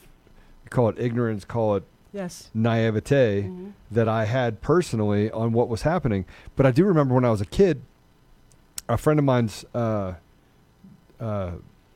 call 0.69 0.89
it 0.89 0.99
ignorance, 0.99 1.45
call 1.45 1.75
it 1.75 1.83
Yes. 2.11 2.49
naivete 2.55 3.51
that 3.91 4.07
I 4.09 4.25
had 4.25 4.61
personally 4.61 5.29
on 5.31 5.51
what 5.53 5.69
was 5.69 5.83
happening. 5.83 6.25
But 6.55 6.65
I 6.65 6.71
do 6.71 6.85
remember 6.85 7.13
when 7.13 7.23
I 7.25 7.29
was 7.31 7.41
a 7.41 7.45
kid, 7.45 7.81
a 8.87 8.97
friend 8.97 9.19
of 9.19 9.25
mine's 9.25 9.63
uh, 9.75 10.13
uh, 11.19 11.51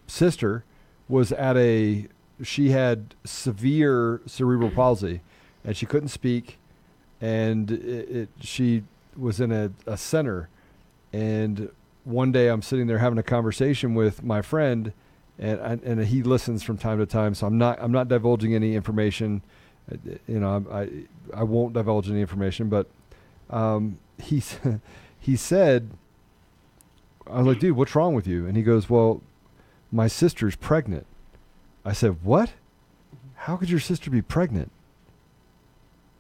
sister 0.07 0.63
was 1.07 1.31
at 1.31 1.57
a. 1.57 2.07
She 2.41 2.71
had 2.71 3.15
severe 3.23 4.21
cerebral 4.25 4.71
palsy, 4.71 5.21
and 5.63 5.77
she 5.77 5.85
couldn't 5.85 6.09
speak, 6.09 6.57
and 7.21 7.71
it, 7.71 8.09
it 8.09 8.29
she 8.41 8.83
was 9.15 9.39
in 9.39 9.51
a, 9.51 9.71
a 9.85 9.95
center, 9.97 10.49
and 11.13 11.69
one 12.03 12.31
day 12.31 12.47
I'm 12.49 12.61
sitting 12.61 12.87
there 12.87 12.97
having 12.97 13.17
a 13.19 13.23
conversation 13.23 13.93
with 13.95 14.23
my 14.23 14.41
friend, 14.41 14.91
and 15.39 15.81
and 15.83 16.05
he 16.05 16.23
listens 16.23 16.63
from 16.63 16.77
time 16.77 16.97
to 16.99 17.05
time. 17.05 17.33
So 17.35 17.47
I'm 17.47 17.57
not 17.57 17.79
I'm 17.81 17.91
not 17.91 18.07
divulging 18.07 18.53
any 18.55 18.75
information. 18.75 19.41
Uh, 19.91 19.97
You 20.27 20.39
know, 20.39 20.65
I 20.71 20.81
I, 20.81 20.89
I 21.33 21.43
won't 21.43 21.73
divulge 21.73 22.09
any 22.09 22.21
information, 22.21 22.67
but 22.67 22.87
um, 23.49 23.99
he 24.21 24.41
he 25.19 25.35
said, 25.35 25.91
I 27.29 27.37
was 27.37 27.47
like, 27.47 27.59
dude, 27.59 27.75
what's 27.75 27.95
wrong 27.95 28.13
with 28.13 28.27
you? 28.27 28.45
And 28.45 28.57
he 28.57 28.63
goes, 28.63 28.89
well, 28.89 29.21
my 29.91 30.07
sister's 30.07 30.55
pregnant. 30.55 31.05
I 31.85 31.93
said, 31.93 32.23
what? 32.23 32.53
How 33.35 33.57
could 33.57 33.69
your 33.69 33.79
sister 33.79 34.09
be 34.09 34.21
pregnant? 34.21 34.71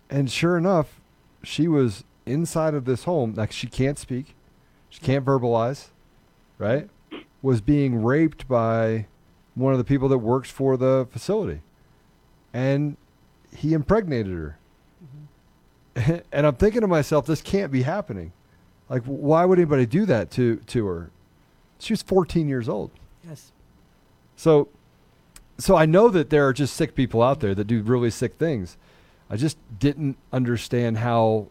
And 0.09 0.29
sure 0.29 0.57
enough, 0.57 1.01
she 1.43 1.67
was 1.67 2.03
inside 2.25 2.73
of 2.73 2.85
this 2.85 3.03
home. 3.03 3.33
Like 3.33 3.51
she 3.51 3.67
can't 3.67 3.97
speak, 3.97 4.35
she 4.89 4.99
can't 4.99 5.25
verbalize, 5.25 5.87
right? 6.57 6.89
Was 7.41 7.61
being 7.61 8.03
raped 8.03 8.47
by 8.47 9.07
one 9.55 9.73
of 9.73 9.77
the 9.77 9.83
people 9.83 10.07
that 10.09 10.19
works 10.19 10.49
for 10.49 10.77
the 10.77 11.07
facility, 11.11 11.61
and 12.53 12.97
he 13.55 13.73
impregnated 13.73 14.33
her. 14.33 14.57
Mm-hmm. 15.97 16.15
and 16.31 16.47
I'm 16.47 16.55
thinking 16.55 16.81
to 16.81 16.87
myself, 16.87 17.25
this 17.25 17.41
can't 17.41 17.71
be 17.71 17.83
happening. 17.83 18.31
Like, 18.89 19.03
why 19.03 19.45
would 19.45 19.57
anybody 19.59 19.85
do 19.85 20.05
that 20.05 20.29
to 20.31 20.57
to 20.57 20.85
her? 20.85 21.09
She 21.79 21.93
was 21.93 22.01
14 22.01 22.47
years 22.47 22.69
old. 22.69 22.91
Yes. 23.27 23.51
So, 24.35 24.67
so 25.57 25.75
I 25.75 25.85
know 25.85 26.09
that 26.09 26.29
there 26.29 26.47
are 26.47 26.53
just 26.53 26.75
sick 26.75 26.95
people 26.95 27.21
out 27.21 27.39
there 27.39 27.53
that 27.55 27.65
do 27.65 27.81
really 27.81 28.09
sick 28.09 28.35
things. 28.35 28.77
I 29.29 29.35
just 29.37 29.57
didn't 29.79 30.17
understand 30.31 30.97
how, 30.99 31.47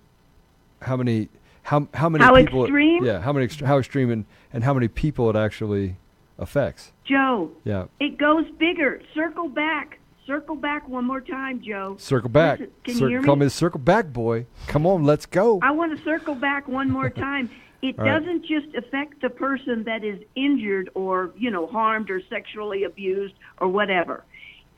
how 0.83 0.97
many, 0.97 1.29
how 1.65 1.89
how 1.95 2.09
many 2.09 2.25
How 2.25 2.35
people, 2.37 2.65
it- 2.65 2.69
extreme? 2.69 3.05
yeah, 3.05 3.21
how 3.21 3.33
many 3.33 3.47
ext- 3.47 3.65
how 3.67 3.79
extreme 3.79 4.11
and 4.11 4.25
and 4.53 4.65
how 4.65 4.75
many 4.75 4.89
people 4.89 5.29
it 5.31 5.37
actually 5.37 5.97
affects. 6.39 6.93
Joe, 7.05 7.51
Yeah, 7.65 7.87
it 8.01 8.19
goes 8.19 8.45
bigger. 8.59 9.01
Circle 9.15 9.49
back. 9.49 9.99
Circle 10.33 10.57
back 10.57 10.89
one 10.89 11.05
more 11.05 11.21
time, 11.21 11.61
Joe. 11.61 11.95
circle 11.99 12.31
back. 12.31 12.59
Listen, 12.61 12.73
can 12.85 12.95
Cir- 12.95 13.05
you 13.05 13.11
hear 13.19 13.23
call 13.23 13.37
me? 13.37 13.41
me 13.41 13.47
the 13.47 13.51
circle 13.51 13.81
back 13.81 14.15
boy. 14.15 14.47
Come 14.67 14.87
on, 14.87 15.05
let's 15.05 15.27
go. 15.27 15.59
I 15.63 15.73
want 15.73 15.95
to 15.95 16.03
circle 16.05 16.35
back 16.35 16.67
one 16.67 16.91
more 16.91 17.11
time. 17.29 17.51
It 17.83 17.99
All 17.99 18.07
right. 18.07 18.19
doesn't 18.19 18.47
just 18.47 18.75
affect 18.75 19.21
the 19.21 19.29
person 19.29 19.85
that 19.85 20.03
is 20.05 20.19
injured 20.35 20.89
or, 20.95 21.33
you 21.37 21.51
know, 21.51 21.67
harmed 21.67 22.09
or 22.09 22.23
sexually 22.31 22.85
abused 22.85 23.35
or 23.61 23.69
whatever. 23.69 24.25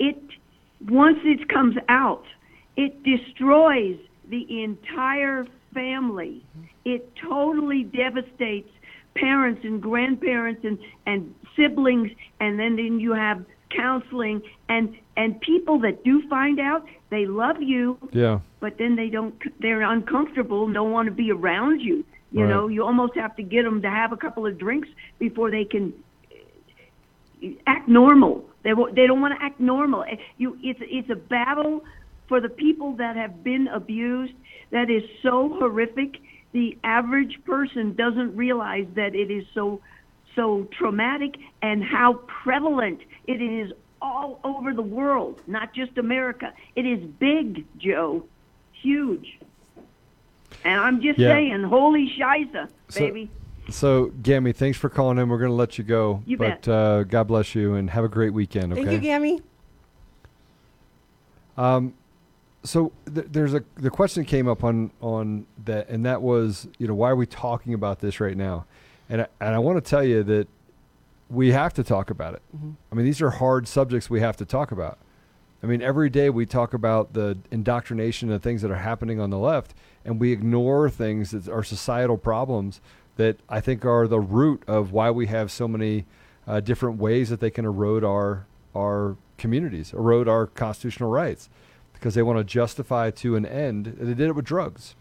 It 0.01 0.21
once 0.89 1.19
it 1.23 1.49
comes 1.49 1.77
out, 1.89 2.25
it 2.77 3.05
destroys 3.05 3.97
the 4.29 4.65
entire 4.65 5.47
family. 5.73 6.45
It 6.85 7.15
totally 7.15 7.85
devastates 7.85 8.71
parents 9.15 9.61
and 9.63 9.81
grandparents 9.81 10.65
and, 10.65 10.81
and 11.07 11.33
siblings 11.55 12.11
and 12.41 12.59
then, 12.59 12.75
then 12.75 12.99
you 12.99 13.13
have 13.13 13.45
counseling 13.77 14.41
and 14.69 14.95
and 15.17 15.41
people 15.41 15.79
that 15.81 16.05
do 16.05 16.23
find 16.29 16.59
out 16.61 16.83
they 17.11 17.27
love 17.27 17.61
you 17.61 17.99
yeah, 18.13 18.39
but 18.61 18.73
then 18.79 18.97
they 18.97 19.09
don't 19.09 19.35
they're 19.61 19.83
uncomfortable 19.83 20.65
and 20.65 20.75
don't 20.75 20.93
want 20.93 21.07
to 21.07 21.15
be 21.15 21.31
around 21.31 21.81
you 21.81 22.05
You 22.31 22.43
Right. 22.43 22.51
know, 22.53 22.65
you 22.75 22.81
almost 22.85 23.15
have 23.17 23.35
to 23.37 23.43
get 23.55 23.63
them 23.63 23.81
to 23.83 23.91
have 24.01 24.11
a 24.13 24.17
couple 24.17 24.45
of 24.47 24.59
drinks 24.59 24.89
before 25.19 25.49
they 25.57 25.65
can 25.75 25.93
uh, 27.43 27.49
act 27.67 27.89
normal. 27.89 28.35
They 28.65 28.73
they 28.97 29.07
don't 29.07 29.21
want 29.21 29.35
to 29.39 29.45
act 29.45 29.61
normal. 29.61 30.03
Eh, 30.05 30.17
You 30.39 30.49
it's 30.63 30.81
it's 30.83 31.11
a 31.11 31.21
battle 31.37 31.75
for 32.29 32.41
the 32.41 32.49
people 32.49 32.91
that 33.03 33.15
have 33.17 33.35
been 33.45 33.69
abused 33.81 34.35
that 34.71 34.91
is 34.91 35.03
so 35.23 35.35
horrific. 35.59 36.11
The 36.53 36.69
average 36.85 37.35
person 37.45 37.95
doesn't 37.95 38.35
realize 38.37 38.87
that 39.01 39.15
it 39.15 39.31
is 39.39 39.45
so 39.55 39.81
so 40.35 40.67
traumatic 40.77 41.37
and 41.63 41.83
how 41.83 42.15
prevalent 42.43 43.01
it 43.27 43.41
is 43.41 43.73
all 44.03 44.41
over 44.45 44.75
the 44.75 44.83
world, 44.83 45.41
not 45.47 45.73
just 45.75 45.97
America. 45.99 46.53
It 46.77 46.85
is 46.87 47.03
big, 47.19 47.65
Joe, 47.79 48.25
huge. 48.73 49.39
And 50.65 50.81
I'm 50.81 51.01
just 51.01 51.19
Yeah. 51.19 51.29
saying, 51.31 51.63
holy 51.65 52.11
shiza, 52.19 52.69
So- 52.89 53.01
baby. 53.01 53.31
So, 53.71 54.13
Gammy, 54.23 54.53
thanks 54.53 54.77
for 54.77 54.91
calling 54.91 55.17
in. 55.17 55.31
We're 55.31 55.39
going 55.39 55.51
to 55.51 55.55
let 55.55 55.79
you 55.79 55.85
go. 55.85 56.23
You 56.27 56.37
but 56.37 56.63
bet. 56.63 56.69
Uh, 56.69 57.05
God 57.05 57.25
bless 57.29 57.55
you 57.55 57.75
and 57.75 57.89
have 57.91 58.05
a 58.05 58.09
great 58.09 58.35
weekend. 58.35 58.73
Okay. 58.75 58.85
Thank 58.85 58.93
you, 58.93 58.99
Gammy. 59.01 59.41
Um, 61.57 61.95
so 62.63 62.93
th- 63.13 63.29
there's 63.31 63.55
a 63.55 63.63
the 63.77 63.91
question 63.91 64.25
came 64.25 64.49
up 64.49 64.65
on 64.65 64.91
on 65.01 65.47
that, 65.65 65.89
and 65.89 66.05
that 66.05 66.21
was, 66.21 66.69
you 66.79 66.87
know, 66.87 66.95
why 66.95 67.11
are 67.11 67.17
we 67.17 67.27
talking 67.27 67.75
about 67.75 68.01
this 68.01 68.21
right 68.21 68.37
now? 68.37 68.67
And 69.09 69.23
I, 69.23 69.27
and 69.41 69.55
I 69.55 69.59
want 69.59 69.83
to 69.83 69.89
tell 69.89 70.05
you 70.05 70.23
that 70.25 70.49
we 71.29 71.53
have 71.53 71.73
to 71.75 71.85
talk 71.85 72.11
about 72.11 72.35
it. 72.35 72.43
I 72.91 72.95
mean, 72.95 73.05
these 73.05 73.21
are 73.23 73.31
hard 73.31 73.67
subjects 73.69 74.09
we 74.11 74.21
have 74.21 74.37
to 74.39 74.45
talk 74.45 74.73
about. 74.73 74.99
I 75.63 75.67
mean, 75.67 75.81
every 75.81 76.11
day 76.11 76.29
we 76.29 76.45
talk 76.45 76.75
about 76.75 77.15
the 77.15 77.39
indoctrination 77.51 78.31
and 78.31 78.43
things 78.43 78.61
that 78.63 78.71
are 78.71 78.77
happening 78.77 79.19
on 79.21 79.31
the 79.31 79.39
left, 79.39 79.75
and 80.05 80.21
we 80.21 80.31
ignore 80.33 80.91
things 80.91 81.31
that 81.31 81.49
are 81.49 81.65
societal 81.65 82.19
problems 82.19 82.81
that 83.17 83.39
I 83.49 83.61
think 83.61 83.85
are 83.85 84.07
the 84.07 84.21
root 84.21 84.63
of 84.67 84.93
why 84.93 85.11
we 85.11 85.27
have 85.29 85.51
so 85.51 85.67
many 85.67 86.05
uh, 86.47 86.61
different 86.61 86.99
ways 86.99 87.31
that 87.31 87.41
they 87.41 87.51
can 87.51 87.65
erode 87.65 88.05
our 88.05 88.47
our 88.75 89.17
communities, 89.39 89.93
erode 89.93 90.29
our 90.29 90.47
constitutional 90.47 91.09
rights, 91.09 91.49
because 91.93 92.15
they 92.15 92.23
want 92.23 92.39
to 92.39 92.45
justify 92.45 93.11
to 93.11 93.37
an 93.37 93.47
end. 93.47 93.87
They 93.99 94.15
did 94.15 94.29
it 94.29 94.33
with 94.35 94.45
drugs, 94.45 94.97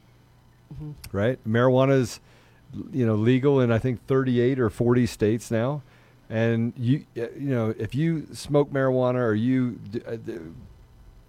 right? 1.11 1.43
Marijuana 1.45 1.91
is, 1.99 2.19
you 2.91 3.05
know, 3.05 3.15
legal 3.15 3.59
in 3.59 3.71
I 3.71 3.79
think 3.79 4.05
38 4.07 4.59
or 4.59 4.69
40 4.69 5.05
states 5.05 5.51
now, 5.51 5.81
and 6.29 6.73
you 6.77 7.05
uh, 7.17 7.29
you 7.37 7.49
know 7.49 7.73
if 7.77 7.93
you 7.95 8.27
smoke 8.33 8.71
marijuana 8.71 9.19
or 9.19 9.33
you 9.33 9.79
d- 9.91 10.01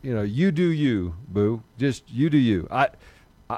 you 0.03 0.15
know 0.15 0.23
you 0.23 0.51
do 0.53 0.69
you 0.71 1.15
boo 1.29 1.63
just 1.79 2.11
you 2.11 2.31
do 2.31 2.39
you 2.39 2.67
I. 2.71 2.89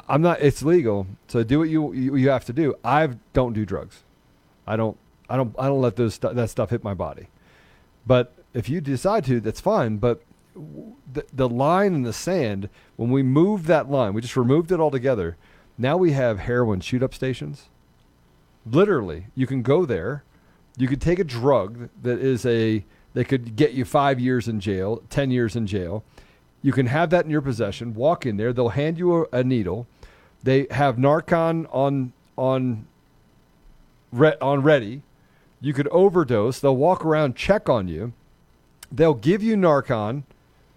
I'm 0.09 0.21
not. 0.21 0.41
It's 0.41 0.63
legal, 0.63 1.07
so 1.29 1.45
do 1.45 1.61
what 1.61 1.69
you 1.69 1.93
you, 1.93 2.29
have 2.29 2.45
to 2.47 2.53
do. 2.53 2.75
I 2.85 3.09
don't 3.33 3.53
do 3.53 3.65
drugs. 3.65 4.03
I 4.67 4.77
don't. 4.77 4.97
I 5.31 5.37
don't. 5.37 5.55
I 5.59 5.69
don't 5.69 5.81
let 5.81 5.95
those 5.97 6.15
stu- 6.15 6.35
that 6.35 6.51
stuff 6.51 6.71
hit 6.71 6.83
my 6.83 6.93
body. 6.93 7.29
But 8.05 8.33
if 8.53 8.69
you 8.69 8.81
decide 8.81 9.25
to, 9.27 9.41
that's 9.41 9.61
fine. 9.61 9.99
But 9.99 10.23
the 11.13 11.25
the 11.33 11.49
line 11.49 11.95
in 11.95 12.03
the 12.03 12.13
sand, 12.13 12.69
when 12.97 13.11
we 13.11 13.23
move 13.23 13.67
that 13.67 13.89
line, 13.89 14.13
we 14.13 14.21
just 14.23 14.37
removed 14.37 14.73
it 14.73 14.81
altogether. 14.81 15.37
Now 15.79 15.97
we 15.97 16.13
have 16.13 16.41
heroin 16.41 16.81
shoot 16.81 17.03
up 17.03 17.15
stations. 17.15 17.69
Literally, 18.69 19.27
you 19.35 19.47
can 19.47 19.63
go 19.63 19.87
there. 19.87 20.25
You 20.77 20.89
could 20.89 21.01
take 21.01 21.19
a 21.19 21.25
drug 21.25 21.89
that 22.03 22.19
is 22.19 22.45
a 22.45 22.85
that 23.15 23.27
could 23.27 23.57
get 23.57 23.73
you 23.73 23.85
five 23.85 24.21
years 24.21 24.47
in 24.49 24.61
jail, 24.61 25.03
ten 25.09 25.31
years 25.31 25.57
in 25.57 25.67
jail. 25.67 26.05
You 26.63 26.73
can 26.73 26.87
have 26.87 27.11
that 27.11 27.25
in 27.25 27.31
your 27.31 27.41
possession. 27.41 27.95
Walk 27.95 28.27
in 28.27 28.37
there. 28.37 28.53
They'll 28.53 28.71
hand 28.71 28.99
you 28.99 29.23
a, 29.23 29.27
a 29.33 29.45
needle. 29.45 29.87
They 30.43 30.67
have 30.71 30.97
Narcan 30.97 31.67
on 31.73 32.13
on 32.37 32.87
re- 34.13 34.37
on 34.41 34.63
ready. 34.63 35.03
You 35.61 35.73
could 35.73 35.89
overdose. 35.89 36.61
They'll 36.61 36.77
walk 36.77 37.05
around, 37.05 37.37
check 37.37 37.69
on 37.69 37.89
you. 37.89 38.13
They'll 38.93 39.15
give 39.15 39.43
you 39.43 39.57
Narcan, 39.57 40.25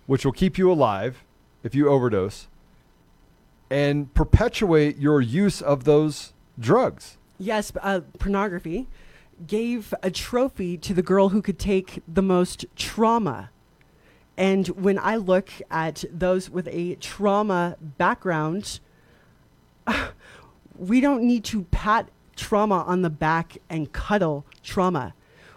which 0.08 0.26
will 0.26 0.32
keep 0.32 0.58
you 0.58 0.72
alive 0.72 1.24
if 1.64 1.76
you 1.76 1.90
overdose, 1.90 2.48
and 3.70 4.14
perpetuate 4.14 4.98
your 4.98 5.22
use 5.22 5.62
of 5.62 5.84
those 5.84 6.34
drugs. 6.58 7.18
Yes, 7.42 7.72
uh, 7.82 8.02
pornography 8.20 8.90
gave 9.48 9.94
a 10.04 10.12
trophy 10.12 10.78
to 10.78 10.94
the 10.94 11.02
girl 11.02 11.30
who 11.30 11.42
could 11.42 11.58
take 11.58 12.04
the 12.06 12.22
most 12.22 12.66
trauma. 12.76 13.50
And 14.36 14.68
when 14.68 15.00
I 15.00 15.16
look 15.16 15.50
at 15.72 16.04
those 16.12 16.50
with 16.50 16.68
a 16.68 16.96
trauma 16.96 17.78
background, 17.80 18.82
we 20.78 21.00
don't 21.00 21.24
need 21.24 21.46
to 21.46 21.64
pat 21.72 22.10
trauma 22.36 22.84
on 22.86 23.04
the 23.04 23.10
back 23.10 23.58
and 23.70 23.92
cuddle 23.94 24.46
trauma. 24.62 25.14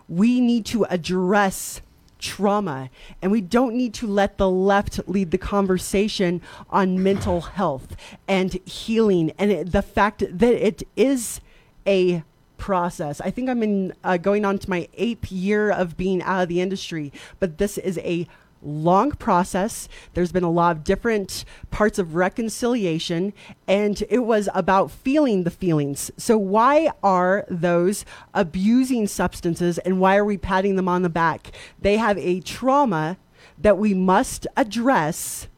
We 0.08 0.40
need 0.40 0.64
to 0.66 0.84
address 0.84 1.80
trauma 2.20 2.90
and 3.20 3.32
we 3.32 3.40
don't 3.40 3.74
need 3.74 3.92
to 3.94 4.06
let 4.06 4.38
the 4.38 4.48
left 4.48 5.00
lead 5.08 5.32
the 5.32 5.38
conversation 5.38 6.40
on 6.70 7.02
mental 7.02 7.40
health 7.40 7.96
and 8.28 8.52
healing 8.64 9.32
and 9.38 9.50
it, 9.50 9.72
the 9.72 9.82
fact 9.82 10.20
that 10.30 10.54
it 10.54 10.84
is 10.94 11.40
a 11.86 12.22
process. 12.58 13.20
I 13.20 13.30
think 13.30 13.48
I'm 13.48 13.62
in 13.62 13.92
uh, 14.04 14.16
going 14.16 14.44
on 14.44 14.58
to 14.58 14.70
my 14.70 14.88
eighth 14.94 15.32
year 15.32 15.70
of 15.70 15.96
being 15.96 16.22
out 16.22 16.42
of 16.42 16.48
the 16.48 16.60
industry, 16.60 17.12
but 17.40 17.58
this 17.58 17.76
is 17.76 17.98
a 17.98 18.28
long 18.62 19.12
process. 19.12 19.88
There's 20.14 20.32
been 20.32 20.44
a 20.44 20.50
lot 20.50 20.76
of 20.76 20.84
different 20.84 21.44
parts 21.70 21.98
of 21.98 22.14
reconciliation, 22.14 23.32
and 23.66 24.02
it 24.08 24.20
was 24.20 24.48
about 24.54 24.90
feeling 24.90 25.42
the 25.42 25.50
feelings. 25.50 26.10
So, 26.16 26.38
why 26.38 26.90
are 27.02 27.44
those 27.48 28.04
abusing 28.32 29.08
substances 29.08 29.78
and 29.78 30.00
why 30.00 30.16
are 30.16 30.24
we 30.24 30.38
patting 30.38 30.76
them 30.76 30.88
on 30.88 31.02
the 31.02 31.08
back? 31.08 31.52
They 31.80 31.96
have 31.96 32.18
a 32.18 32.40
trauma 32.40 33.16
that 33.58 33.78
we 33.78 33.94
must 33.94 34.46
address 34.56 35.48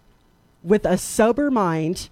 with 0.62 0.86
a 0.86 0.96
sober 0.96 1.50
mind 1.50 2.08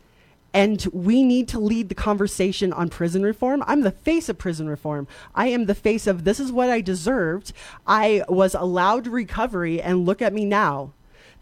and 0.54 0.86
we 0.92 1.22
need 1.22 1.48
to 1.48 1.58
lead 1.58 1.88
the 1.88 1.94
conversation 1.94 2.72
on 2.72 2.88
prison 2.88 3.22
reform. 3.22 3.64
I'm 3.66 3.82
the 3.82 3.90
face 3.90 4.28
of 4.28 4.38
prison 4.38 4.68
reform. 4.68 5.08
I 5.34 5.48
am 5.48 5.66
the 5.66 5.74
face 5.74 6.06
of 6.06 6.24
this 6.24 6.38
is 6.38 6.52
what 6.52 6.68
I 6.70 6.80
deserved. 6.80 7.52
I 7.86 8.24
was 8.28 8.54
allowed 8.54 9.06
recovery, 9.06 9.80
and 9.80 10.06
look 10.06 10.20
at 10.20 10.32
me 10.32 10.44
now. 10.44 10.92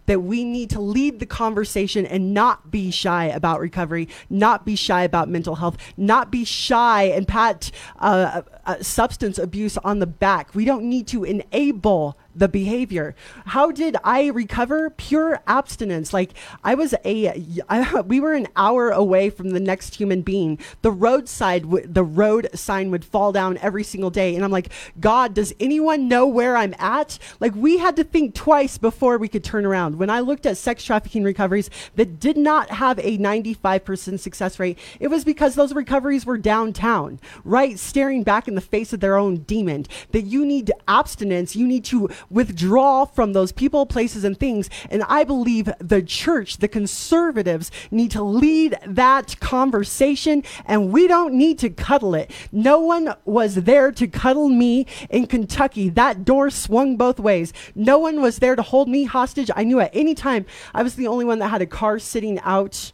That 0.06 0.20
we 0.20 0.44
need 0.44 0.70
to 0.70 0.80
lead 0.80 1.20
the 1.20 1.26
conversation 1.26 2.04
and 2.04 2.34
not 2.34 2.70
be 2.70 2.90
shy 2.90 3.26
about 3.26 3.61
recovery, 3.61 4.08
not 4.28 4.64
be 4.64 4.74
shy 4.74 5.02
about 5.02 5.28
mental 5.28 5.56
health, 5.56 5.76
not 5.96 6.32
be 6.32 6.44
shy 6.44 7.04
and 7.04 7.28
pat 7.28 7.70
uh, 8.00 8.42
uh, 8.66 8.82
substance 8.82 9.38
abuse 9.38 9.76
on 9.78 10.00
the 10.00 10.08
back. 10.08 10.52
We 10.52 10.64
don't 10.64 10.84
need 10.84 11.06
to 11.08 11.22
enable 11.22 12.16
the 12.35 12.49
behavior. 12.49 13.14
How 13.47 13.70
did 13.70 13.97
I 14.05 14.28
recover? 14.28 14.91
Pure 14.91 15.41
abstinence. 15.47 16.12
Like 16.12 16.33
I 16.64 16.74
was 16.74 16.95
a, 17.05 17.61
I, 17.68 18.01
we 18.01 18.20
were 18.20 18.35
an 18.35 18.49
hour 18.57 18.91
away 18.91 19.31
from 19.31 19.51
the 19.51 19.61
next 19.61 19.97
human 19.97 20.22
being. 20.22 20.59
The 20.83 20.91
roadside, 20.91 21.62
w- 21.62 21.87
the 21.87 22.05
road 22.05 22.49
sign 22.55 22.91
would 22.91 23.05
fall 23.05 23.33
down 23.33 23.59
every 23.59 23.85
single 23.85 24.11
day, 24.11 24.35
and 24.35 24.45
I'm 24.45 24.51
like, 24.51 24.72
God, 24.99 25.35
does 25.35 25.53
anyone 25.61 26.09
know 26.09 26.26
where 26.26 26.57
I'm 26.57 26.74
at? 26.78 27.18
Like 27.41 27.55
we 27.55 27.78
had 27.78 27.97
to 27.97 28.05
think 28.05 28.35
twice 28.35 28.78
before 28.78 29.18
we 29.18 29.28
could 29.28 29.45
turn 29.45 29.66
around. 29.66 29.99
When 29.99 30.11
I 30.11 30.20
looked 30.20 30.47
at 30.47 30.57
sex 30.57 30.85
trafficking 30.85 31.24
recoveries 31.24 31.70
that 31.97 32.20
did 32.20 32.37
not 32.37 32.70
have 32.70 32.99
a 32.99 33.18
95% 33.18 34.20
success 34.20 34.59
rate, 34.59 34.78
it 34.99 35.09
was 35.09 35.24
because 35.24 35.55
those 35.55 35.74
recoveries 35.74 36.26
were 36.26 36.39
downtown, 36.39 37.20
right, 37.45 37.78
staring 37.78 38.22
back 38.22 38.49
in 38.49 38.55
the 38.55 38.61
face 38.61 38.93
of 38.93 39.01
their 39.01 39.16
own 39.16 39.39
demon. 39.39 39.87
That 40.12 40.22
you 40.22 40.45
need 40.45 40.72
abstinence, 40.89 41.57
you 41.57 41.66
need 41.66 41.85
to 41.87 42.09
withdraw 42.28 43.04
from 43.04 43.32
those 43.32 43.52
people, 43.52 43.86
places, 43.86 44.24
and 44.24 44.38
things. 44.38 44.68
And 44.90 45.02
I 45.04 45.24
believe 45.24 45.70
the 45.78 46.02
church, 46.02 46.58
the 46.58 46.68
conservatives, 46.68 47.70
need 47.90 48.10
to 48.12 48.22
lead 48.22 48.78
that 48.86 49.38
conversation, 49.40 50.42
and 50.66 50.92
we 50.92 51.06
don't 51.06 51.34
need 51.34 51.58
to 51.60 51.70
cuddle 51.70 52.14
it. 52.14 52.30
No 52.52 52.80
one 52.80 53.14
was 53.24 53.54
there 53.54 53.92
to 53.92 54.06
cuddle 54.06 54.48
me 54.48 54.86
in 55.08 55.26
Kentucky. 55.26 55.88
That 55.88 56.24
door 56.24 56.50
swung 56.50 56.96
both 56.96 57.18
ways. 57.20 57.52
No 57.74 57.98
one 57.98 58.20
was 58.20 58.38
there 58.38 58.56
to 58.56 58.62
hold 58.62 58.88
me 58.88 59.04
hostage. 59.04 59.50
I 59.54 59.64
knew 59.64 59.80
at 59.80 59.94
any 59.94 60.14
time 60.14 60.46
I 60.74 60.82
was 60.82 60.94
the 60.94 61.06
only 61.06 61.24
one 61.24 61.38
that 61.38 61.48
had 61.48 61.62
a 61.62 61.66
car 61.66 61.98
sitting 61.98 62.38
out. 62.40 62.92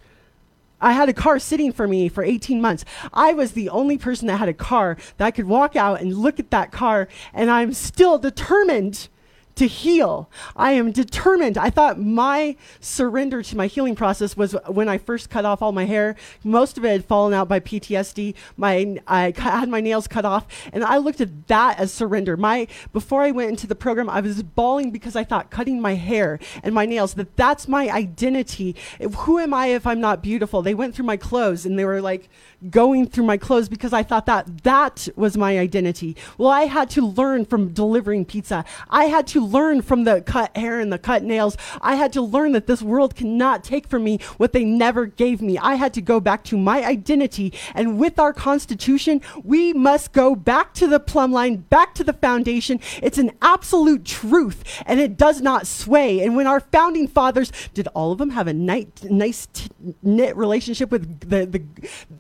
I 0.81 0.93
had 0.93 1.09
a 1.09 1.15
car 1.15 1.39
sitting 1.39 1.73
for 1.73 1.89
me 1.89 2.09
for 2.09 2.23
18 2.23 2.61
months. 2.61 2.85
I 3.13 3.33
was 3.33 3.53
the 3.53 3.71
only 3.71 3.97
person 3.97 4.29
that 4.29 4.37
had 4.37 4.49
a 4.49 4.55
car 4.55 4.97
that 5.17 5.25
I 5.27 5.31
could 5.31 5.47
walk 5.47 5.75
out 5.75 6.01
and 6.01 6.15
look 6.15 6.39
at 6.39 6.51
that 6.51 6.71
car, 6.71 7.09
and 7.33 7.51
I'm 7.51 7.73
still 7.73 8.19
determined 8.19 9.09
to 9.57 9.67
heal. 9.67 10.31
I 10.55 10.73
am 10.73 10.93
determined. 10.93 11.57
I 11.59 11.71
thought 11.71 11.99
my 11.99 12.57
surrender 12.79 13.43
to 13.43 13.57
my 13.57 13.67
healing 13.67 13.97
process 13.97 14.37
was 14.37 14.53
when 14.69 14.89
I 14.89 14.99
first 14.99 15.31
cut 15.31 15.45
off 15.45 15.63
all 15.63 15.73
my 15.73 15.87
hair. 15.87 16.15
Most 16.45 16.77
of 16.77 16.85
it 16.85 16.91
had 16.91 17.05
fallen 17.07 17.33
out 17.33 17.49
by 17.49 17.61
PTSD. 17.61 18.35
My 18.57 18.99
I 19.07 19.33
had 19.37 19.69
my 19.69 19.81
nails 19.81 20.07
cut 20.07 20.25
off, 20.25 20.47
and 20.73 20.85
I 20.85 20.99
looked 20.99 21.21
at 21.21 21.49
that 21.49 21.79
as 21.79 21.93
surrender. 21.93 22.37
My 22.37 22.67
before 22.93 23.23
I 23.23 23.31
went 23.31 23.51
into 23.51 23.67
the 23.67 23.75
program, 23.75 24.11
I 24.11 24.21
was 24.21 24.43
bawling 24.43 24.91
because 24.91 25.17
I 25.17 25.25
thought 25.25 25.51
cutting 25.51 25.81
my 25.81 25.95
hair 25.95 26.39
and 26.63 26.75
my 26.75 26.85
nails 26.85 27.15
that 27.15 27.35
that's 27.37 27.67
my 27.67 27.89
identity. 27.89 28.77
If- 28.99 29.15
Who 29.27 29.39
am 29.39 29.55
I 29.55 29.69
if 29.69 29.87
I'm 29.87 30.01
not 30.01 30.23
beautiful? 30.23 30.61
They 30.61 30.75
went 30.75 30.95
through 30.95 31.07
my 31.07 31.17
clothes 31.17 31.65
and 31.65 31.79
they 31.79 31.85
were 31.85 32.03
like 32.03 32.29
going 32.71 33.07
through 33.07 33.25
my 33.25 33.37
clothes 33.37 33.69
because 33.69 33.93
I 33.93 34.03
thought 34.03 34.27
that 34.27 34.65
that 34.65 35.09
was 35.17 35.37
my 35.37 35.59
identity. 35.59 36.17
Well, 36.39 36.51
I 36.51 36.63
had 36.63 36.91
to 36.91 37.07
learn 37.07 37.45
from 37.45 37.73
delivering 37.73 38.25
pizza. 38.25 38.65
I 38.89 39.05
had 39.05 39.27
to 39.29 39.45
learn 39.45 39.83
from 39.83 40.05
the 40.05 40.23
cut 40.23 40.57
hair 40.57 40.81
and 40.81 40.93
the 40.93 40.99
cut 40.99 41.23
nails. 41.23 41.57
I 41.81 41.97
had 41.97 42.13
to 42.15 42.23
learn 42.23 42.53
that 42.53 42.67
this 42.67 42.83
world 42.83 43.15
cannot 43.15 43.65
take 43.65 43.89
from 43.89 44.05
me 44.05 44.19
what 44.37 44.53
they 44.53 44.65
never 44.65 45.07
gave 45.07 45.43
me. 45.43 45.59
I 45.59 45.75
had 45.75 45.95
to 45.95 46.01
go 46.01 46.21
back 46.21 46.45
to 46.45 46.57
my 46.57 46.85
identity. 46.85 47.53
And 47.75 47.99
with 47.99 48.19
our 48.19 48.33
Constitution, 48.33 49.21
we 49.45 49.73
must 49.73 50.13
go 50.13 50.35
back 50.35 50.75
to 50.75 50.87
the 50.87 51.01
plumb 51.01 51.33
line, 51.33 51.57
back 51.57 51.95
to 51.97 52.05
the 52.05 52.13
foundation. 52.13 52.81
It's 53.03 53.19
an 53.19 53.33
absolute 53.43 54.05
truth 54.05 54.65
and 54.87 55.01
it 55.01 55.17
does 55.17 55.41
not 55.41 55.67
sway. 55.67 56.21
And 56.21 56.37
when 56.37 56.47
our 56.47 56.61
founding 56.61 57.09
fathers, 57.09 57.53
did 57.75 57.89
all 57.89 58.13
of 58.13 58.19
them 58.19 58.31
have 58.31 58.47
a 58.47 58.53
nice, 58.53 58.87
nice 59.05 59.47
t- 59.47 59.71
knit 60.03 60.37
relationship 60.37 60.91
with 60.91 61.21
the, 61.21 61.47
the, 61.47 61.63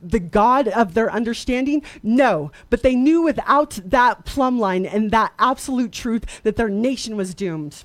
the 0.02 0.20
God 0.30 0.68
of 0.68 0.94
their 0.94 1.10
understanding? 1.10 1.82
No. 2.02 2.50
But 2.70 2.82
they 2.82 2.94
knew 2.94 3.22
without 3.22 3.78
that 3.84 4.24
plumb 4.24 4.58
line 4.58 4.86
and 4.86 5.10
that 5.10 5.32
absolute 5.38 5.92
truth 5.92 6.42
that 6.42 6.56
their 6.56 6.68
nation 6.68 7.16
was 7.16 7.34
doomed. 7.34 7.84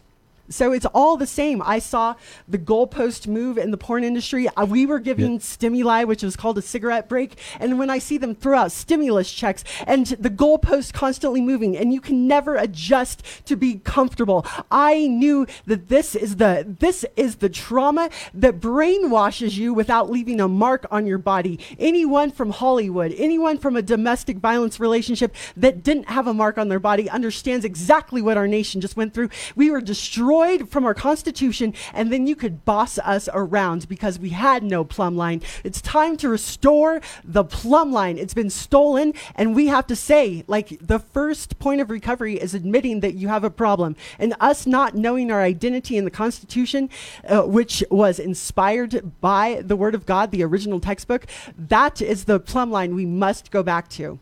So 0.52 0.72
it's 0.74 0.86
all 0.88 1.18
the 1.18 1.28
same. 1.28 1.62
I 1.66 1.80
saw 1.80 2.16
the 2.48 2.58
goalpost 2.58 3.28
move 3.28 3.58
in 3.58 3.72
the 3.72 3.78
porn 3.78 4.04
industry. 4.04 4.48
Uh, 4.50 4.66
we 4.66 4.86
were 4.86 5.00
giving 5.00 5.34
Yeah. 5.34 5.40
stimuli, 5.40 6.04
which 6.04 6.24
was 6.24 6.36
called 6.36 6.58
a 6.58 6.62
cigarette 6.62 7.08
break. 7.08 7.38
And 7.60 7.80
when 7.80 7.90
I 7.90 8.00
see 8.00 8.18
them 8.18 8.36
throw 8.36 8.58
out 8.58 8.72
stimulus 8.72 9.32
checks 9.32 9.64
and 9.88 10.08
the 10.08 10.30
goalpost 10.30 10.94
constantly 10.94 11.42
moving, 11.42 11.78
and 11.78 11.94
you 11.94 12.02
can 12.02 12.28
never 12.28 12.56
adjust 12.56 13.24
to 13.46 13.56
be 13.56 13.76
comfortable, 13.84 14.46
I 14.70 15.08
knew 15.08 15.48
that 15.66 15.88
this 15.88 16.16
is 16.16 16.36
the 16.36 16.76
this 16.80 17.06
is 17.16 17.38
the 17.38 17.50
trauma 17.50 18.10
that 18.34 18.60
brainwashes 18.60 19.58
you 19.58 19.74
without 19.74 20.10
leaving 20.10 20.42
a 20.42 20.48
mark 20.48 20.86
on 20.92 21.06
your 21.08 21.18
body. 21.18 21.60
Anyone 21.80 22.32
from 22.32 22.50
Hollywood, 22.52 23.14
anyone 23.18 23.58
from 23.58 23.76
a 23.76 23.82
domestic 23.82 24.38
violence 24.38 24.80
relationship 24.80 25.34
that 25.56 25.84
didn't 25.84 26.10
have 26.10 26.28
a 26.28 26.34
mark 26.34 26.58
on 26.58 26.68
their 26.68 26.80
body 26.80 27.10
understands 27.10 27.64
exactly 27.64 28.22
what 28.22 28.38
our 28.38 28.48
nation 28.48 28.82
just 28.82 28.98
went 28.98 29.14
through. 29.14 29.30
We 29.56 29.72
were 29.72 29.82
destroyed 29.82 30.41
from 30.70 30.86
our 30.86 30.94
constitution, 30.94 31.74
and 31.94 32.12
then 32.12 32.28
you 32.28 32.36
could 32.36 32.66
boss 32.66 32.98
us 33.00 33.30
around 33.34 33.88
because 33.88 34.20
we 34.20 34.30
had 34.30 34.64
no 34.64 34.84
plumb 34.84 35.16
line. 35.16 35.42
It's 35.64 35.82
time 35.82 36.18
to 36.18 36.30
restore 36.30 37.02
the 37.24 37.44
plumb 37.44 37.92
line. 37.92 38.18
It's 38.18 38.34
been 38.34 38.50
stolen, 38.50 39.14
and 39.36 39.56
we 39.56 39.68
have 39.68 39.88
to 39.88 39.96
say, 39.96 40.44
like, 40.48 40.78
the 40.80 41.00
first 41.00 41.60
point 41.60 41.82
of 41.82 41.90
recovery 41.90 42.40
is 42.40 42.54
admitting 42.54 43.02
that 43.02 43.16
you 43.16 43.28
have 43.28 43.44
a 43.44 43.50
problem. 43.50 43.96
And 44.20 44.34
us 44.40 44.66
not 44.66 44.96
knowing 44.96 45.32
our 45.32 45.42
identity 45.42 45.98
in 45.98 46.06
the 46.06 46.12
Constitution, 46.12 46.90
uh, 47.28 47.44
which 47.44 47.84
was 47.90 48.20
inspired 48.20 49.20
by 49.22 49.62
the 49.64 49.76
Word 49.76 49.96
of 49.96 50.06
God, 50.06 50.32
the 50.32 50.44
original 50.44 50.80
textbook, 50.80 51.26
that 51.58 52.02
is 52.02 52.26
the 52.26 52.40
plumb 52.40 52.72
line 52.72 52.96
we 52.96 53.06
must 53.06 53.52
go 53.52 53.64
back 53.64 53.90
to. 53.90 54.20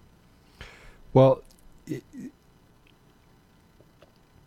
Well, 1.13 1.41
i- 1.89 2.01
i- 2.15 2.29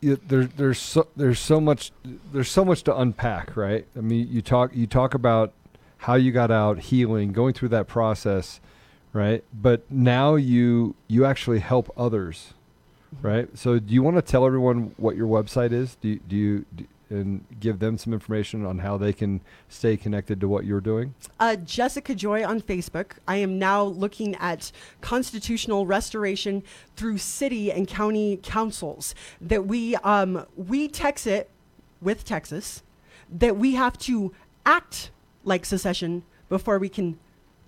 there, 0.03 0.45
there's 0.45 0.81
so, 0.81 1.07
there's 1.17 1.39
so 1.39 1.61
much 1.61 1.93
there's 2.33 2.51
so 2.51 2.65
much 2.65 2.83
to 2.85 2.97
unpack, 2.97 3.57
right? 3.57 3.87
I 3.97 4.01
mean, 4.01 4.29
you 4.31 4.43
talk 4.43 4.75
you 4.75 4.87
talk 4.87 5.15
about 5.15 5.53
how 5.99 6.15
you 6.15 6.33
got 6.33 6.51
out, 6.51 6.79
healing, 6.79 7.33
going 7.33 7.55
through 7.55 7.69
that 7.69 7.87
process, 7.87 8.61
right? 9.13 9.45
But 9.55 9.89
now 9.91 10.35
you 10.35 10.97
you 11.07 11.25
actually 11.25 11.61
help 11.61 11.93
others, 11.97 12.55
mm-hmm. 13.15 13.27
right? 13.27 13.59
So, 13.59 13.79
do 13.79 13.95
you 13.95 14.03
want 14.03 14.17
to 14.17 14.23
tell 14.23 14.45
everyone 14.45 14.95
what 14.97 15.17
your 15.17 15.29
website 15.29 15.73
is? 15.73 15.97
Do 16.01 16.09
you, 16.09 16.21
do 16.29 16.37
you 16.37 16.65
do, 16.75 16.87
and 17.13 17.45
give 17.61 17.79
them 17.79 17.99
some 17.99 18.13
information 18.13 18.65
on 18.65 18.79
how 18.79 18.97
they 18.97 19.13
can 19.13 19.41
stay 19.69 19.97
connected 19.97 20.41
to 20.41 20.49
what 20.49 20.65
you're 20.65 20.81
doing? 20.81 21.15
uh, 21.39 21.57
Jessica 21.57 22.15
Joy 22.15 22.45
on 22.45 22.61
Facebook. 22.61 23.13
I 23.29 23.37
am 23.37 23.59
now 23.59 23.85
looking 23.85 24.35
at 24.37 24.73
constitutional 25.01 25.87
restoration 25.87 26.63
through 26.97 27.19
city 27.19 27.71
and 27.71 27.87
county 27.87 28.39
councils. 28.43 29.15
That 29.41 29.67
we 29.67 29.97
um, 29.97 30.47
we 30.57 30.89
text 30.89 31.27
it 31.27 31.51
with 32.01 32.25
Texas. 32.25 32.83
That 33.31 33.57
we 33.57 33.75
have 33.75 33.99
to 34.01 34.33
act 34.67 35.11
like 35.45 35.65
secession 35.65 36.25
before 36.49 36.79
we 36.79 36.89
can 36.89 37.19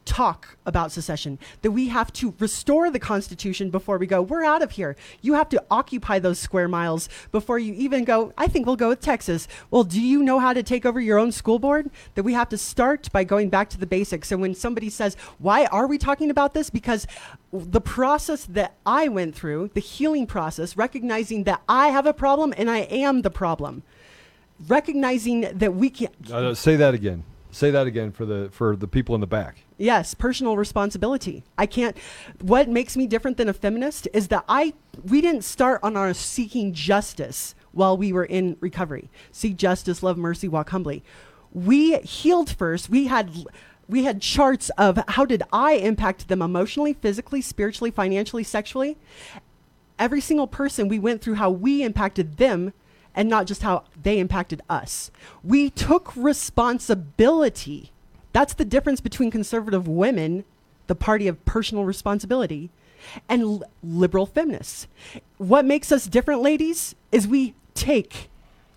talk 0.04 0.56
about 0.66 0.92
secession. 0.92 1.38
That 1.62 1.70
we 1.70 1.88
have 1.88 2.12
to 2.14 2.34
restore 2.38 2.90
the 2.90 2.98
Constitution 2.98 3.70
before 3.70 3.98
we 3.98 4.06
go. 4.06 4.22
We're 4.22 4.44
out 4.44 4.62
of 4.62 4.72
here. 4.72 4.96
You 5.22 5.34
have 5.34 5.48
to 5.50 5.62
occupy 5.70 6.18
those 6.18 6.38
square 6.38 6.68
miles 6.68 7.08
before 7.32 7.58
you 7.58 7.74
even 7.74 8.04
go. 8.04 8.32
I 8.36 8.46
think 8.46 8.66
we'll 8.66 8.76
go 8.76 8.90
with 8.90 9.00
Texas. 9.00 9.48
Well, 9.70 9.84
do 9.84 10.00
you 10.00 10.22
know 10.22 10.38
how 10.38 10.52
to 10.52 10.62
take 10.62 10.86
over 10.86 11.00
your 11.00 11.18
own 11.18 11.32
school 11.32 11.58
board? 11.58 11.90
That 12.14 12.22
we 12.22 12.32
have 12.34 12.48
to 12.50 12.58
start 12.58 13.10
by 13.12 13.24
going 13.24 13.48
back 13.48 13.70
to 13.70 13.78
the 13.78 13.86
basics. 13.86 14.30
And 14.32 14.40
when 14.40 14.54
somebody 14.54 14.90
says, 14.90 15.16
"Why 15.38 15.66
are 15.66 15.86
we 15.86 15.98
talking 15.98 16.30
about 16.30 16.54
this?" 16.54 16.70
Because 16.70 17.06
the 17.52 17.80
process 17.80 18.44
that 18.46 18.74
I 18.84 19.08
went 19.08 19.34
through, 19.34 19.70
the 19.74 19.80
healing 19.80 20.26
process, 20.26 20.76
recognizing 20.76 21.44
that 21.44 21.62
I 21.68 21.88
have 21.88 22.06
a 22.06 22.12
problem 22.12 22.52
and 22.56 22.70
I 22.70 22.80
am 22.80 23.22
the 23.22 23.30
problem, 23.30 23.82
recognizing 24.68 25.42
that 25.52 25.74
we 25.74 25.90
can 25.90 26.08
Uh, 26.30 26.54
say 26.54 26.76
that 26.76 26.94
again. 26.94 27.24
Say 27.54 27.70
that 27.70 27.86
again 27.86 28.10
for 28.10 28.26
the 28.26 28.48
for 28.50 28.74
the 28.74 28.88
people 28.88 29.14
in 29.14 29.20
the 29.20 29.28
back. 29.28 29.62
Yes, 29.78 30.12
personal 30.12 30.56
responsibility. 30.56 31.44
I 31.56 31.66
can't. 31.66 31.96
What 32.40 32.68
makes 32.68 32.96
me 32.96 33.06
different 33.06 33.36
than 33.36 33.48
a 33.48 33.52
feminist 33.52 34.08
is 34.12 34.26
that 34.28 34.44
I 34.48 34.74
we 35.04 35.20
didn't 35.20 35.44
start 35.44 35.78
on 35.84 35.96
our 35.96 36.12
seeking 36.14 36.72
justice 36.72 37.54
while 37.70 37.96
we 37.96 38.12
were 38.12 38.24
in 38.24 38.56
recovery. 38.58 39.08
Seek 39.30 39.56
justice, 39.56 40.02
love 40.02 40.18
mercy, 40.18 40.48
walk 40.48 40.70
humbly. 40.70 41.04
We 41.52 41.98
healed 41.98 42.50
first. 42.50 42.90
We 42.90 43.06
had 43.06 43.30
we 43.86 44.02
had 44.02 44.20
charts 44.20 44.70
of 44.70 44.98
how 45.06 45.24
did 45.24 45.44
I 45.52 45.74
impact 45.74 46.26
them 46.26 46.42
emotionally, 46.42 46.94
physically, 46.94 47.40
spiritually, 47.40 47.92
financially, 47.92 48.42
sexually. 48.42 48.98
Every 49.96 50.20
single 50.20 50.48
person 50.48 50.88
we 50.88 50.98
went 50.98 51.22
through 51.22 51.34
how 51.34 51.50
we 51.50 51.84
impacted 51.84 52.36
them 52.38 52.72
and 53.14 53.28
not 53.28 53.46
just 53.46 53.62
how 53.62 53.84
they 54.00 54.18
impacted 54.18 54.62
us. 54.68 55.10
We 55.42 55.70
took 55.70 56.14
responsibility. 56.16 57.92
That's 58.32 58.54
the 58.54 58.64
difference 58.64 59.00
between 59.00 59.30
conservative 59.30 59.86
women, 59.86 60.44
the 60.86 60.94
party 60.94 61.28
of 61.28 61.44
personal 61.44 61.84
responsibility, 61.84 62.70
and 63.28 63.42
l- 63.42 63.62
liberal 63.82 64.26
feminists. 64.26 64.88
What 65.38 65.64
makes 65.64 65.92
us 65.92 66.06
different, 66.06 66.42
ladies, 66.42 66.94
is 67.12 67.28
we 67.28 67.54
take 67.74 68.28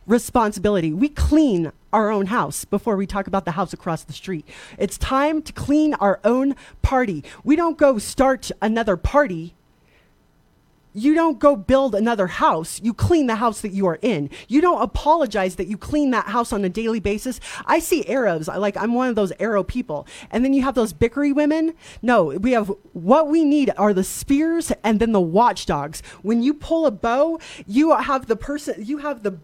responsibility. 0.06 0.94
We 0.94 1.10
clean 1.10 1.72
our 1.92 2.12
own 2.12 2.28
house 2.28 2.66
before 2.66 2.96
we 2.96 3.06
talk 3.06 3.28
about 3.28 3.46
the 3.46 3.52
house 3.52 3.74
across 3.74 4.04
the 4.04 4.14
street. 4.14 4.48
It's 4.78 4.98
time 4.98 5.42
to 5.42 5.54
clean 5.54 5.94
our 5.96 6.20
own 6.24 6.56
party. 6.82 7.24
We 7.44 7.56
don't 7.56 7.78
go 7.78 7.98
start 7.98 8.52
another 8.62 8.98
party 8.98 9.54
you 10.98 11.14
don't 11.14 11.38
go 11.38 11.56
build 11.56 11.94
another 11.94 12.28
house. 12.28 12.82
You 12.84 12.94
clean 12.94 13.28
the 13.28 13.36
house 13.36 13.62
that 13.62 13.72
you 13.72 13.86
are 13.88 14.00
in. 14.02 14.30
You 14.48 14.62
don't 14.62 14.82
apologize 14.82 15.56
that 15.58 15.68
you 15.68 15.78
clean 15.78 16.10
that 16.12 16.26
house 16.26 16.52
on 16.52 16.66
a 16.66 16.70
daily 16.70 17.00
basis. 17.00 17.40
I 17.66 17.80
see 17.80 18.08
Arabs. 18.08 18.50
I 18.50 18.58
like 18.58 18.76
I'm 18.76 18.94
one 18.94 19.10
of 19.10 19.16
those 19.16 19.32
arrow 19.40 19.64
people. 19.64 20.08
And 20.32 20.44
then 20.44 20.54
you 20.54 20.64
have 20.64 20.76
those 20.76 20.94
bickery 20.94 21.34
women. 21.34 21.74
No, 22.02 22.26
we 22.26 22.52
have 22.52 22.72
what 22.94 23.28
we 23.28 23.44
need 23.44 23.72
are 23.78 23.94
the 23.94 24.04
spears 24.04 24.72
and 24.84 25.00
then 25.00 25.12
the 25.12 25.22
watchdogs. 25.22 26.02
When 26.24 26.42
you 26.42 26.54
pull 26.54 26.88
a 26.88 26.92
bow, 26.92 27.40
you 27.68 27.96
have 27.96 28.26
the 28.26 28.36
person 28.36 28.84
you 28.84 28.98
have 28.98 29.22
the 29.24 29.38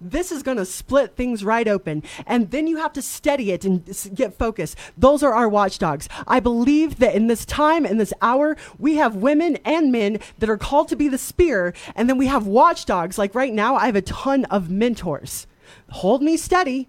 this 0.00 0.30
is 0.30 0.42
going 0.42 0.56
to 0.56 0.64
split 0.64 1.16
things 1.16 1.44
right 1.44 1.66
open. 1.66 2.02
And 2.26 2.50
then 2.50 2.66
you 2.66 2.76
have 2.78 2.92
to 2.94 3.02
steady 3.02 3.52
it 3.52 3.64
and 3.64 3.84
get 4.14 4.34
focused. 4.34 4.76
Those 4.96 5.22
are 5.22 5.34
our 5.34 5.48
watchdogs. 5.48 6.08
I 6.26 6.40
believe 6.40 6.98
that 6.98 7.14
in 7.14 7.26
this 7.26 7.44
time, 7.44 7.84
in 7.84 7.98
this 7.98 8.12
hour, 8.22 8.56
we 8.78 8.96
have 8.96 9.16
women 9.16 9.56
and 9.64 9.90
men 9.92 10.20
that 10.38 10.50
are 10.50 10.58
called 10.58 10.88
to 10.88 10.96
be 10.96 11.08
the 11.08 11.18
spear. 11.18 11.74
And 11.94 12.08
then 12.08 12.18
we 12.18 12.26
have 12.26 12.46
watchdogs. 12.46 13.18
Like 13.18 13.34
right 13.34 13.52
now, 13.52 13.76
I 13.76 13.86
have 13.86 13.96
a 13.96 14.02
ton 14.02 14.44
of 14.46 14.70
mentors. 14.70 15.46
Hold 15.90 16.22
me 16.22 16.36
steady. 16.36 16.88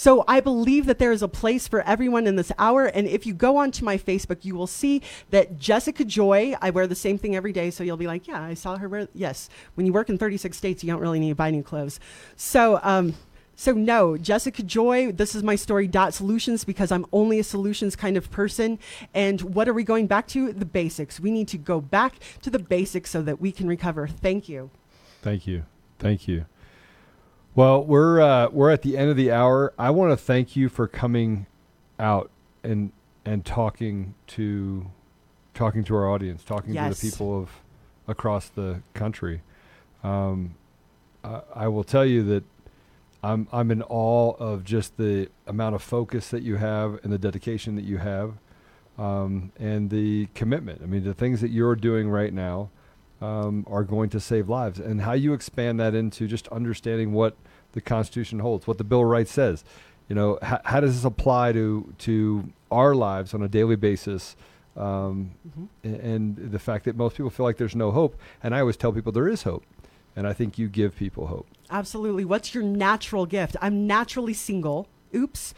So 0.00 0.24
I 0.26 0.40
believe 0.40 0.86
that 0.86 0.98
there 0.98 1.12
is 1.12 1.20
a 1.20 1.28
place 1.28 1.68
for 1.68 1.82
everyone 1.82 2.26
in 2.26 2.36
this 2.36 2.50
hour. 2.58 2.86
And 2.86 3.06
if 3.06 3.26
you 3.26 3.34
go 3.34 3.58
onto 3.58 3.84
my 3.84 3.98
Facebook, 3.98 4.46
you 4.46 4.54
will 4.54 4.66
see 4.66 5.02
that 5.28 5.58
Jessica 5.58 6.06
Joy, 6.06 6.54
I 6.62 6.70
wear 6.70 6.86
the 6.86 6.94
same 6.94 7.18
thing 7.18 7.36
every 7.36 7.52
day. 7.52 7.70
So 7.70 7.84
you'll 7.84 7.98
be 7.98 8.06
like, 8.06 8.26
yeah, 8.26 8.40
I 8.40 8.54
saw 8.54 8.78
her 8.78 8.88
wear. 8.88 9.08
Yes. 9.12 9.50
When 9.74 9.84
you 9.84 9.92
work 9.92 10.08
in 10.08 10.16
36 10.16 10.56
states, 10.56 10.82
you 10.82 10.90
don't 10.90 11.02
really 11.02 11.20
need 11.20 11.28
to 11.28 11.34
buy 11.34 11.50
new 11.50 11.62
clothes. 11.62 12.00
So, 12.34 12.80
um, 12.82 13.14
so 13.56 13.72
no, 13.72 14.16
Jessica 14.16 14.62
Joy, 14.62 15.12
this 15.12 15.34
is 15.34 15.42
my 15.42 15.54
story 15.54 15.86
dot 15.86 16.14
solutions 16.14 16.64
because 16.64 16.90
I'm 16.90 17.04
only 17.12 17.38
a 17.38 17.44
solutions 17.44 17.94
kind 17.94 18.16
of 18.16 18.30
person. 18.30 18.78
And 19.12 19.42
what 19.42 19.68
are 19.68 19.74
we 19.74 19.84
going 19.84 20.06
back 20.06 20.26
to? 20.28 20.50
The 20.54 20.64
basics. 20.64 21.20
We 21.20 21.30
need 21.30 21.48
to 21.48 21.58
go 21.58 21.78
back 21.78 22.14
to 22.40 22.48
the 22.48 22.58
basics 22.58 23.10
so 23.10 23.20
that 23.20 23.38
we 23.38 23.52
can 23.52 23.68
recover. 23.68 24.08
Thank 24.08 24.48
you. 24.48 24.70
Thank 25.20 25.46
you. 25.46 25.66
Thank 25.98 26.26
you. 26.26 26.46
Well, 27.54 27.84
we're 27.84 28.20
uh, 28.20 28.48
we're 28.50 28.70
at 28.70 28.82
the 28.82 28.96
end 28.96 29.10
of 29.10 29.16
the 29.16 29.32
hour. 29.32 29.72
I 29.78 29.90
want 29.90 30.12
to 30.12 30.16
thank 30.16 30.54
you 30.56 30.68
for 30.68 30.86
coming 30.86 31.46
out 31.98 32.30
and 32.62 32.92
and 33.24 33.44
talking 33.44 34.14
to 34.28 34.90
talking 35.54 35.82
to 35.84 35.96
our 35.96 36.08
audience, 36.08 36.44
talking 36.44 36.74
Yes. 36.74 36.98
to 37.00 37.06
the 37.06 37.10
people 37.10 37.38
of 37.38 37.50
across 38.06 38.48
the 38.48 38.82
country. 38.94 39.42
Um, 40.02 40.54
I, 41.24 41.40
I 41.54 41.68
will 41.68 41.84
tell 41.84 42.04
you 42.06 42.22
that 42.24 42.44
I'm 43.22 43.48
I'm 43.52 43.70
in 43.70 43.82
awe 43.82 44.32
of 44.38 44.64
just 44.64 44.96
the 44.96 45.28
amount 45.46 45.74
of 45.74 45.82
focus 45.82 46.28
that 46.28 46.42
you 46.42 46.56
have 46.56 47.00
and 47.02 47.12
the 47.12 47.18
dedication 47.18 47.74
that 47.74 47.84
you 47.84 47.98
have, 47.98 48.34
um, 48.96 49.50
and 49.58 49.90
the 49.90 50.26
commitment. 50.34 50.82
I 50.82 50.86
mean, 50.86 51.02
the 51.02 51.14
things 51.14 51.40
that 51.40 51.50
you're 51.50 51.74
doing 51.76 52.08
right 52.08 52.32
now 52.32 52.70
um, 53.20 53.66
are 53.68 53.84
going 53.84 54.10
to 54.10 54.20
save 54.20 54.48
lives, 54.48 54.78
and 54.78 55.02
how 55.02 55.12
you 55.12 55.32
expand 55.32 55.78
that 55.80 55.94
into 55.94 56.26
just 56.26 56.48
understanding 56.48 57.12
what 57.12 57.36
the 57.72 57.80
Constitution 57.80 58.38
holds, 58.40 58.66
what 58.66 58.78
the 58.78 58.84
Bill 58.84 59.00
of 59.00 59.06
Rights 59.06 59.32
says. 59.32 59.64
You 60.08 60.16
know, 60.16 60.38
how, 60.42 60.60
how 60.64 60.80
does 60.80 60.94
this 60.96 61.04
apply 61.04 61.52
to 61.52 61.94
to 61.98 62.52
our 62.70 62.94
lives 62.94 63.32
on 63.34 63.42
a 63.42 63.48
daily 63.48 63.76
basis? 63.76 64.36
Um, 64.76 65.32
a- 65.84 65.88
and 65.88 66.36
the 66.36 66.58
fact 66.58 66.84
that 66.84 66.96
most 66.96 67.16
people 67.16 67.30
feel 67.30 67.44
like 67.44 67.58
there's 67.58 67.76
no 67.76 67.90
hope, 67.90 68.18
and 68.42 68.54
I 68.54 68.60
always 68.60 68.76
tell 68.76 68.92
people 68.92 69.12
there 69.12 69.28
is 69.28 69.42
hope, 69.42 69.64
and 70.16 70.26
I 70.26 70.32
think 70.32 70.58
you 70.58 70.68
give 70.68 70.96
people 70.96 71.26
hope. 71.26 71.46
Absolutely. 71.70 72.24
What's 72.24 72.54
your 72.54 72.64
natural 72.64 73.26
gift? 73.26 73.56
I'm 73.60 73.86
naturally 73.86 74.34
single. 74.34 74.88
Oops. 75.14 75.54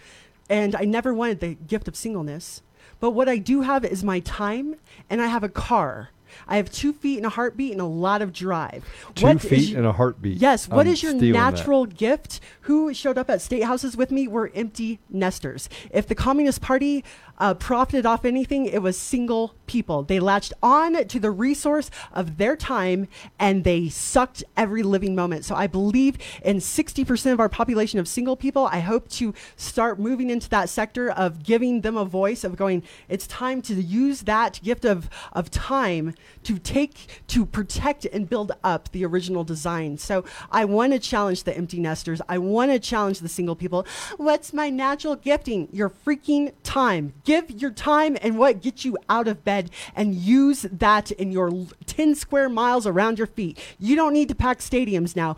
And 0.51 0.75
I 0.75 0.85
never 0.85 1.15
wanted 1.15 1.41
the 1.41 1.55
gift 1.55 1.89
of 1.89 1.97
singleness. 1.97 2.63
But 3.01 3.11
what 3.13 3.29
I 3.29 3.39
do 3.39 3.63
have 3.63 3.85
is 3.85 4.05
my 4.05 4.21
time, 4.21 4.77
and 5.09 5.23
I 5.23 5.27
have 5.27 5.43
a 5.45 5.49
car. 5.49 6.11
I 6.49 6.57
have 6.57 6.71
two 6.71 6.93
feet 6.93 7.17
and 7.17 7.27
a 7.27 7.31
heartbeat 7.31 7.73
and 7.73 7.81
a 7.81 7.87
lot 7.87 8.23
of 8.23 8.33
drive. 8.33 8.85
Two 9.15 9.27
What 9.27 9.41
feet 9.41 9.75
and 9.77 9.87
a 9.87 9.93
heartbeat. 9.93 10.39
Yes. 10.39 10.69
What 10.69 10.87
I'm 10.87 10.93
is 10.93 11.03
your 11.03 11.13
stealing 11.13 11.33
that. 11.33 11.55
natural 11.55 11.87
gift? 11.87 12.41
Who 12.63 12.93
showed 12.95 13.19
up 13.19 13.29
at 13.31 13.41
state 13.43 13.65
houses 13.65 13.97
with 13.97 14.11
me 14.11 14.29
were 14.29 14.51
empty 14.55 15.01
nesters. 15.11 15.69
If 15.91 16.07
the 16.07 16.15
Communist 16.15 16.61
Party 16.61 17.05
uh, 17.43 17.55
profited 17.55 18.07
off 18.07 18.25
anything, 18.25 18.67
it 18.67 18.83
was 18.83 18.97
single 18.97 19.57
people. 19.67 20.05
They 20.05 20.21
latched 20.21 20.53
on 20.63 21.09
to 21.09 21.19
the 21.19 21.33
resource 21.33 21.91
of 22.13 22.37
their 22.37 22.55
time 22.55 23.09
and 23.37 23.65
they 23.65 23.89
sucked 23.89 24.45
every 24.57 24.85
living 24.85 25.17
moment. 25.17 25.45
So 25.45 25.57
I 25.57 25.67
believe 25.67 26.19
in 26.45 26.59
60% 26.59 27.33
of 27.33 27.41
our 27.41 27.49
population 27.49 27.99
of 27.99 28.07
single 28.07 28.37
people. 28.37 28.69
I 28.71 28.79
hope 28.79 29.09
to 29.11 29.35
start 29.57 29.99
moving 29.99 30.31
into 30.31 30.49
that 30.51 30.69
sector 30.69 31.11
of 31.11 31.43
giving 31.43 31.81
them 31.81 31.97
a 31.97 32.05
voice, 32.05 32.45
of 32.45 32.55
going, 32.57 32.85
it's 33.09 33.27
time 33.27 33.61
to 33.63 33.75
use 33.75 34.23
that 34.23 34.61
gift 34.63 34.85
of, 34.85 35.11
of 35.33 35.51
time 35.51 36.15
to 36.45 36.59
take, 36.59 37.23
to 37.27 37.45
protect 37.45 38.05
and 38.05 38.31
build 38.31 38.53
up 38.63 38.93
the 38.93 39.05
original 39.05 39.43
design. 39.43 39.99
So 39.99 40.25
I 40.53 40.65
want 40.65 40.93
to 40.93 41.01
challenge 41.01 41.43
the 41.43 41.57
empty 41.57 41.81
nesters. 41.81 42.23
I 42.29 42.39
want 42.39 42.71
to 42.71 42.79
challenge 42.79 43.19
the 43.19 43.29
single 43.29 43.57
people. 43.57 43.85
What's 44.17 44.53
my 44.53 44.71
natural 44.71 45.17
gifting? 45.17 45.69
Your 45.73 45.91
freaking 45.91 46.53
time. 46.63 47.15
Give 47.25 47.32
your 47.49 47.71
time 47.71 48.17
and 48.23 48.39
what 48.39 48.63
gets 48.63 48.85
you 48.85 48.97
out 49.09 49.29
of 49.29 49.45
bed 49.45 49.71
and 49.95 50.15
use 50.15 50.63
that 50.63 51.11
in 51.11 51.33
your 51.33 51.67
10 51.87 52.15
square 52.15 52.49
miles 52.49 52.87
around 52.87 53.19
your 53.19 53.27
feet. 53.27 53.59
You 53.79 53.97
don't 53.97 54.13
need 54.13 54.29
to 54.29 54.35
pack 54.35 54.59
stadiums 54.59 55.17
now. 55.17 55.37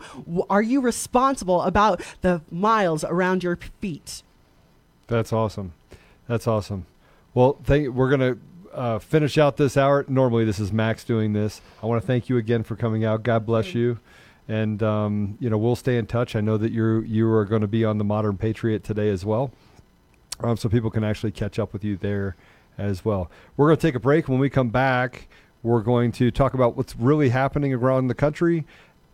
Are 0.49 0.61
you 0.61 0.81
responsible 0.81 1.61
about 1.61 2.01
the 2.21 2.41
miles 2.51 3.03
around 3.03 3.43
your 3.43 3.57
feet? 3.79 4.23
That's 5.07 5.31
awesome. 5.31 5.73
That's 6.27 6.47
awesome. 6.47 6.85
Well, 7.33 7.57
thank, 7.63 7.89
we're 7.89 8.09
going 8.09 8.33
to 8.33 8.39
uh, 8.73 8.99
finish 8.99 9.37
out 9.37 9.57
this 9.57 9.77
hour. 9.77 10.05
Normally, 10.07 10.45
this 10.45 10.59
is 10.59 10.71
Max 10.71 11.03
doing 11.03 11.33
this. 11.33 11.61
I 11.81 11.85
want 11.85 12.01
to 12.01 12.07
thank 12.07 12.29
you 12.29 12.37
again 12.37 12.63
for 12.63 12.75
coming 12.75 13.05
out. 13.05 13.23
God 13.23 13.45
bless 13.45 13.73
you. 13.73 13.99
And 14.47 14.83
um, 14.83 15.37
you 15.39 15.49
know 15.49 15.57
we'll 15.57 15.75
stay 15.75 15.97
in 15.97 16.05
touch. 16.05 16.35
I 16.35 16.41
know 16.41 16.55
that 16.57 16.71
you 16.71 17.01
you 17.01 17.27
are 17.31 17.45
going 17.45 17.61
to 17.61 17.67
be 17.67 17.83
on 17.83 17.97
the 17.97 18.03
Modern 18.03 18.37
Patriot 18.37 18.83
today 18.83 19.09
as 19.09 19.25
well, 19.25 19.51
um, 20.41 20.57
so 20.57 20.69
people 20.69 20.89
can 20.89 21.03
actually 21.03 21.31
catch 21.31 21.59
up 21.59 21.73
with 21.73 21.83
you 21.83 21.97
there 21.97 22.35
as 22.77 23.05
well. 23.05 23.29
We're 23.57 23.67
going 23.67 23.77
to 23.77 23.81
take 23.81 23.95
a 23.95 23.99
break. 23.99 24.27
When 24.27 24.39
we 24.39 24.49
come 24.49 24.69
back, 24.69 25.27
we're 25.63 25.81
going 25.81 26.11
to 26.13 26.31
talk 26.31 26.53
about 26.53 26.75
what's 26.75 26.95
really 26.95 27.29
happening 27.29 27.73
around 27.73 28.07
the 28.07 28.13
country, 28.13 28.65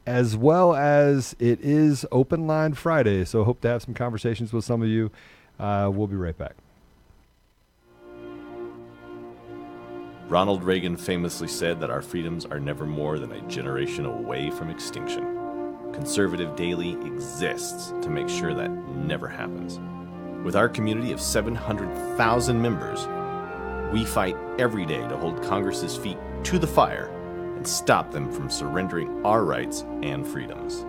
as 0.05 0.35
well 0.35 0.75
as 0.75 1.35
it 1.39 1.59
is 1.61 2.05
Open 2.11 2.47
Line 2.47 2.73
Friday. 2.73 3.23
So 3.25 3.43
hope 3.43 3.61
to 3.61 3.67
have 3.67 3.81
some 3.81 3.93
conversations 3.93 4.51
with 4.51 4.65
some 4.65 4.81
of 4.81 4.87
you. 4.87 5.11
Uh, 5.59 5.89
we'll 5.93 6.07
be 6.07 6.15
right 6.15 6.37
back. 6.37 6.55
Ronald 10.27 10.63
Reagan 10.63 10.95
famously 10.95 11.49
said 11.49 11.81
that 11.81 11.89
our 11.89 12.01
freedoms 12.01 12.45
are 12.45 12.59
never 12.59 12.85
more 12.85 13.19
than 13.19 13.33
a 13.33 13.41
generation 13.49 14.05
away 14.05 14.49
from 14.49 14.69
extinction. 14.69 15.37
Conservative 15.91 16.55
Daily 16.55 16.93
exists 17.05 17.93
to 18.01 18.09
make 18.09 18.29
sure 18.29 18.53
that 18.53 18.71
never 18.71 19.27
happens. 19.27 19.77
With 20.43 20.55
our 20.55 20.67
community 20.67 21.11
of 21.11 21.21
700,000 21.21 22.59
members, 22.59 23.07
we 23.93 24.05
fight 24.05 24.35
every 24.57 24.85
day 24.85 25.07
to 25.07 25.17
hold 25.17 25.43
Congress's 25.43 25.95
feet 25.95 26.17
to 26.45 26.57
the 26.57 26.65
fire 26.65 27.09
and 27.55 27.67
stop 27.67 28.11
them 28.11 28.31
from 28.31 28.49
surrendering 28.49 29.23
our 29.23 29.43
rights 29.45 29.85
and 30.01 30.25
freedoms. 30.25 30.83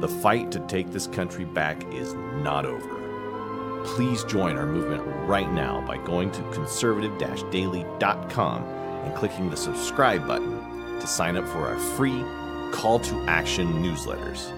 The 0.00 0.08
fight 0.08 0.52
to 0.52 0.60
take 0.60 0.92
this 0.92 1.08
country 1.08 1.44
back 1.46 1.82
is 1.92 2.14
not 2.14 2.64
over. 2.64 3.82
Please 3.84 4.22
join 4.24 4.56
our 4.56 4.66
movement 4.66 5.02
right 5.26 5.50
now 5.50 5.80
by 5.84 5.96
going 5.98 6.30
to 6.30 6.52
conservative 6.52 7.18
daily.com 7.18 8.62
and 8.62 9.16
clicking 9.16 9.50
the 9.50 9.56
subscribe 9.56 10.28
button 10.28 11.00
to 11.00 11.06
sign 11.08 11.36
up 11.36 11.48
for 11.48 11.66
our 11.66 11.78
free 11.96 12.22
call 12.70 13.00
to 13.00 13.16
action 13.26 13.66
newsletters. 13.82 14.52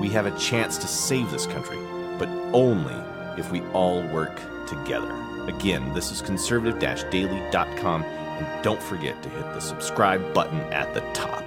We 0.00 0.08
have 0.08 0.26
a 0.26 0.36
chance 0.38 0.76
to 0.78 0.88
save 0.88 1.30
this 1.30 1.46
country, 1.46 1.78
but 2.18 2.28
only 2.52 2.94
if 3.38 3.50
we 3.50 3.60
all 3.72 4.02
work 4.08 4.40
together. 4.66 5.14
Again, 5.48 5.92
this 5.94 6.10
is 6.10 6.20
conservative 6.20 6.78
daily.com, 7.10 8.02
and 8.02 8.64
don't 8.64 8.82
forget 8.82 9.22
to 9.22 9.28
hit 9.28 9.44
the 9.54 9.60
subscribe 9.60 10.34
button 10.34 10.60
at 10.72 10.92
the 10.92 11.00
top. 11.12 11.45